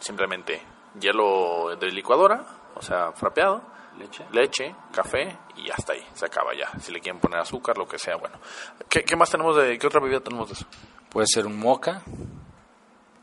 simplemente 0.00 0.62
hielo 0.98 1.76
de 1.76 1.90
licuadora, 1.90 2.44
o 2.74 2.82
sea, 2.82 3.12
frapeado, 3.12 3.62
leche, 3.98 4.24
leche 4.32 4.74
café 4.92 5.38
y 5.56 5.70
hasta 5.70 5.92
ahí, 5.92 6.06
se 6.14 6.26
acaba 6.26 6.54
ya. 6.54 6.70
Si 6.80 6.92
le 6.92 7.00
quieren 7.00 7.20
poner 7.20 7.40
azúcar, 7.40 7.76
lo 7.76 7.86
que 7.86 7.98
sea, 7.98 8.16
bueno. 8.16 8.38
¿Qué, 8.88 9.04
qué 9.04 9.16
más 9.16 9.30
tenemos 9.30 9.56
de, 9.56 9.78
qué 9.78 9.86
otra 9.86 10.00
bebida 10.00 10.20
tenemos 10.20 10.48
de 10.48 10.54
eso? 10.54 10.66
Puede 11.10 11.26
ser 11.26 11.46
un 11.46 11.58
moca 11.58 12.02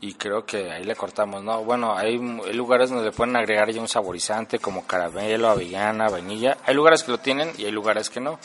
y 0.02 0.14
creo 0.14 0.44
que 0.44 0.70
ahí 0.70 0.82
le 0.82 0.96
cortamos, 0.96 1.44
¿no? 1.44 1.62
Bueno, 1.62 1.96
hay, 1.96 2.18
lugares 2.52 2.90
donde 2.90 3.04
le 3.04 3.12
pueden 3.12 3.36
agregar 3.36 3.70
ya 3.70 3.80
un 3.80 3.86
saborizante 3.86 4.58
como 4.58 4.84
caramelo, 4.84 5.48
avellana, 5.48 6.08
vainilla. 6.08 6.58
Hay 6.66 6.74
lugares 6.74 7.04
que 7.04 7.12
lo 7.12 7.18
tienen 7.18 7.52
y 7.56 7.66
hay 7.66 7.70
lugares 7.70 8.10
que 8.10 8.18
no. 8.18 8.38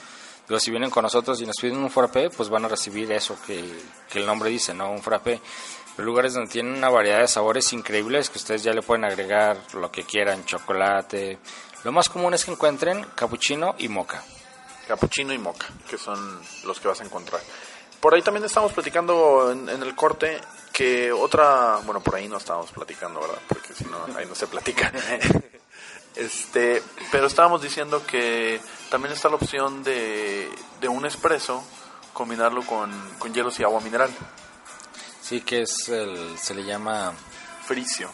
Pero 0.46 0.60
si 0.60 0.70
vienen 0.70 0.92
con 0.92 1.02
nosotros 1.02 1.42
y 1.42 1.48
nos 1.48 1.56
piden 1.60 1.80
un 1.80 1.90
frappé, 1.90 2.30
pues 2.30 2.50
van 2.50 2.66
a 2.66 2.68
recibir 2.68 3.12
eso 3.12 3.36
que, 3.46 3.66
que 4.08 4.20
el 4.20 4.28
nombre 4.28 4.52
dice, 4.52 4.74
¿no? 4.76 4.92
Un 4.92 5.02
frappé 5.02 5.42
lugares 5.98 6.36
donde 6.36 6.52
tienen 6.52 6.76
una 6.76 6.90
variedad 6.90 7.22
de 7.22 7.28
sabores 7.28 7.74
increíbles 7.74 8.30
que 8.30 8.38
ustedes 8.38 8.62
ya 8.62 8.72
le 8.72 8.84
pueden 8.84 9.04
agregar 9.04 9.58
lo 9.74 9.92
que 9.92 10.04
quieran, 10.04 10.46
chocolate. 10.46 11.40
Lo 11.84 11.92
más 11.92 12.08
común 12.08 12.36
es 12.36 12.46
que 12.46 12.52
encuentren 12.52 13.04
cappuccino 13.16 13.74
y 13.80 13.88
moca. 13.88 14.24
Cappuccino 14.88 15.34
y 15.34 15.40
moca, 15.40 15.66
que 15.90 15.98
son 15.98 16.40
los 16.66 16.80
que 16.80 16.88
vas 16.88 17.02
a 17.02 17.04
encontrar. 17.04 17.42
Por 18.00 18.14
ahí 18.14 18.22
también 18.22 18.46
estamos 18.46 18.74
platicando 18.74 19.52
en, 19.52 19.70
el 19.70 19.96
corte 19.96 20.40
que 20.78 21.12
otra, 21.12 21.78
bueno, 21.86 22.02
por 22.02 22.14
ahí 22.14 22.28
no 22.28 22.38
estábamos 22.38 22.72
platicando, 22.72 23.20
¿verdad? 23.20 23.40
Porque 23.48 23.74
si 23.74 23.84
no, 23.86 23.98
ahí 24.16 24.28
no 24.28 24.36
se 24.36 24.46
platica. 24.46 24.94
este, 26.16 26.84
pero 27.12 27.26
estábamos 27.26 27.64
diciendo 27.64 28.06
que 28.06 28.62
también 28.92 29.12
está 29.12 29.28
la 29.28 29.38
opción 29.38 29.82
de, 29.82 30.48
de 30.80 30.88
un 30.88 31.04
espresso, 31.08 31.64
combinarlo 32.14 32.62
con, 32.62 32.92
con 33.18 33.34
hielos 33.34 33.60
y 33.60 33.64
agua 33.64 33.82
mineral. 33.82 34.12
Sí, 35.20 35.42
que 35.42 35.64
es 35.64 35.90
el, 35.90 36.38
se 36.38 36.54
le 36.54 36.64
llama... 36.64 37.12
Fricio. 37.66 38.12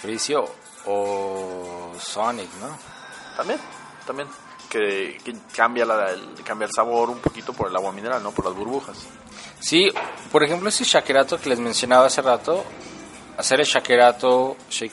Fricio 0.00 0.50
o 0.86 1.92
Sonic, 2.00 2.48
¿no? 2.62 2.78
También, 3.36 3.60
también. 4.06 4.28
Que, 4.78 5.34
cambia, 5.54 5.84
la, 5.84 6.10
el, 6.10 6.42
cambia 6.44 6.66
el 6.66 6.72
sabor 6.72 7.10
un 7.10 7.18
poquito 7.18 7.52
por 7.52 7.70
el 7.70 7.76
agua 7.76 7.92
mineral, 7.92 8.22
¿no? 8.22 8.32
Por 8.32 8.44
las 8.44 8.54
burbujas. 8.54 8.96
Sí, 9.58 9.88
por 10.30 10.44
ejemplo, 10.44 10.68
ese 10.68 10.84
shakerato 10.84 11.40
que 11.40 11.48
les 11.48 11.58
mencionaba 11.58 12.06
hace 12.06 12.22
rato, 12.22 12.64
hacer 13.36 13.60
el 13.60 13.66
shakerato, 13.66 14.56
shake, 14.70 14.92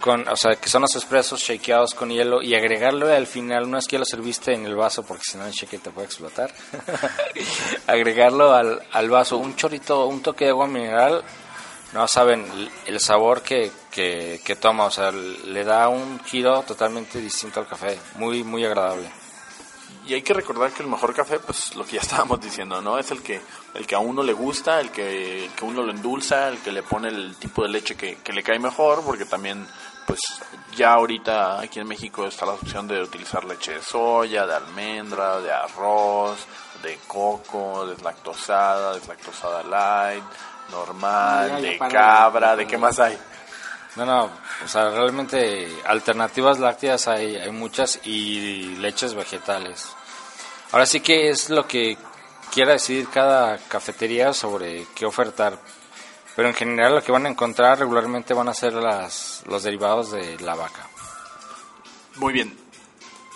con, 0.00 0.26
o 0.28 0.36
sea, 0.36 0.56
que 0.56 0.68
son 0.68 0.82
los 0.82 0.94
expresos 0.94 1.40
shakeados 1.40 1.94
con 1.94 2.10
hielo 2.10 2.40
y 2.40 2.54
agregarlo 2.54 3.12
al 3.12 3.26
final, 3.26 3.70
no 3.70 3.78
es 3.78 3.86
que 3.86 3.98
lo 3.98 4.04
serviste 4.04 4.54
en 4.54 4.64
el 4.64 4.74
vaso 4.74 5.02
porque 5.02 5.24
si 5.24 5.36
no 5.36 5.46
el 5.46 5.52
shake 5.52 5.82
te 5.82 5.90
puede 5.90 6.06
explotar, 6.06 6.52
agregarlo 7.86 8.54
al, 8.54 8.80
al, 8.92 9.10
vaso, 9.10 9.36
un 9.36 9.56
chorrito, 9.56 10.06
un 10.06 10.22
toque 10.22 10.46
de 10.46 10.50
agua 10.50 10.66
mineral, 10.66 11.22
no 11.92 12.06
saben 12.06 12.46
el 12.86 13.00
sabor 13.00 13.42
que, 13.42 13.70
que, 13.90 14.40
que 14.44 14.56
toma, 14.56 14.84
o 14.84 14.90
sea, 14.90 15.10
le 15.10 15.64
da 15.64 15.88
un 15.88 16.20
giro 16.24 16.62
totalmente 16.62 17.18
distinto 17.18 17.60
al 17.60 17.66
café, 17.66 17.98
muy, 18.14 18.44
muy 18.44 18.64
agradable. 18.64 19.10
Y 20.06 20.14
hay 20.14 20.22
que 20.22 20.32
recordar 20.34 20.72
que 20.72 20.82
el 20.82 20.88
mejor 20.88 21.14
café, 21.14 21.38
pues 21.38 21.74
lo 21.76 21.84
que 21.84 21.92
ya 21.92 22.00
estábamos 22.02 22.40
diciendo, 22.40 22.80
¿no? 22.80 22.98
Es 22.98 23.10
el 23.10 23.22
que, 23.22 23.40
el 23.74 23.86
que 23.86 23.94
a 23.94 23.98
uno 23.98 24.22
le 24.22 24.32
gusta, 24.32 24.80
el 24.80 24.90
que, 24.90 25.44
el 25.44 25.50
que 25.50 25.64
uno 25.64 25.82
lo 25.82 25.90
endulza, 25.90 26.48
el 26.48 26.58
que 26.58 26.72
le 26.72 26.82
pone 26.82 27.08
el 27.08 27.36
tipo 27.36 27.62
de 27.62 27.68
leche 27.68 27.96
que, 27.96 28.16
que 28.16 28.32
le 28.32 28.42
cae 28.42 28.58
mejor, 28.58 29.04
porque 29.04 29.24
también 29.24 29.66
pues 30.06 30.20
ya 30.74 30.94
ahorita 30.94 31.60
aquí 31.60 31.78
en 31.78 31.86
México 31.86 32.26
está 32.26 32.44
la 32.44 32.54
opción 32.54 32.88
de 32.88 33.00
utilizar 33.00 33.44
leche 33.44 33.74
de 33.74 33.82
soya, 33.82 34.44
de 34.44 34.54
almendra, 34.54 35.40
de 35.40 35.52
arroz, 35.52 36.46
de 36.82 36.98
coco, 37.06 37.86
deslactosada, 37.86 38.94
deslactosada 38.94 39.62
light, 39.62 40.24
normal, 40.70 41.62
de 41.62 41.78
cabra, 41.78 42.56
¿de 42.56 42.66
qué 42.66 42.78
más 42.78 42.98
hay? 42.98 43.18
No, 43.96 44.06
no, 44.06 44.30
o 44.64 44.68
sea, 44.68 44.90
realmente 44.90 45.68
alternativas 45.84 46.58
lácteas 46.58 47.08
hay, 47.08 47.36
hay 47.36 47.50
muchas 47.50 48.00
y 48.04 48.76
leches 48.76 49.14
vegetales. 49.14 49.94
Ahora 50.72 50.86
sí 50.86 51.00
que 51.00 51.30
es 51.30 51.50
lo 51.50 51.66
que 51.66 51.98
quiera 52.52 52.72
decidir 52.72 53.08
cada 53.08 53.58
cafetería 53.58 54.32
sobre 54.32 54.86
qué 54.94 55.06
ofertar 55.06 55.58
pero 56.40 56.48
en 56.48 56.54
general 56.54 56.94
lo 56.94 57.02
que 57.02 57.12
van 57.12 57.26
a 57.26 57.28
encontrar 57.28 57.78
regularmente 57.78 58.34
van 58.34 58.48
a 58.48 58.54
ser 58.54 58.72
las, 58.72 59.42
los 59.46 59.62
derivados 59.62 60.10
de 60.12 60.38
la 60.40 60.54
vaca. 60.54 60.88
Muy 62.16 62.32
bien. 62.32 62.56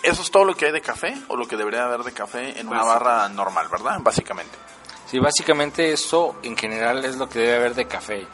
¿Eso 0.01 0.21
es 0.21 0.31
todo 0.31 0.45
lo 0.45 0.55
que 0.55 0.67
hay 0.67 0.71
de 0.71 0.81
café 0.81 1.15
o 1.27 1.35
lo 1.35 1.47
que 1.47 1.55
debería 1.55 1.85
haber 1.85 2.01
de 2.01 2.13
café 2.13 2.59
en 2.59 2.67
una 2.67 2.81
pues 2.81 2.93
barra 2.93 3.29
normal, 3.29 3.67
verdad? 3.69 3.99
Básicamente. 4.01 4.57
Sí, 5.07 5.19
básicamente 5.19 5.91
eso 5.91 6.35
en 6.43 6.57
general 6.57 7.05
es 7.05 7.17
lo 7.17 7.29
que 7.29 7.39
debe 7.39 7.55
haber 7.55 7.75
de 7.75 7.85
café. 7.85 8.25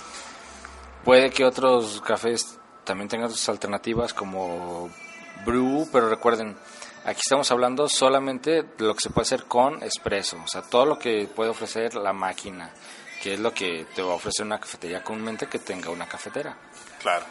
Puede 1.03 1.31
que 1.31 1.45
otros 1.45 2.01
cafés 2.01 2.57
también 2.83 3.09
tengan 3.09 3.29
sus 3.29 3.49
alternativas 3.49 4.13
como 4.13 4.89
brew, 5.45 5.87
pero 5.91 6.09
recuerden, 6.09 6.55
aquí 7.05 7.19
estamos 7.23 7.49
hablando 7.51 7.87
solamente 7.89 8.63
de 8.63 8.85
lo 8.85 8.93
que 8.93 9.01
se 9.01 9.09
puede 9.09 9.23
hacer 9.23 9.45
con 9.45 9.81
espresso, 9.83 10.37
o 10.43 10.47
sea, 10.47 10.61
todo 10.61 10.85
lo 10.85 10.99
que 10.99 11.27
puede 11.33 11.49
ofrecer 11.49 11.95
la 11.95 12.13
máquina 12.13 12.71
que 13.21 13.35
es 13.35 13.39
lo 13.39 13.53
que 13.53 13.85
te 13.95 14.01
va 14.01 14.13
a 14.13 14.15
ofrecer 14.15 14.45
una 14.45 14.59
cafetería 14.59 15.03
comúnmente 15.03 15.47
que 15.47 15.59
tenga 15.59 15.91
una 15.91 16.07
cafetera. 16.07 16.57
Claro. 17.01 17.25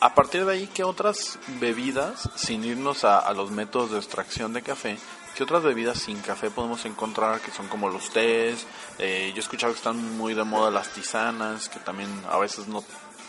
a 0.00 0.14
partir 0.14 0.44
de 0.44 0.52
ahí, 0.52 0.66
¿qué 0.68 0.84
otras 0.84 1.38
bebidas, 1.60 2.28
sin 2.36 2.64
irnos 2.64 3.04
a, 3.04 3.18
a 3.18 3.32
los 3.32 3.50
métodos 3.50 3.90
de 3.90 3.98
extracción 3.98 4.52
de 4.52 4.62
café, 4.62 4.98
¿Qué 5.38 5.44
otras 5.44 5.62
bebidas 5.62 6.00
sin 6.00 6.20
café 6.20 6.50
podemos 6.50 6.84
encontrar 6.84 7.40
que 7.40 7.52
son 7.52 7.68
como 7.68 7.88
los 7.88 8.10
tés? 8.10 8.66
Eh, 8.98 9.30
yo 9.30 9.36
he 9.36 9.38
escuchado 9.38 9.72
que 9.72 9.76
están 9.76 10.18
muy 10.18 10.34
de 10.34 10.42
moda 10.42 10.68
las 10.72 10.88
tisanas, 10.88 11.68
que 11.68 11.78
también 11.78 12.10
a 12.28 12.38
veces 12.38 12.66
no, 12.66 12.82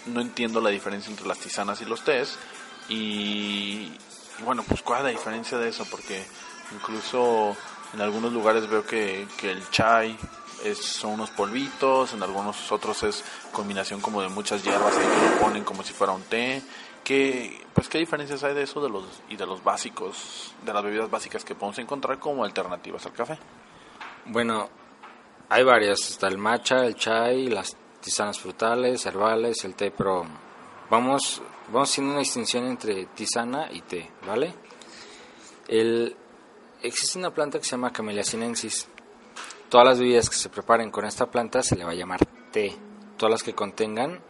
no 0.07 0.19
entiendo 0.19 0.59
la 0.59 0.71
diferencia 0.71 1.11
entre 1.11 1.27
las 1.27 1.37
tisanas 1.37 1.81
y 1.81 1.85
los 1.85 2.03
tés. 2.03 2.39
Y, 2.89 3.91
bueno, 4.43 4.63
pues 4.67 4.81
cuál 4.81 5.01
es 5.01 5.03
la 5.03 5.11
diferencia 5.11 5.59
de 5.59 5.69
eso, 5.69 5.85
porque 5.91 6.25
incluso 6.73 7.55
en 7.93 8.01
algunos 8.01 8.33
lugares 8.33 8.67
veo 8.67 8.83
que, 8.87 9.27
que 9.37 9.51
el 9.51 9.69
chai 9.69 10.17
es, 10.63 10.79
son 10.79 11.11
unos 11.11 11.29
polvitos, 11.29 12.13
en 12.13 12.23
algunos 12.23 12.71
otros 12.71 13.03
es 13.03 13.23
combinación 13.51 14.01
como 14.01 14.23
de 14.23 14.29
muchas 14.29 14.63
hierbas 14.63 14.95
que 14.95 15.05
lo 15.05 15.39
ponen 15.41 15.63
como 15.63 15.83
si 15.83 15.93
fuera 15.93 16.13
un 16.13 16.23
té. 16.23 16.63
¿Qué, 17.09 17.65
pues, 17.73 17.89
¿Qué 17.89 17.97
diferencias 17.97 18.43
hay 18.43 18.53
de 18.53 18.61
eso 18.61 18.79
de 18.81 18.87
los, 18.87 19.03
y 19.29 19.35
de 19.35 19.47
los 19.47 19.63
básicos, 19.63 20.53
de 20.63 20.71
las 20.71 20.83
bebidas 20.83 21.09
básicas 21.09 21.43
que 21.43 21.55
podemos 21.55 21.79
encontrar 21.79 22.19
como 22.19 22.43
alternativas 22.43 23.03
al 23.07 23.13
café? 23.13 23.39
Bueno, 24.25 24.69
hay 25.49 25.63
varias. 25.63 26.07
Está 26.07 26.27
el 26.27 26.37
matcha, 26.37 26.85
el 26.85 26.93
chai, 26.93 27.47
las 27.47 27.75
tisanas 27.99 28.37
frutales, 28.37 29.07
herbales, 29.07 29.65
el 29.65 29.73
té, 29.73 29.89
pero 29.89 30.23
vamos, 30.91 31.41
vamos 31.71 31.89
haciendo 31.89 32.11
una 32.11 32.19
distinción 32.19 32.67
entre 32.67 33.07
tisana 33.07 33.71
y 33.71 33.81
té, 33.81 34.11
¿vale? 34.27 34.53
Existe 36.83 37.17
una 37.17 37.33
planta 37.33 37.57
que 37.57 37.65
se 37.65 37.71
llama 37.71 37.91
Camellia 37.91 38.23
sinensis. 38.23 38.87
Todas 39.67 39.87
las 39.87 39.99
bebidas 39.99 40.29
que 40.29 40.35
se 40.35 40.49
preparen 40.49 40.91
con 40.91 41.05
esta 41.05 41.25
planta 41.25 41.63
se 41.63 41.75
le 41.75 41.85
va 41.85 41.89
a 41.89 41.95
llamar 41.95 42.23
té. 42.51 42.77
Todas 43.17 43.31
las 43.31 43.41
que 43.41 43.55
contengan 43.55 44.21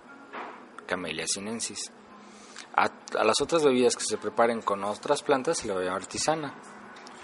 Camellia 0.85 1.27
sinensis. 1.27 1.91
A, 2.75 2.89
las 3.23 3.41
otras 3.41 3.63
bebidas 3.63 3.95
que 3.95 4.03
se 4.03 4.17
preparen 4.17 4.61
con 4.61 4.83
otras 4.83 5.21
plantas 5.21 5.57
se 5.57 5.67
le 5.67 5.73
va 5.73 5.81
a 5.81 5.83
llamar 5.83 6.05
tisana. 6.05 6.53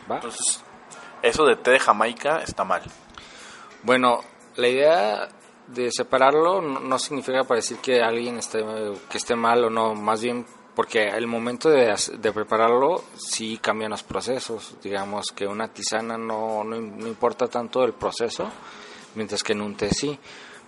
¿Va? 0.10 0.16
Entonces, 0.16 0.64
eso 1.22 1.46
de 1.46 1.56
té 1.56 1.72
de 1.72 1.80
Jamaica 1.80 2.42
está 2.42 2.64
mal. 2.64 2.84
Bueno, 3.84 4.22
la 4.56 4.68
idea 4.68 5.28
de 5.68 5.92
separarlo 5.92 6.62
no, 6.62 7.00
significa 7.00 7.44
para 7.44 7.60
decir 7.60 7.78
que 7.78 8.02
alguien 8.02 8.38
esté, 8.38 8.64
que 9.10 9.18
esté 9.18 9.36
mal 9.36 9.64
o 9.64 9.70
no, 9.70 9.96
más 9.96 10.22
bien 10.22 10.46
porque 10.76 11.08
el 11.08 11.26
momento 11.26 11.70
de, 11.70 11.96
de, 12.20 12.32
prepararlo 12.34 13.04
sí 13.16 13.58
cambian 13.62 13.92
los 13.92 14.04
procesos. 14.04 14.76
Digamos 14.84 15.28
que 15.34 15.48
una 15.48 15.70
tisana 15.70 16.18
no, 16.18 16.64
no, 16.64 16.80
no, 16.80 17.08
importa 17.08 17.48
tanto 17.48 17.84
el 17.84 17.94
proceso, 17.94 18.52
mientras 19.16 19.42
que 19.42 19.54
en 19.54 19.62
un 19.62 19.76
té 19.76 19.90
sí. 19.90 20.20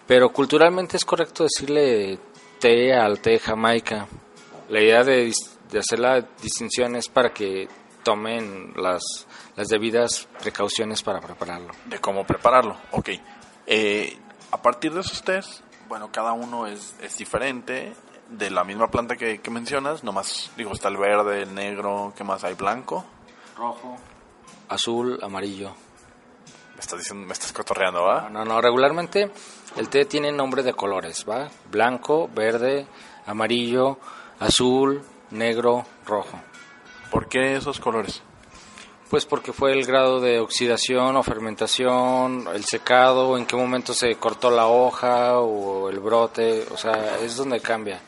Pero 0.08 0.30
culturalmente 0.30 0.96
es 0.96 1.04
correcto 1.04 1.44
decirle 1.44 2.18
té 2.60 2.94
al 2.94 3.20
té 3.20 3.38
jamaica, 3.38 4.08
la 4.70 4.82
idea 4.82 5.04
de, 5.04 5.32
hacer 5.78 6.00
la 6.00 6.22
distinción 6.42 6.96
es 6.96 7.08
para 7.08 7.34
que 7.34 7.68
tomen 8.04 8.74
las, 8.76 9.02
las 9.56 9.68
debidas 9.68 10.28
precauciones 10.42 11.04
para 11.04 11.20
prepararlo. 11.20 11.74
De 11.86 12.00
cómo 12.00 12.26
prepararlo, 12.26 12.78
ok. 12.92 13.10
Eh, 13.66 14.18
a 14.52 14.62
partir 14.62 14.94
de 14.94 15.02
esos 15.02 15.24
test, 15.24 15.62
bueno, 15.90 16.12
cada 16.12 16.34
uno 16.34 16.68
es, 16.68 16.96
es 17.02 17.18
diferente, 17.18 17.94
de 18.30 18.50
la 18.50 18.64
misma 18.64 18.90
planta 18.90 19.16
que, 19.16 19.40
que, 19.40 19.52
mencionas, 19.52 20.04
nomás, 20.04 20.52
digo, 20.58 20.74
está 20.74 20.90
el 20.90 20.98
verde, 20.98 21.44
el 21.44 21.56
negro, 21.56 22.14
¿qué 22.16 22.24
más 22.24 22.44
hay? 22.44 22.56
¿Blanco? 22.56 23.06
Rojo. 23.56 23.98
Azul, 24.70 25.20
amarillo. 25.22 25.74
Me 26.74 26.82
estás 26.82 27.00
diciendo, 27.00 27.26
me 27.26 27.34
estás 27.34 27.54
cotorreando, 27.54 28.04
¿va? 28.04 28.30
No, 28.30 28.46
no, 28.46 28.62
regularmente 28.62 29.32
el 29.78 29.90
té 29.90 30.06
tiene 30.06 30.32
nombre 30.32 30.62
de 30.62 30.74
colores, 30.74 31.26
¿va? 31.28 31.50
Blanco, 31.72 32.30
verde, 32.34 32.86
amarillo, 33.26 33.98
azul, 34.40 35.02
negro, 35.32 35.86
rojo. 36.06 36.40
¿Por 37.12 37.28
qué 37.28 37.56
esos 37.56 37.80
colores? 37.80 38.22
Pues 39.10 39.26
porque 39.26 39.54
fue 39.54 39.72
el 39.72 39.86
grado 39.86 40.20
de 40.20 40.40
oxidación 40.40 41.16
o 41.16 41.24
fermentación, 41.24 42.46
el 42.54 42.66
secado, 42.66 43.38
en 43.38 43.46
qué 43.46 43.56
momento 43.56 43.94
se 43.94 44.16
cortó 44.16 44.52
la 44.52 44.68
hoja 44.68 45.40
o 45.40 45.90
el 45.90 46.00
brote, 46.00 46.66
o 46.72 46.78
sea, 46.78 47.18
es 47.22 47.38
donde 47.38 47.62
cambia. 47.62 48.02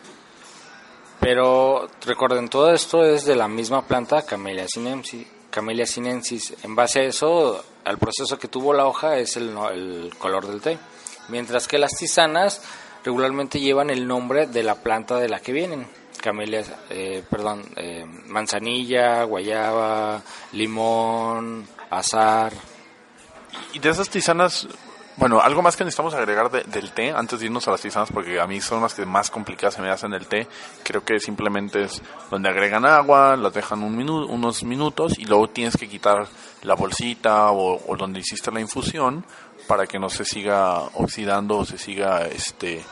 Pero 1.22 1.88
recuerden, 2.06 2.50
todo 2.50 2.74
esto 2.74 3.06
es 3.06 3.26
de 3.26 3.36
la 3.36 3.48
misma 3.48 3.86
planta 3.86 4.26
Camellia 4.26 4.68
sinensis. 4.68 5.26
Camellia 5.50 5.86
sinensis. 5.86 6.54
En 6.64 6.76
base 6.76 7.00
a 7.00 7.04
eso, 7.04 7.64
al 7.86 7.98
proceso 7.98 8.38
que 8.38 8.48
tuvo 8.48 8.74
la 8.74 8.86
hoja 8.86 9.18
es 9.18 9.38
el, 9.38 9.56
el 9.72 10.14
color 10.18 10.48
del 10.48 10.62
té. 10.62 10.78
Mientras 11.30 11.68
que 11.68 11.78
las 11.78 11.92
tisanas 11.92 12.62
regularmente 13.06 13.60
llevan 13.60 13.90
el 13.90 14.06
nombre 14.06 14.48
de 14.48 14.64
la 14.64 14.76
planta 14.76 15.18
de 15.18 15.30
la 15.30 15.40
que 15.40 15.54
vienen 15.54 15.99
camelia, 16.20 16.64
eh, 16.90 17.24
perdón, 17.30 17.64
eh, 17.76 18.06
manzanilla, 18.28 19.24
guayaba, 19.24 20.22
limón, 20.54 21.68
azar. 21.90 22.54
Y 23.74 23.80
de 23.80 23.90
esas 23.90 24.10
tisanas, 24.10 24.68
bueno, 25.18 25.42
algo 25.42 25.62
más 25.62 25.76
que 25.76 25.84
necesitamos 25.84 26.14
agregar 26.14 26.50
del 26.50 26.92
té 26.92 27.12
antes 27.12 27.40
de 27.40 27.48
irnos 27.48 27.68
a 27.68 27.72
las 27.72 27.82
tisanas, 27.82 28.12
porque 28.12 28.40
a 28.40 28.48
mí 28.48 28.62
son 28.62 28.82
las 28.82 28.94
que 28.94 29.06
más 29.06 29.32
complicadas 29.32 29.76
se 29.76 29.82
me 29.82 29.90
hacen 29.90 30.14
el 30.14 30.28
té. 30.28 30.48
Creo 30.84 31.04
que 31.04 31.20
simplemente 31.20 31.84
es 31.84 32.02
donde 32.30 32.50
agregan 32.50 32.86
agua, 32.86 33.36
las 33.36 33.54
dejan 33.54 33.84
un 33.84 33.98
minuto, 33.98 34.32
unos 34.32 34.64
minutos 34.64 35.18
y 35.18 35.26
luego 35.26 35.50
tienes 35.50 35.78
que 35.78 35.90
quitar 35.90 36.28
la 36.64 36.76
bolsita 36.76 37.52
o, 37.52 37.82
o 37.88 37.98
donde 37.98 38.20
hiciste 38.20 38.52
la 38.52 38.62
infusión 38.62 39.26
para 39.68 39.86
que 39.88 40.00
no 40.00 40.10
se 40.10 40.26
siga 40.26 40.80
oxidando 40.96 41.58
o 41.58 41.66
se 41.66 41.78
siga 41.78 42.28
este 42.28 42.84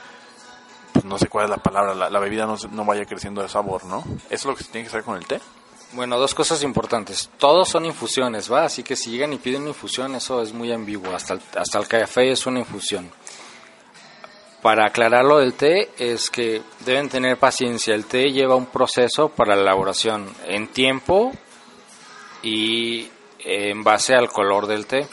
pues, 0.97 1.05
no 1.05 1.19
sé 1.19 1.27
cuál 1.27 1.45
es 1.45 1.51
la 1.51 1.57
palabra, 1.57 1.93
la, 2.09 2.19
bebida 2.19 2.47
no, 2.47 2.85
vaya 2.85 3.05
creciendo 3.05 3.43
de 3.43 3.49
sabor, 3.49 3.85
¿no? 3.85 4.03
¿Eso 4.31 4.31
es 4.31 4.45
lo 4.45 4.55
que 4.55 4.63
se 4.63 4.71
tiene 4.71 4.85
que 4.85 4.89
hacer 4.89 5.03
con 5.03 5.15
el 5.15 5.27
té? 5.27 5.39
Bueno, 5.91 6.17
dos 6.17 6.33
cosas 6.33 6.63
importantes. 6.63 7.29
Todos 7.37 7.69
son 7.69 7.85
infusiones, 7.85 8.51
¿va? 8.51 8.65
Así 8.65 8.81
que 8.81 8.95
si 8.95 9.11
llegan 9.11 9.31
y 9.31 9.37
piden 9.37 9.61
una 9.61 9.69
infusión, 9.69 10.15
eso 10.15 10.41
es 10.41 10.53
muy 10.53 10.71
ambiguo. 10.71 11.15
Hasta 11.15 11.35
el, 11.35 11.41
hasta 11.55 11.77
el 11.77 11.87
café 11.87 12.31
es 12.31 12.47
una 12.47 12.59
infusión. 12.59 13.11
Para 14.63 14.87
aclarar 14.87 15.23
lo 15.23 15.37
del 15.37 15.53
té, 15.53 15.91
es 15.99 16.31
que 16.31 16.63
deben 16.83 17.09
tener 17.09 17.37
paciencia. 17.37 17.93
El 17.93 18.05
té 18.05 18.31
lleva 18.31 18.55
un 18.55 18.65
proceso 18.65 19.29
para 19.29 19.55
la 19.55 19.61
elaboración 19.61 20.33
en 20.47 20.67
tiempo 20.69 21.31
y 22.41 23.07
en 23.39 23.83
base 23.83 24.15
al 24.15 24.29
color 24.29 24.65
del 24.65 24.87
té. 24.87 25.07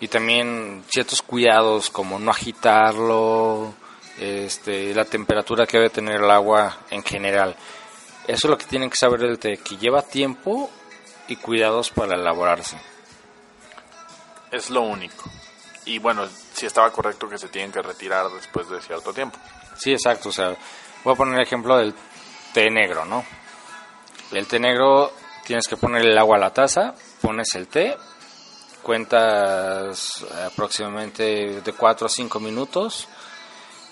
Y 0.00 0.08
también 0.08 0.82
ciertos 0.88 1.22
cuidados 1.22 1.88
como 1.88 2.18
no 2.18 2.32
agitarlo, 2.32 3.74
este, 4.18 4.94
la 4.94 5.04
temperatura 5.04 5.66
que 5.66 5.78
debe 5.78 5.90
tener 5.90 6.22
el 6.22 6.30
agua 6.30 6.78
en 6.90 7.02
general. 7.02 7.56
Eso 8.26 8.46
es 8.46 8.50
lo 8.50 8.58
que 8.58 8.66
tienen 8.66 8.90
que 8.90 8.96
saber 8.96 9.20
del 9.20 9.38
té, 9.38 9.58
que 9.58 9.76
lleva 9.76 10.02
tiempo 10.02 10.70
y 11.28 11.36
cuidados 11.36 11.90
para 11.90 12.14
elaborarse. 12.14 12.78
Es 14.50 14.70
lo 14.70 14.82
único. 14.82 15.30
Y 15.84 15.98
bueno, 15.98 16.26
si 16.52 16.66
estaba 16.66 16.90
correcto 16.90 17.28
que 17.28 17.38
se 17.38 17.48
tienen 17.48 17.72
que 17.72 17.80
retirar 17.80 18.28
después 18.30 18.68
de 18.68 18.80
cierto 18.80 19.12
tiempo. 19.12 19.38
Sí, 19.76 19.92
exacto. 19.92 20.28
O 20.28 20.32
sea, 20.32 20.54
voy 21.04 21.14
a 21.14 21.16
poner 21.16 21.36
el 21.36 21.42
ejemplo 21.42 21.76
del 21.76 21.94
té 22.52 22.70
negro, 22.70 23.04
¿no? 23.04 23.24
El 24.32 24.46
té 24.46 24.58
negro 24.58 25.12
tienes 25.44 25.66
que 25.66 25.76
poner 25.76 26.02
el 26.02 26.18
agua 26.18 26.36
a 26.36 26.40
la 26.40 26.52
taza, 26.52 26.94
pones 27.22 27.54
el 27.54 27.68
té, 27.68 27.96
cuentas 28.82 30.26
aproximadamente 30.46 31.62
de 31.62 31.72
4 31.72 32.06
a 32.06 32.10
5 32.10 32.40
minutos, 32.40 33.08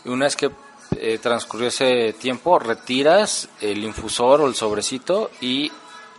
una 0.07 0.27
vez 0.27 0.37
que 0.37 0.51
eh, 0.97 1.19
transcurrió 1.19 1.69
ese 1.69 2.13
tiempo, 2.15 2.59
retiras 2.59 3.49
el 3.61 3.85
infusor 3.85 4.41
o 4.41 4.47
el 4.47 4.55
sobrecito 4.55 5.31
y 5.41 5.71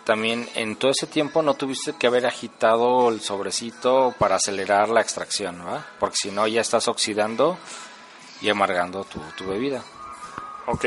también 0.03 0.47
en 0.55 0.77
todo 0.77 0.91
ese 0.91 1.07
tiempo 1.07 1.41
no 1.41 1.55
tuviste 1.55 1.93
que 1.93 2.07
haber 2.07 2.25
agitado 2.25 3.09
el 3.09 3.21
sobrecito 3.21 4.15
para 4.17 4.35
acelerar 4.35 4.89
la 4.89 5.01
extracción, 5.01 5.63
¿verdad? 5.63 5.85
Porque 5.99 6.15
si 6.15 6.31
no 6.31 6.47
ya 6.47 6.61
estás 6.61 6.87
oxidando 6.87 7.57
y 8.41 8.49
amargando 8.49 9.03
tu, 9.03 9.19
tu 9.35 9.45
bebida. 9.47 9.83
Ok, 10.67 10.85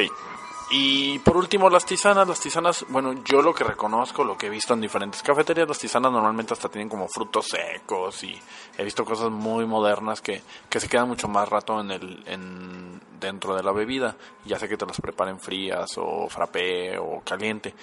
y 0.72 1.18
por 1.18 1.36
último, 1.36 1.68
las 1.68 1.84
tisanas. 1.84 2.28
Las 2.28 2.40
tisanas, 2.40 2.86
bueno, 2.88 3.12
yo 3.24 3.42
lo 3.42 3.52
que 3.52 3.64
reconozco, 3.64 4.22
lo 4.22 4.38
que 4.38 4.46
he 4.46 4.50
visto 4.50 4.72
en 4.72 4.80
diferentes 4.80 5.20
cafeterías, 5.20 5.66
las 5.66 5.80
tisanas 5.80 6.12
normalmente 6.12 6.54
hasta 6.54 6.68
tienen 6.68 6.88
como 6.88 7.08
frutos 7.08 7.46
secos 7.48 8.22
y 8.22 8.40
he 8.78 8.84
visto 8.84 9.04
cosas 9.04 9.30
muy 9.30 9.66
modernas 9.66 10.20
que, 10.20 10.42
que 10.68 10.78
se 10.78 10.88
quedan 10.88 11.08
mucho 11.08 11.26
más 11.26 11.48
rato 11.48 11.80
en 11.80 11.90
el, 11.90 12.22
en, 12.26 13.00
dentro 13.18 13.56
de 13.56 13.64
la 13.64 13.72
bebida. 13.72 14.16
Ya 14.44 14.60
sé 14.60 14.68
que 14.68 14.76
te 14.76 14.86
las 14.86 15.00
preparen 15.00 15.40
frías 15.40 15.90
o 15.96 16.28
frappé 16.28 16.96
o 16.98 17.20
caliente. 17.24 17.74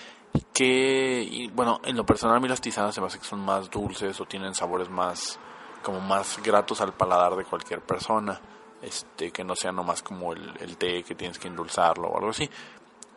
Que, 0.53 1.27
y 1.29 1.47
bueno, 1.49 1.81
en 1.83 1.97
lo 1.97 2.05
personal 2.05 2.38
a 2.38 2.39
mí 2.39 2.47
las 2.47 2.61
tisanas 2.61 2.95
se 2.95 3.01
me 3.01 3.07
hace 3.07 3.19
que 3.19 3.25
son 3.25 3.41
más 3.41 3.69
dulces 3.69 4.19
o 4.21 4.25
tienen 4.25 4.55
sabores 4.55 4.89
más, 4.89 5.38
como 5.83 5.99
más 5.99 6.41
gratos 6.41 6.79
al 6.79 6.93
paladar 6.93 7.35
de 7.35 7.43
cualquier 7.43 7.81
persona 7.81 8.39
este 8.82 9.32
que 9.32 9.43
no 9.43 9.55
sea 9.55 9.71
nomás 9.71 10.03
como 10.03 10.34
el, 10.34 10.53
el, 10.59 10.78
té 10.78 11.03
que 11.03 11.15
tienes 11.15 11.39
que 11.39 11.47
endulzarlo 11.47 12.07
o 12.07 12.17
algo 12.17 12.30
así. 12.30 12.49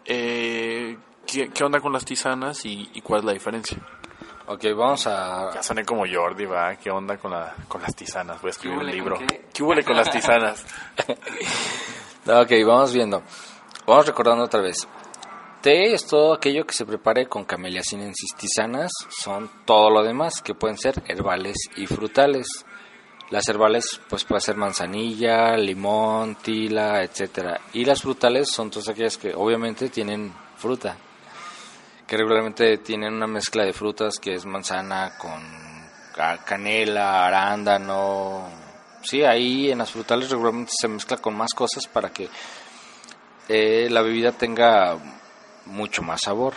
Eh, 0.04 0.96
¿qué, 1.26 1.64
onda 1.64 1.80
con 1.80 1.92
las 1.92 2.04
tisanas 2.04 2.64
y, 2.64 3.00
cuál 3.02 3.20
es 3.20 3.26
la 3.26 3.32
diferencia? 3.32 3.78
Ok, 4.46 4.64
vamos 4.76 5.06
a... 5.06 5.52
Ya 5.54 5.62
soné 5.62 5.84
como 5.84 6.04
Jordi, 6.10 6.44
va. 6.44 6.74
¿Qué 6.76 6.90
onda 6.90 7.16
con, 7.18 7.30
la, 7.30 7.54
con 7.68 7.80
las 7.82 7.94
tisanas? 7.94 8.40
Voy 8.40 8.48
a 8.48 8.50
escribir 8.50 8.78
un 8.78 8.86
libro. 8.86 9.18
¿Qué 9.52 9.62
huele 9.62 9.84
con 9.84 9.96
las 9.96 10.10
tisanas? 10.10 10.64
ok, 12.26 12.50
vamos 12.66 12.92
viendo. 12.92 13.22
Vamos 13.86 14.06
recordando 14.06 14.44
otra 14.44 14.60
vez. 14.60 14.88
té 15.60 15.92
es 15.92 16.06
todo 16.06 16.34
aquello 16.34 16.66
que 16.66 16.74
se 16.74 16.84
prepare 16.84 17.28
con 17.28 17.44
camelia 17.44 17.82
sinensis. 17.82 18.34
Tisanas 18.36 18.90
son 19.08 19.48
todo 19.64 19.90
lo 19.90 20.02
demás, 20.02 20.42
que 20.42 20.54
pueden 20.54 20.78
ser 20.78 21.00
herbales 21.06 21.56
y 21.76 21.86
frutales. 21.86 22.48
Las 23.30 23.48
herbales 23.48 24.00
pues 24.08 24.24
puede 24.24 24.40
ser 24.40 24.56
manzanilla, 24.56 25.56
limón, 25.56 26.34
tila, 26.36 27.02
etcétera. 27.02 27.60
Y 27.72 27.84
las 27.84 28.02
frutales 28.02 28.50
son 28.50 28.70
todas 28.70 28.88
aquellas 28.88 29.16
que 29.16 29.32
obviamente 29.34 29.88
tienen 29.88 30.32
fruta, 30.56 30.96
que 32.06 32.16
regularmente 32.16 32.78
tienen 32.78 33.14
una 33.14 33.28
mezcla 33.28 33.64
de 33.64 33.72
frutas 33.72 34.18
que 34.20 34.34
es 34.34 34.44
manzana 34.44 35.16
con 35.16 35.40
canela, 36.44 37.26
arándano. 37.26 38.48
Sí, 39.02 39.22
ahí 39.22 39.70
en 39.70 39.78
las 39.78 39.92
frutales 39.92 40.28
regularmente 40.30 40.72
se 40.78 40.88
mezcla 40.88 41.16
con 41.16 41.36
más 41.36 41.54
cosas 41.54 41.86
para 41.86 42.10
que 42.10 42.28
eh, 43.48 43.88
la 43.90 44.02
bebida 44.02 44.32
tenga 44.32 44.98
mucho 45.66 46.02
más 46.02 46.22
sabor. 46.22 46.54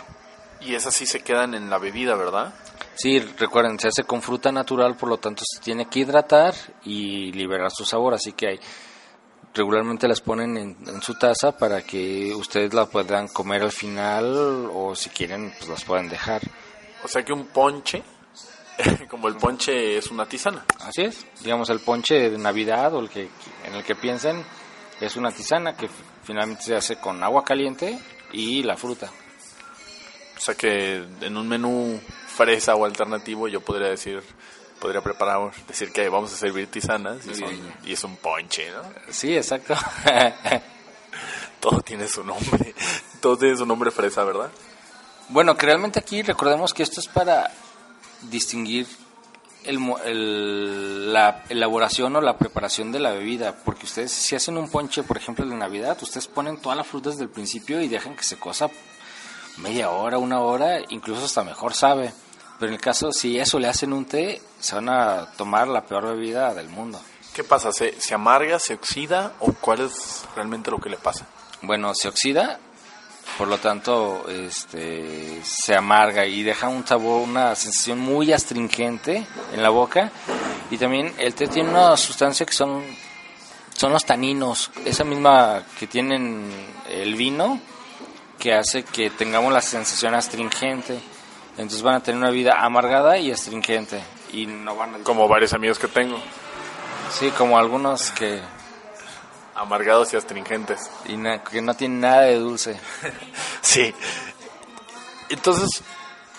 Y 0.60 0.74
esas 0.74 0.94
sí 0.94 1.06
se 1.06 1.20
quedan 1.20 1.54
en 1.54 1.70
la 1.70 1.78
bebida, 1.78 2.14
¿verdad? 2.16 2.52
Sí, 2.96 3.18
recuerden, 3.18 3.78
se 3.78 3.88
hace 3.88 4.04
con 4.04 4.22
fruta 4.22 4.52
natural, 4.52 4.96
por 4.96 5.08
lo 5.08 5.18
tanto 5.18 5.42
se 5.44 5.60
tiene 5.60 5.86
que 5.86 6.00
hidratar 6.00 6.54
y 6.84 7.32
liberar 7.32 7.70
su 7.70 7.84
sabor, 7.84 8.14
así 8.14 8.32
que 8.32 8.48
hay, 8.48 8.60
regularmente 9.52 10.08
las 10.08 10.20
ponen 10.20 10.56
en, 10.56 11.02
su 11.02 11.14
taza 11.14 11.56
para 11.56 11.82
que 11.82 12.32
ustedes 12.34 12.72
la 12.72 12.86
puedan 12.86 13.28
comer 13.28 13.62
al 13.62 13.72
final 13.72 14.68
o 14.72 14.94
si 14.94 15.10
quieren, 15.10 15.52
pues 15.58 15.68
las 15.68 15.84
pueden 15.84 16.08
dejar. 16.08 16.42
O 17.02 17.08
sea 17.08 17.24
que 17.24 17.32
un 17.32 17.46
ponche, 17.46 18.02
como 19.08 19.28
el 19.28 19.36
ponche 19.36 19.98
es 19.98 20.10
una 20.10 20.26
tisana. 20.26 20.64
Así 20.80 21.02
es, 21.02 21.26
digamos 21.40 21.70
el 21.70 21.80
ponche 21.80 22.30
de 22.30 22.38
Navidad 22.38 22.94
o 22.94 23.00
el 23.00 23.08
que 23.08 23.28
en 23.64 23.74
el 23.74 23.84
que 23.84 23.94
piensen 23.94 24.44
es 25.00 25.16
una 25.16 25.30
tisana 25.32 25.76
que 25.76 25.88
finalmente 26.22 26.62
se 26.62 26.76
hace 26.76 26.96
con 26.96 27.22
agua 27.22 27.44
caliente 27.44 27.98
y 28.32 28.62
la 28.62 28.76
fruta. 28.76 29.10
O 30.36 30.40
sea 30.40 30.54
que 30.54 31.04
en 31.20 31.36
un 31.36 31.48
menú 31.48 32.00
fresa 32.34 32.74
o 32.74 32.84
alternativo 32.84 33.48
yo 33.48 33.60
podría 33.60 33.88
decir 33.88 34.22
podría 34.80 35.00
preparar 35.00 35.52
decir 35.68 35.92
que 35.92 36.08
vamos 36.08 36.32
a 36.32 36.36
servir 36.36 36.66
tisanas 36.66 37.18
y, 37.84 37.92
es 37.92 38.04
un 38.04 38.16
ponche 38.16 38.70
no 38.70 38.82
sí 39.10 39.36
exacto. 39.36 39.74
Todo 41.60 41.80
tiene 41.80 42.06
su 42.08 42.22
nombre 42.22 42.74
todo 43.20 43.38
tiene 43.38 43.56
su 43.56 43.64
nombre 43.64 43.90
fresa 43.90 44.22
verdad 44.24 44.50
bueno 45.30 45.56
que 45.56 45.64
realmente 45.64 45.98
aquí 45.98 46.22
recordemos 46.22 46.74
que 46.74 46.82
esto 46.82 47.00
es 47.00 47.08
para 47.08 47.50
distinguir 48.22 48.86
el, 49.64 51.12
la 51.12 51.42
elaboración 51.48 52.14
o 52.16 52.20
la 52.20 52.36
preparación 52.36 52.92
de 52.92 53.00
la 53.00 53.12
bebida, 53.12 53.56
porque 53.64 53.86
ustedes 53.86 54.12
si 54.12 54.36
hacen 54.36 54.58
un 54.58 54.68
ponche, 54.68 55.02
por 55.02 55.16
ejemplo, 55.16 55.46
de 55.46 55.54
Navidad, 55.54 55.96
ustedes 56.02 56.26
ponen 56.26 56.58
todas 56.58 56.76
las 56.76 56.86
frutas 56.86 57.16
del 57.16 57.28
principio 57.28 57.80
y 57.80 57.88
dejan 57.88 58.14
que 58.14 58.24
se 58.24 58.36
cosa 58.36 58.68
media 59.58 59.90
hora, 59.90 60.18
una 60.18 60.40
hora, 60.40 60.80
incluso 60.88 61.24
hasta 61.24 61.44
mejor 61.44 61.74
sabe. 61.74 62.12
Pero 62.64 62.72
en 62.72 62.76
el 62.76 62.80
caso, 62.80 63.12
si 63.12 63.38
eso 63.38 63.58
le 63.58 63.68
hacen 63.68 63.92
un 63.92 64.06
té, 64.06 64.40
se 64.58 64.74
van 64.74 64.88
a 64.88 65.26
tomar 65.36 65.68
la 65.68 65.84
peor 65.84 66.06
bebida 66.06 66.54
del 66.54 66.70
mundo. 66.70 66.98
¿Qué 67.34 67.44
pasa? 67.44 67.70
¿Se, 67.72 68.00
se 68.00 68.14
amarga, 68.14 68.58
se 68.58 68.72
oxida 68.72 69.34
o 69.40 69.52
cuál 69.52 69.80
es 69.80 70.24
realmente 70.34 70.70
lo 70.70 70.78
que 70.78 70.88
le 70.88 70.96
pasa? 70.96 71.26
Bueno, 71.60 71.92
se 71.94 72.08
oxida, 72.08 72.58
por 73.36 73.48
lo 73.48 73.58
tanto 73.58 74.24
este, 74.30 75.42
se 75.44 75.76
amarga 75.76 76.24
y 76.24 76.42
deja 76.42 76.68
un 76.68 76.86
sabor, 76.86 77.28
una 77.28 77.54
sensación 77.54 77.98
muy 77.98 78.32
astringente 78.32 79.26
en 79.52 79.62
la 79.62 79.68
boca. 79.68 80.10
Y 80.70 80.78
también 80.78 81.14
el 81.18 81.34
té 81.34 81.48
tiene 81.48 81.68
una 81.68 81.98
sustancia 81.98 82.46
que 82.46 82.54
son, 82.54 82.82
son 83.74 83.92
los 83.92 84.06
taninos, 84.06 84.70
esa 84.86 85.04
misma 85.04 85.66
que 85.78 85.86
tienen 85.86 86.50
el 86.88 87.14
vino, 87.14 87.60
que 88.38 88.54
hace 88.54 88.84
que 88.84 89.10
tengamos 89.10 89.52
la 89.52 89.60
sensación 89.60 90.14
astringente. 90.14 90.98
Entonces 91.56 91.82
van 91.82 91.96
a 91.96 92.00
tener 92.00 92.20
una 92.20 92.30
vida 92.30 92.64
amargada 92.64 93.18
y 93.18 93.30
astringente. 93.30 94.02
Y 94.32 94.46
no 94.46 94.74
van 94.76 95.02
Como 95.04 95.28
varios 95.28 95.52
amigos 95.52 95.78
que 95.78 95.88
tengo. 95.88 96.18
Sí, 97.10 97.30
como 97.30 97.58
algunos 97.58 98.10
que... 98.10 98.40
Amargados 99.54 100.12
y 100.12 100.16
astringentes. 100.16 100.90
Y 101.06 101.16
que 101.50 101.62
no 101.62 101.74
tienen 101.74 102.00
nada 102.00 102.22
de 102.22 102.38
dulce. 102.38 102.78
sí. 103.60 103.94
Entonces, 105.28 105.82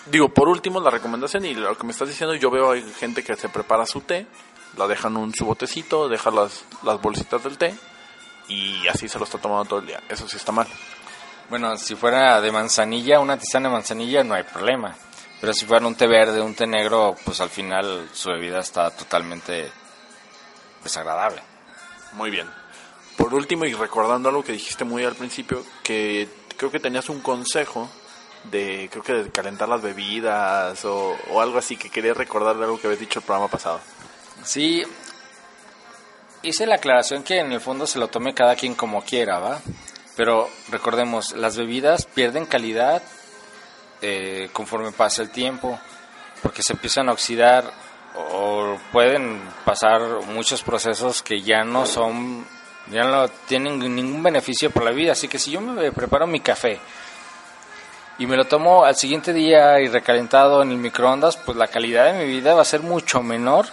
digo, 0.04 0.28
por 0.28 0.48
último, 0.48 0.80
la 0.80 0.90
recomendación 0.90 1.46
y 1.46 1.54
lo 1.54 1.76
que 1.78 1.86
me 1.86 1.92
estás 1.92 2.08
diciendo, 2.08 2.34
yo 2.34 2.50
veo 2.50 2.72
hay 2.72 2.82
gente 2.98 3.24
que 3.24 3.34
se 3.36 3.48
prepara 3.48 3.86
su 3.86 4.02
té, 4.02 4.26
la 4.76 4.86
dejan 4.86 5.16
en 5.16 5.34
su 5.34 5.46
botecito, 5.46 6.08
deja 6.08 6.30
las, 6.30 6.64
las 6.82 7.00
bolsitas 7.00 7.42
del 7.42 7.56
té 7.56 7.74
y 8.48 8.86
así 8.88 9.08
se 9.08 9.18
lo 9.18 9.24
está 9.24 9.38
tomando 9.38 9.64
todo 9.64 9.80
el 9.80 9.86
día. 9.86 10.02
Eso 10.08 10.28
sí 10.28 10.36
está 10.36 10.52
mal. 10.52 10.66
Bueno, 11.48 11.76
si 11.76 11.94
fuera 11.94 12.40
de 12.40 12.52
manzanilla, 12.52 13.20
una 13.20 13.38
tisana 13.38 13.68
de 13.68 13.74
manzanilla, 13.74 14.24
no 14.24 14.34
hay 14.34 14.42
problema. 14.42 14.94
Pero 15.46 15.54
si 15.54 15.64
fuera 15.64 15.86
un 15.86 15.94
té 15.94 16.08
verde, 16.08 16.42
un 16.42 16.56
té 16.56 16.66
negro, 16.66 17.14
pues 17.24 17.40
al 17.40 17.50
final 17.50 18.08
su 18.12 18.30
bebida 18.30 18.58
está 18.58 18.90
totalmente 18.90 19.70
desagradable. 20.82 21.40
Muy 22.14 22.30
bien. 22.32 22.50
Por 23.16 23.32
último, 23.32 23.64
y 23.64 23.72
recordando 23.72 24.28
algo 24.28 24.42
que 24.42 24.50
dijiste 24.50 24.82
muy 24.82 25.04
al 25.04 25.14
principio, 25.14 25.64
que 25.84 26.28
creo 26.56 26.72
que 26.72 26.80
tenías 26.80 27.08
un 27.08 27.20
consejo 27.20 27.88
de, 28.50 28.88
creo 28.90 29.04
que 29.04 29.12
de 29.12 29.30
calentar 29.30 29.68
las 29.68 29.82
bebidas 29.82 30.84
o, 30.84 31.16
o 31.30 31.40
algo 31.40 31.58
así, 31.58 31.76
que 31.76 31.90
quería 31.90 32.12
recordar 32.12 32.56
de 32.56 32.64
algo 32.64 32.80
que 32.80 32.88
habías 32.88 32.98
dicho 32.98 33.20
el 33.20 33.24
programa 33.24 33.46
pasado. 33.46 33.78
Sí, 34.42 34.82
hice 36.42 36.66
la 36.66 36.74
aclaración 36.74 37.22
que 37.22 37.38
en 37.38 37.52
el 37.52 37.60
fondo 37.60 37.86
se 37.86 38.00
lo 38.00 38.08
tome 38.08 38.34
cada 38.34 38.56
quien 38.56 38.74
como 38.74 39.04
quiera, 39.04 39.38
¿va? 39.38 39.60
Pero 40.16 40.48
recordemos, 40.70 41.36
las 41.36 41.56
bebidas 41.56 42.04
pierden 42.04 42.46
calidad 42.46 43.00
eh, 44.02 44.48
conforme 44.52 44.92
pasa 44.92 45.22
el 45.22 45.30
tiempo, 45.30 45.78
porque 46.42 46.62
se 46.62 46.72
empiezan 46.72 47.08
a 47.08 47.12
oxidar 47.12 47.70
o 48.14 48.78
pueden 48.92 49.40
pasar 49.64 50.00
muchos 50.26 50.62
procesos 50.62 51.22
que 51.22 51.42
ya 51.42 51.64
no 51.64 51.86
son, 51.86 52.46
ya 52.90 53.04
no 53.04 53.28
tienen 53.46 53.78
ningún 53.78 54.22
beneficio 54.22 54.70
para 54.70 54.86
la 54.86 54.92
vida. 54.92 55.12
Así 55.12 55.28
que 55.28 55.38
si 55.38 55.50
yo 55.50 55.60
me 55.60 55.92
preparo 55.92 56.26
mi 56.26 56.40
café 56.40 56.80
y 58.18 58.26
me 58.26 58.36
lo 58.36 58.46
tomo 58.46 58.84
al 58.84 58.96
siguiente 58.96 59.32
día 59.32 59.80
y 59.80 59.88
recalentado 59.88 60.62
en 60.62 60.70
el 60.70 60.78
microondas, 60.78 61.36
pues 61.36 61.56
la 61.56 61.68
calidad 61.68 62.12
de 62.12 62.24
mi 62.24 62.32
vida 62.32 62.54
va 62.54 62.62
a 62.62 62.66
ser 62.66 62.80
mucho 62.80 63.22
menor 63.22 63.66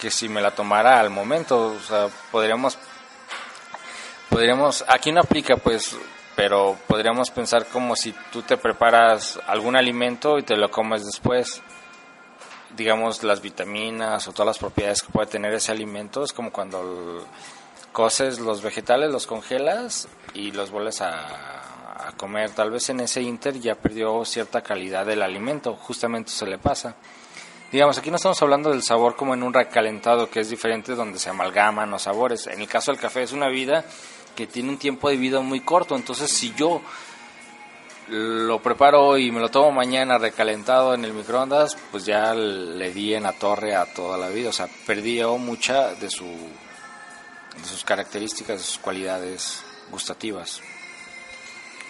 que 0.00 0.10
si 0.10 0.28
me 0.28 0.40
la 0.40 0.52
tomara 0.52 1.00
al 1.00 1.10
momento. 1.10 1.74
O 1.76 1.80
sea, 1.80 2.08
podríamos 2.30 2.78
podríamos, 4.30 4.84
aquí 4.88 5.12
no 5.12 5.20
aplica 5.20 5.56
pues, 5.56 5.96
pero 6.40 6.74
podríamos 6.86 7.30
pensar 7.30 7.66
como 7.66 7.94
si 7.94 8.14
tú 8.32 8.40
te 8.40 8.56
preparas 8.56 9.38
algún 9.46 9.76
alimento 9.76 10.38
y 10.38 10.42
te 10.42 10.56
lo 10.56 10.70
comes 10.70 11.04
después. 11.04 11.60
Digamos, 12.74 13.22
las 13.22 13.42
vitaminas 13.42 14.26
o 14.26 14.32
todas 14.32 14.46
las 14.46 14.58
propiedades 14.58 15.02
que 15.02 15.12
puede 15.12 15.26
tener 15.26 15.52
ese 15.52 15.70
alimento, 15.70 16.24
es 16.24 16.32
como 16.32 16.50
cuando 16.50 17.26
coces 17.92 18.40
los 18.40 18.62
vegetales, 18.62 19.12
los 19.12 19.26
congelas 19.26 20.08
y 20.32 20.50
los 20.52 20.70
vuelves 20.70 21.02
a, 21.02 22.08
a 22.08 22.12
comer. 22.16 22.48
Tal 22.52 22.70
vez 22.70 22.88
en 22.88 23.00
ese 23.00 23.20
inter 23.20 23.60
ya 23.60 23.74
perdió 23.74 24.24
cierta 24.24 24.62
calidad 24.62 25.04
del 25.04 25.20
alimento, 25.20 25.76
justamente 25.76 26.30
se 26.30 26.46
le 26.46 26.56
pasa. 26.56 26.94
Digamos, 27.70 27.98
aquí 27.98 28.10
no 28.10 28.16
estamos 28.16 28.40
hablando 28.40 28.70
del 28.70 28.82
sabor 28.82 29.14
como 29.14 29.34
en 29.34 29.42
un 29.42 29.52
recalentado, 29.52 30.30
que 30.30 30.40
es 30.40 30.48
diferente, 30.48 30.94
donde 30.94 31.18
se 31.18 31.28
amalgaman 31.28 31.90
los 31.90 32.00
sabores. 32.00 32.46
En 32.46 32.62
el 32.62 32.66
caso 32.66 32.92
del 32.92 33.00
café 33.00 33.24
es 33.24 33.32
una 33.32 33.48
vida 33.48 33.84
que 34.40 34.46
tiene 34.46 34.70
un 34.70 34.78
tiempo 34.78 35.10
de 35.10 35.18
vida 35.18 35.40
muy 35.40 35.60
corto. 35.60 35.94
Entonces, 35.94 36.30
si 36.30 36.54
yo 36.54 36.80
lo 38.08 38.62
preparo 38.62 39.18
y 39.18 39.30
me 39.30 39.38
lo 39.38 39.50
tomo 39.50 39.70
mañana 39.70 40.16
recalentado 40.16 40.94
en 40.94 41.04
el 41.04 41.12
microondas, 41.12 41.76
pues 41.90 42.06
ya 42.06 42.32
le 42.32 42.90
di 42.90 43.12
en 43.12 43.24
la 43.24 43.34
torre 43.34 43.76
a 43.76 43.84
toda 43.84 44.16
la 44.16 44.30
vida. 44.30 44.48
O 44.48 44.52
sea, 44.52 44.66
perdió 44.86 45.36
mucha 45.36 45.94
de, 45.94 46.08
su, 46.08 46.24
de 46.24 47.64
sus 47.68 47.84
características, 47.84 48.62
sus 48.62 48.78
cualidades 48.78 49.62
gustativas. 49.90 50.62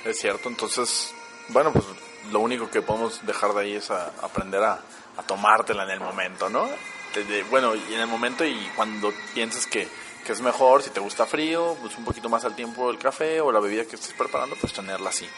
Es 0.05 0.19
cierto, 0.19 0.49
entonces, 0.49 1.15
bueno, 1.51 1.73
pues 1.73 1.85
lo 2.33 2.41
único 2.41 2.69
que 2.69 2.83
podemos 2.83 3.25
dejar 3.25 3.55
de 3.55 3.61
ahí 3.61 3.75
es 3.75 3.93
aprender 3.93 4.65
a, 4.65 4.81
a, 5.17 5.23
tomártela 5.23 5.85
en 5.85 5.91
el 5.91 6.01
momento, 6.01 6.51
¿no? 6.51 6.69
bueno, 7.49 7.75
y 7.75 7.95
en 7.95 8.01
el 8.01 8.07
momento 8.07 8.45
y 8.45 8.57
cuando 8.75 9.13
pienses 9.35 9.67
que 9.67 9.89
que 10.25 10.33
es 10.33 10.41
mejor 10.41 10.83
si 10.83 10.91
te 10.91 11.01
gusta 11.01 11.27
frío, 11.27 11.77
pues 11.81 11.97
un 11.97 12.05
poquito 12.05 12.29
más 12.29 12.45
al 12.45 12.55
tiempo 12.55 12.91
el 12.91 12.99
café 12.99 13.41
o 13.41 13.53
la 13.53 13.61
bebida 13.61 13.85
que 13.85 13.97
estés 13.97 14.13
preparando, 14.13 14.57
pues 14.61 14.73
tenerla 14.73 15.11
así. 15.11 15.29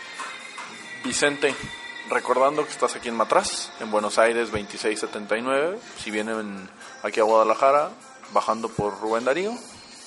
Vicente, 1.05 1.55
recordando 2.09 2.64
que 2.64 2.70
estás 2.70 2.95
aquí 2.97 3.09
en 3.09 3.16
Matraz, 3.16 3.70
en 3.80 3.91
Buenos 3.91 4.18
Aires 4.18 4.51
2679, 4.51 5.78
si 5.99 6.11
vienen 6.11 6.68
aquí 7.03 7.20
a 7.20 7.24
Guadalajara, 7.24 7.91
bajando 8.33 8.68
por 8.68 9.01
Rubén 9.01 9.24
Darío, 9.24 9.53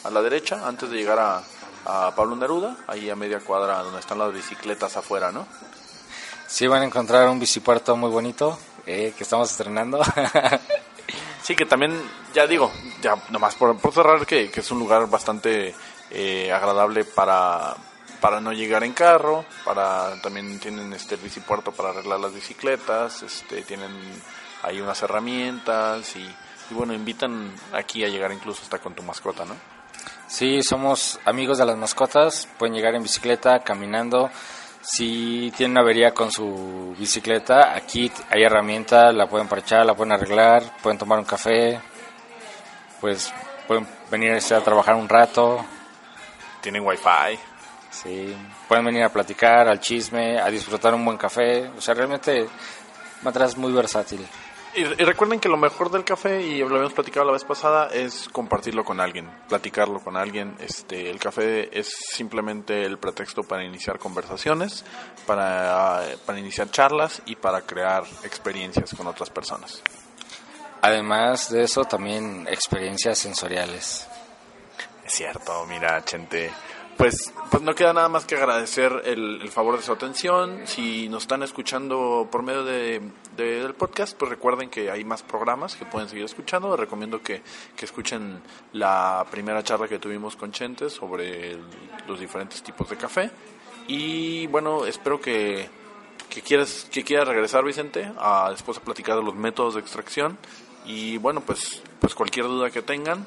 a 0.03 0.09
la 0.09 0.21
derecha, 0.21 0.67
antes 0.67 0.89
de 0.89 0.97
llegar 0.97 1.19
a, 1.19 1.43
Pablo 2.15 2.36
Neruda, 2.36 2.78
ahí 2.88 3.11
a 3.11 3.15
media 3.15 3.39
cuadra 3.39 3.84
donde 3.84 3.99
están 3.99 4.17
las 4.17 4.34
bicicletas 4.34 4.97
afuera, 4.97 5.32
¿no? 5.32 5.45
Sí, 6.47 6.65
van 6.65 6.82
a 6.82 6.86
encontrar 6.86 7.30
un 7.30 7.39
bicipuerto 7.39 7.95
muy 7.95 8.09
bonito 8.09 8.57
eh, 8.88 9.13
que 9.15 9.21
estamos 9.21 9.51
estrenando. 9.51 9.99
Sí, 11.46 11.56
que 11.56 11.68
también, 11.68 11.93
ya 12.34 12.48
digo, 12.48 12.72
ya 13.04 13.18
nomás 13.30 13.54
por, 13.54 13.78
por 13.78 13.93
cerrar, 13.93 14.26
que, 14.26 14.50
que 14.50 14.62
es 14.62 14.72
un 14.72 14.80
lugar 14.80 15.08
bastante 15.08 15.76
eh, 16.10 16.52
agradable 16.52 17.04
para, 17.04 17.76
para 18.20 18.41
no 18.41 18.52
llegar 18.52 18.84
en 18.84 18.93
carro, 18.93 19.46
para 19.64 20.20
también 20.24 20.60
tienen 20.60 20.91
este 20.93 21.18
bicipuerto 21.18 21.72
para 21.72 21.89
arreglar 21.89 22.20
las 22.20 22.34
bicicletas, 22.34 23.22
este 23.22 23.62
tienen 23.62 23.91
ahí 24.64 24.82
unas 24.82 25.00
herramientas 25.04 26.16
y 26.16 26.28
bueno, 26.72 26.96
invitan 26.96 27.54
aquí 27.74 28.04
a 28.04 28.08
llegar 28.08 28.32
incluso 28.32 28.64
hasta 28.64 28.80
con 28.80 28.96
tu 28.96 29.04
mascota, 29.04 29.46
¿no? 29.46 29.54
Sí, 30.28 30.64
somos 30.64 31.20
amigos 31.26 31.60
de 31.60 31.66
las 31.66 31.78
mascotas, 31.78 32.48
pueden 32.58 32.74
llegar 32.74 32.96
en 32.96 33.04
bicicleta, 33.04 33.60
caminando. 33.60 34.32
Si 34.88 35.51
tienen 35.57 35.71
una 35.71 35.81
avería 35.81 36.13
con 36.13 36.31
su 36.31 36.95
bicicleta, 36.97 37.75
aquí 37.75 38.11
hay 38.29 38.43
herramientas, 38.43 39.15
la 39.15 39.27
pueden 39.27 39.47
parchar, 39.47 39.83
la 39.83 39.95
pueden 39.95 40.11
arreglar, 40.11 40.61
pueden 40.83 40.99
tomar 40.99 41.17
un 41.17 41.25
café, 41.25 41.81
pues 43.01 43.33
pueden 43.67 43.88
venir 44.11 44.33
a 44.33 44.61
trabajar 44.61 44.93
un 44.95 45.09
rato. 45.09 45.65
Tienen 46.61 46.86
wifi. 46.86 47.39
Sí, 47.89 48.36
pueden 48.67 48.86
venir 48.86 49.03
a 49.03 49.09
platicar, 49.09 49.67
al 49.67 49.79
chisme, 49.79 50.39
a 50.39 50.49
disfrutar 50.49 50.93
un 50.93 51.03
buen 51.03 51.17
café. 51.17 51.67
O 51.75 51.81
sea, 51.81 51.95
realmente 51.95 52.47
es 53.23 53.57
muy 53.57 53.71
versátil. 53.71 54.27
Y, 54.76 54.84
recuerden 54.84 55.39
que 55.39 55.47
lo 55.47 55.55
mejor 55.55 55.89
del 55.89 56.03
café, 56.03 56.41
y 56.41 56.59
lo 56.59 56.67
habíamos 56.67 56.93
platicado 56.93 57.26
la 57.26 57.32
vez 57.32 57.45
pasada, 57.45 57.88
es 57.88 58.28
compartirlo 58.30 58.84
con 58.84 58.99
alguien, 58.99 59.30
platicarlo 59.47 60.01
con 60.01 60.17
alguien. 60.17 60.55
Este, 60.59 61.09
el 61.09 61.17
café 61.17 61.78
es 61.78 61.88
simplemente 61.88 62.84
el 62.84 62.97
pretexto 62.97 63.43
para 63.43 63.63
iniciar 63.63 63.99
conversaciones, 63.99 64.84
para, 65.26 66.03
para 66.26 66.39
iniciar 66.39 66.69
charlas 66.71 67.21
y 67.26 67.38
para 67.38 67.61
crear 67.61 68.03
experiencias 68.23 68.93
con 68.93 69.07
otras 69.07 69.30
personas. 69.30 69.82
Además 70.82 71.49
de 71.51 71.63
eso, 71.63 71.86
también 71.86 72.45
experiencias 72.49 73.17
sensoriales. 73.17 74.07
Es 75.05 75.13
cierto, 75.13 75.65
mira, 75.67 76.03
Chente. 76.03 76.51
Pues, 76.98 77.34
pues 77.52 77.62
no 77.62 77.76
queda 77.76 77.91
nada 77.91 78.08
más 78.08 78.24
que 78.24 78.36
agradecer 78.36 79.02
el, 79.04 79.50
favor 79.50 79.76
de 79.76 79.84
su 79.84 79.91
atención. 79.91 80.62
Si 80.66 81.10
nos 81.10 81.24
están 81.24 81.43
escuchando 81.43 82.30
por 82.32 82.41
medio 82.41 82.64
de, 82.64 83.02
del 83.36 83.74
podcast, 83.74 84.18
pues 84.18 84.30
recuerden 84.30 84.70
que 84.70 84.89
hay 84.89 85.04
más 85.04 85.22
programas 85.22 85.76
que 85.76 85.86
pueden 85.86 86.08
seguir 86.08 86.24
escuchando. 86.24 86.70
Les 86.70 86.80
recomiendo 86.80 87.22
que, 87.22 87.41
que 87.76 87.86
escuchen 87.86 88.41
la 88.72 89.26
primera 89.30 89.62
charla 89.62 89.89
que 89.89 90.00
tuvimos 90.00 90.38
con 90.38 90.54
Chente 90.54 90.89
sobre 90.89 91.58
los 92.08 92.18
diferentes 92.18 92.64
tipos 92.64 92.89
de 92.89 92.96
café. 92.96 93.30
Y 93.89 94.48
bueno, 94.48 94.86
espero 94.86 95.20
que, 95.20 95.68
que 96.30 96.41
quieras 96.41 96.88
que 96.89 97.04
quieras 97.04 97.28
regresar, 97.28 97.66
Vicente, 97.66 98.10
a 98.18 98.50
después 98.52 98.78
a 98.78 98.82
platicar 98.82 99.18
de 99.18 99.24
los 99.24 99.36
métodos 99.36 99.74
de 99.74 99.82
extracción. 99.82 100.38
Y 100.86 101.18
bueno, 101.18 101.41
pues, 101.41 101.84
pues 102.00 102.16
cualquier 102.16 102.46
duda 102.46 102.70
que 102.70 102.82
tengan, 102.82 103.26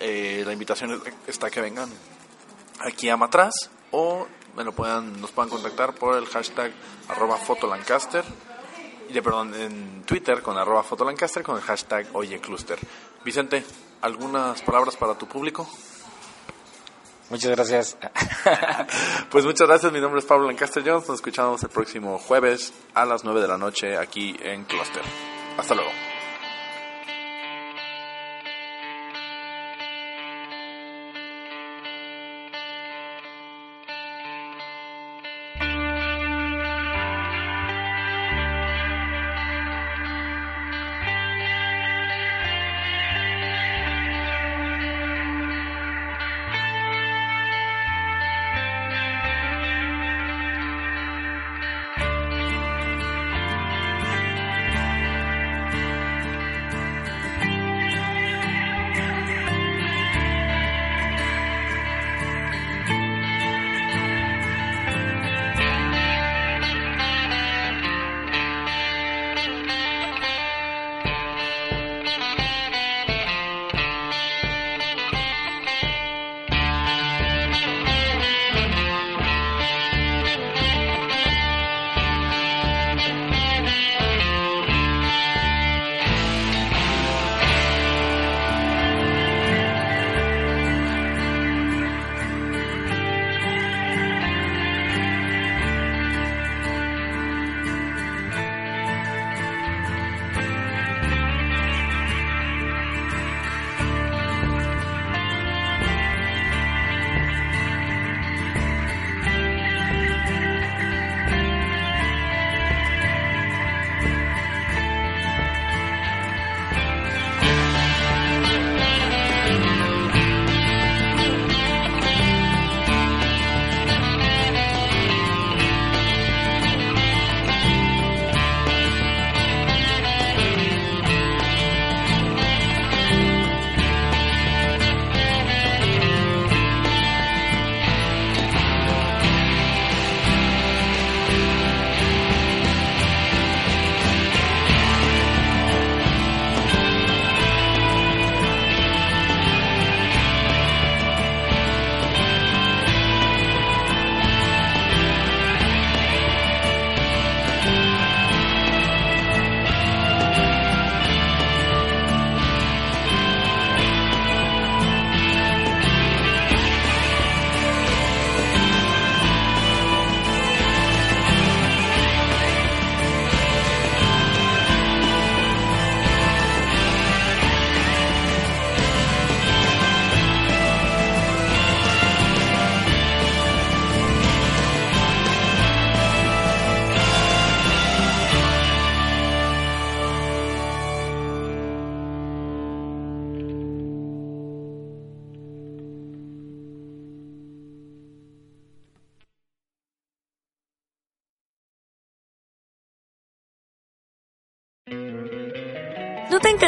eh, 0.00 0.42
la 0.46 0.54
invitación 0.54 1.02
está 1.26 1.50
que 1.50 1.60
vengan 1.60 1.90
aquí 2.80 3.08
a 3.08 3.16
Matraz 3.16 3.52
o 3.90 4.26
me 4.56 4.64
lo 4.64 4.72
puedan, 4.72 5.20
nos 5.20 5.30
puedan 5.30 5.50
contactar 5.50 5.94
por 5.94 6.16
el 6.16 6.26
hashtag 6.26 6.72
arroba 7.08 7.36
fotolancaster 7.36 8.24
y 9.08 9.12
de, 9.12 9.22
perdón, 9.22 9.54
en 9.54 10.02
Twitter 10.04 10.42
con 10.42 10.56
arroba 10.56 10.82
fotolancaster 10.82 11.42
con 11.42 11.56
el 11.56 11.62
hashtag 11.62 12.06
oyecluster. 12.12 12.78
Vicente, 13.24 13.64
¿algunas 14.02 14.62
palabras 14.62 14.96
para 14.96 15.16
tu 15.16 15.26
público? 15.26 15.68
Muchas 17.28 17.50
gracias. 17.52 17.96
pues 19.30 19.44
muchas 19.44 19.68
gracias, 19.68 19.92
mi 19.92 20.00
nombre 20.00 20.20
es 20.20 20.26
Pablo 20.26 20.46
Lancaster 20.46 20.82
Jones, 20.84 21.08
nos 21.08 21.18
escuchamos 21.18 21.62
el 21.62 21.70
próximo 21.70 22.18
jueves 22.18 22.72
a 22.94 23.04
las 23.04 23.24
9 23.24 23.40
de 23.40 23.48
la 23.48 23.56
noche 23.56 23.96
aquí 23.96 24.36
en 24.42 24.64
Cluster. 24.64 25.02
Hasta 25.56 25.74
luego. 25.74 26.09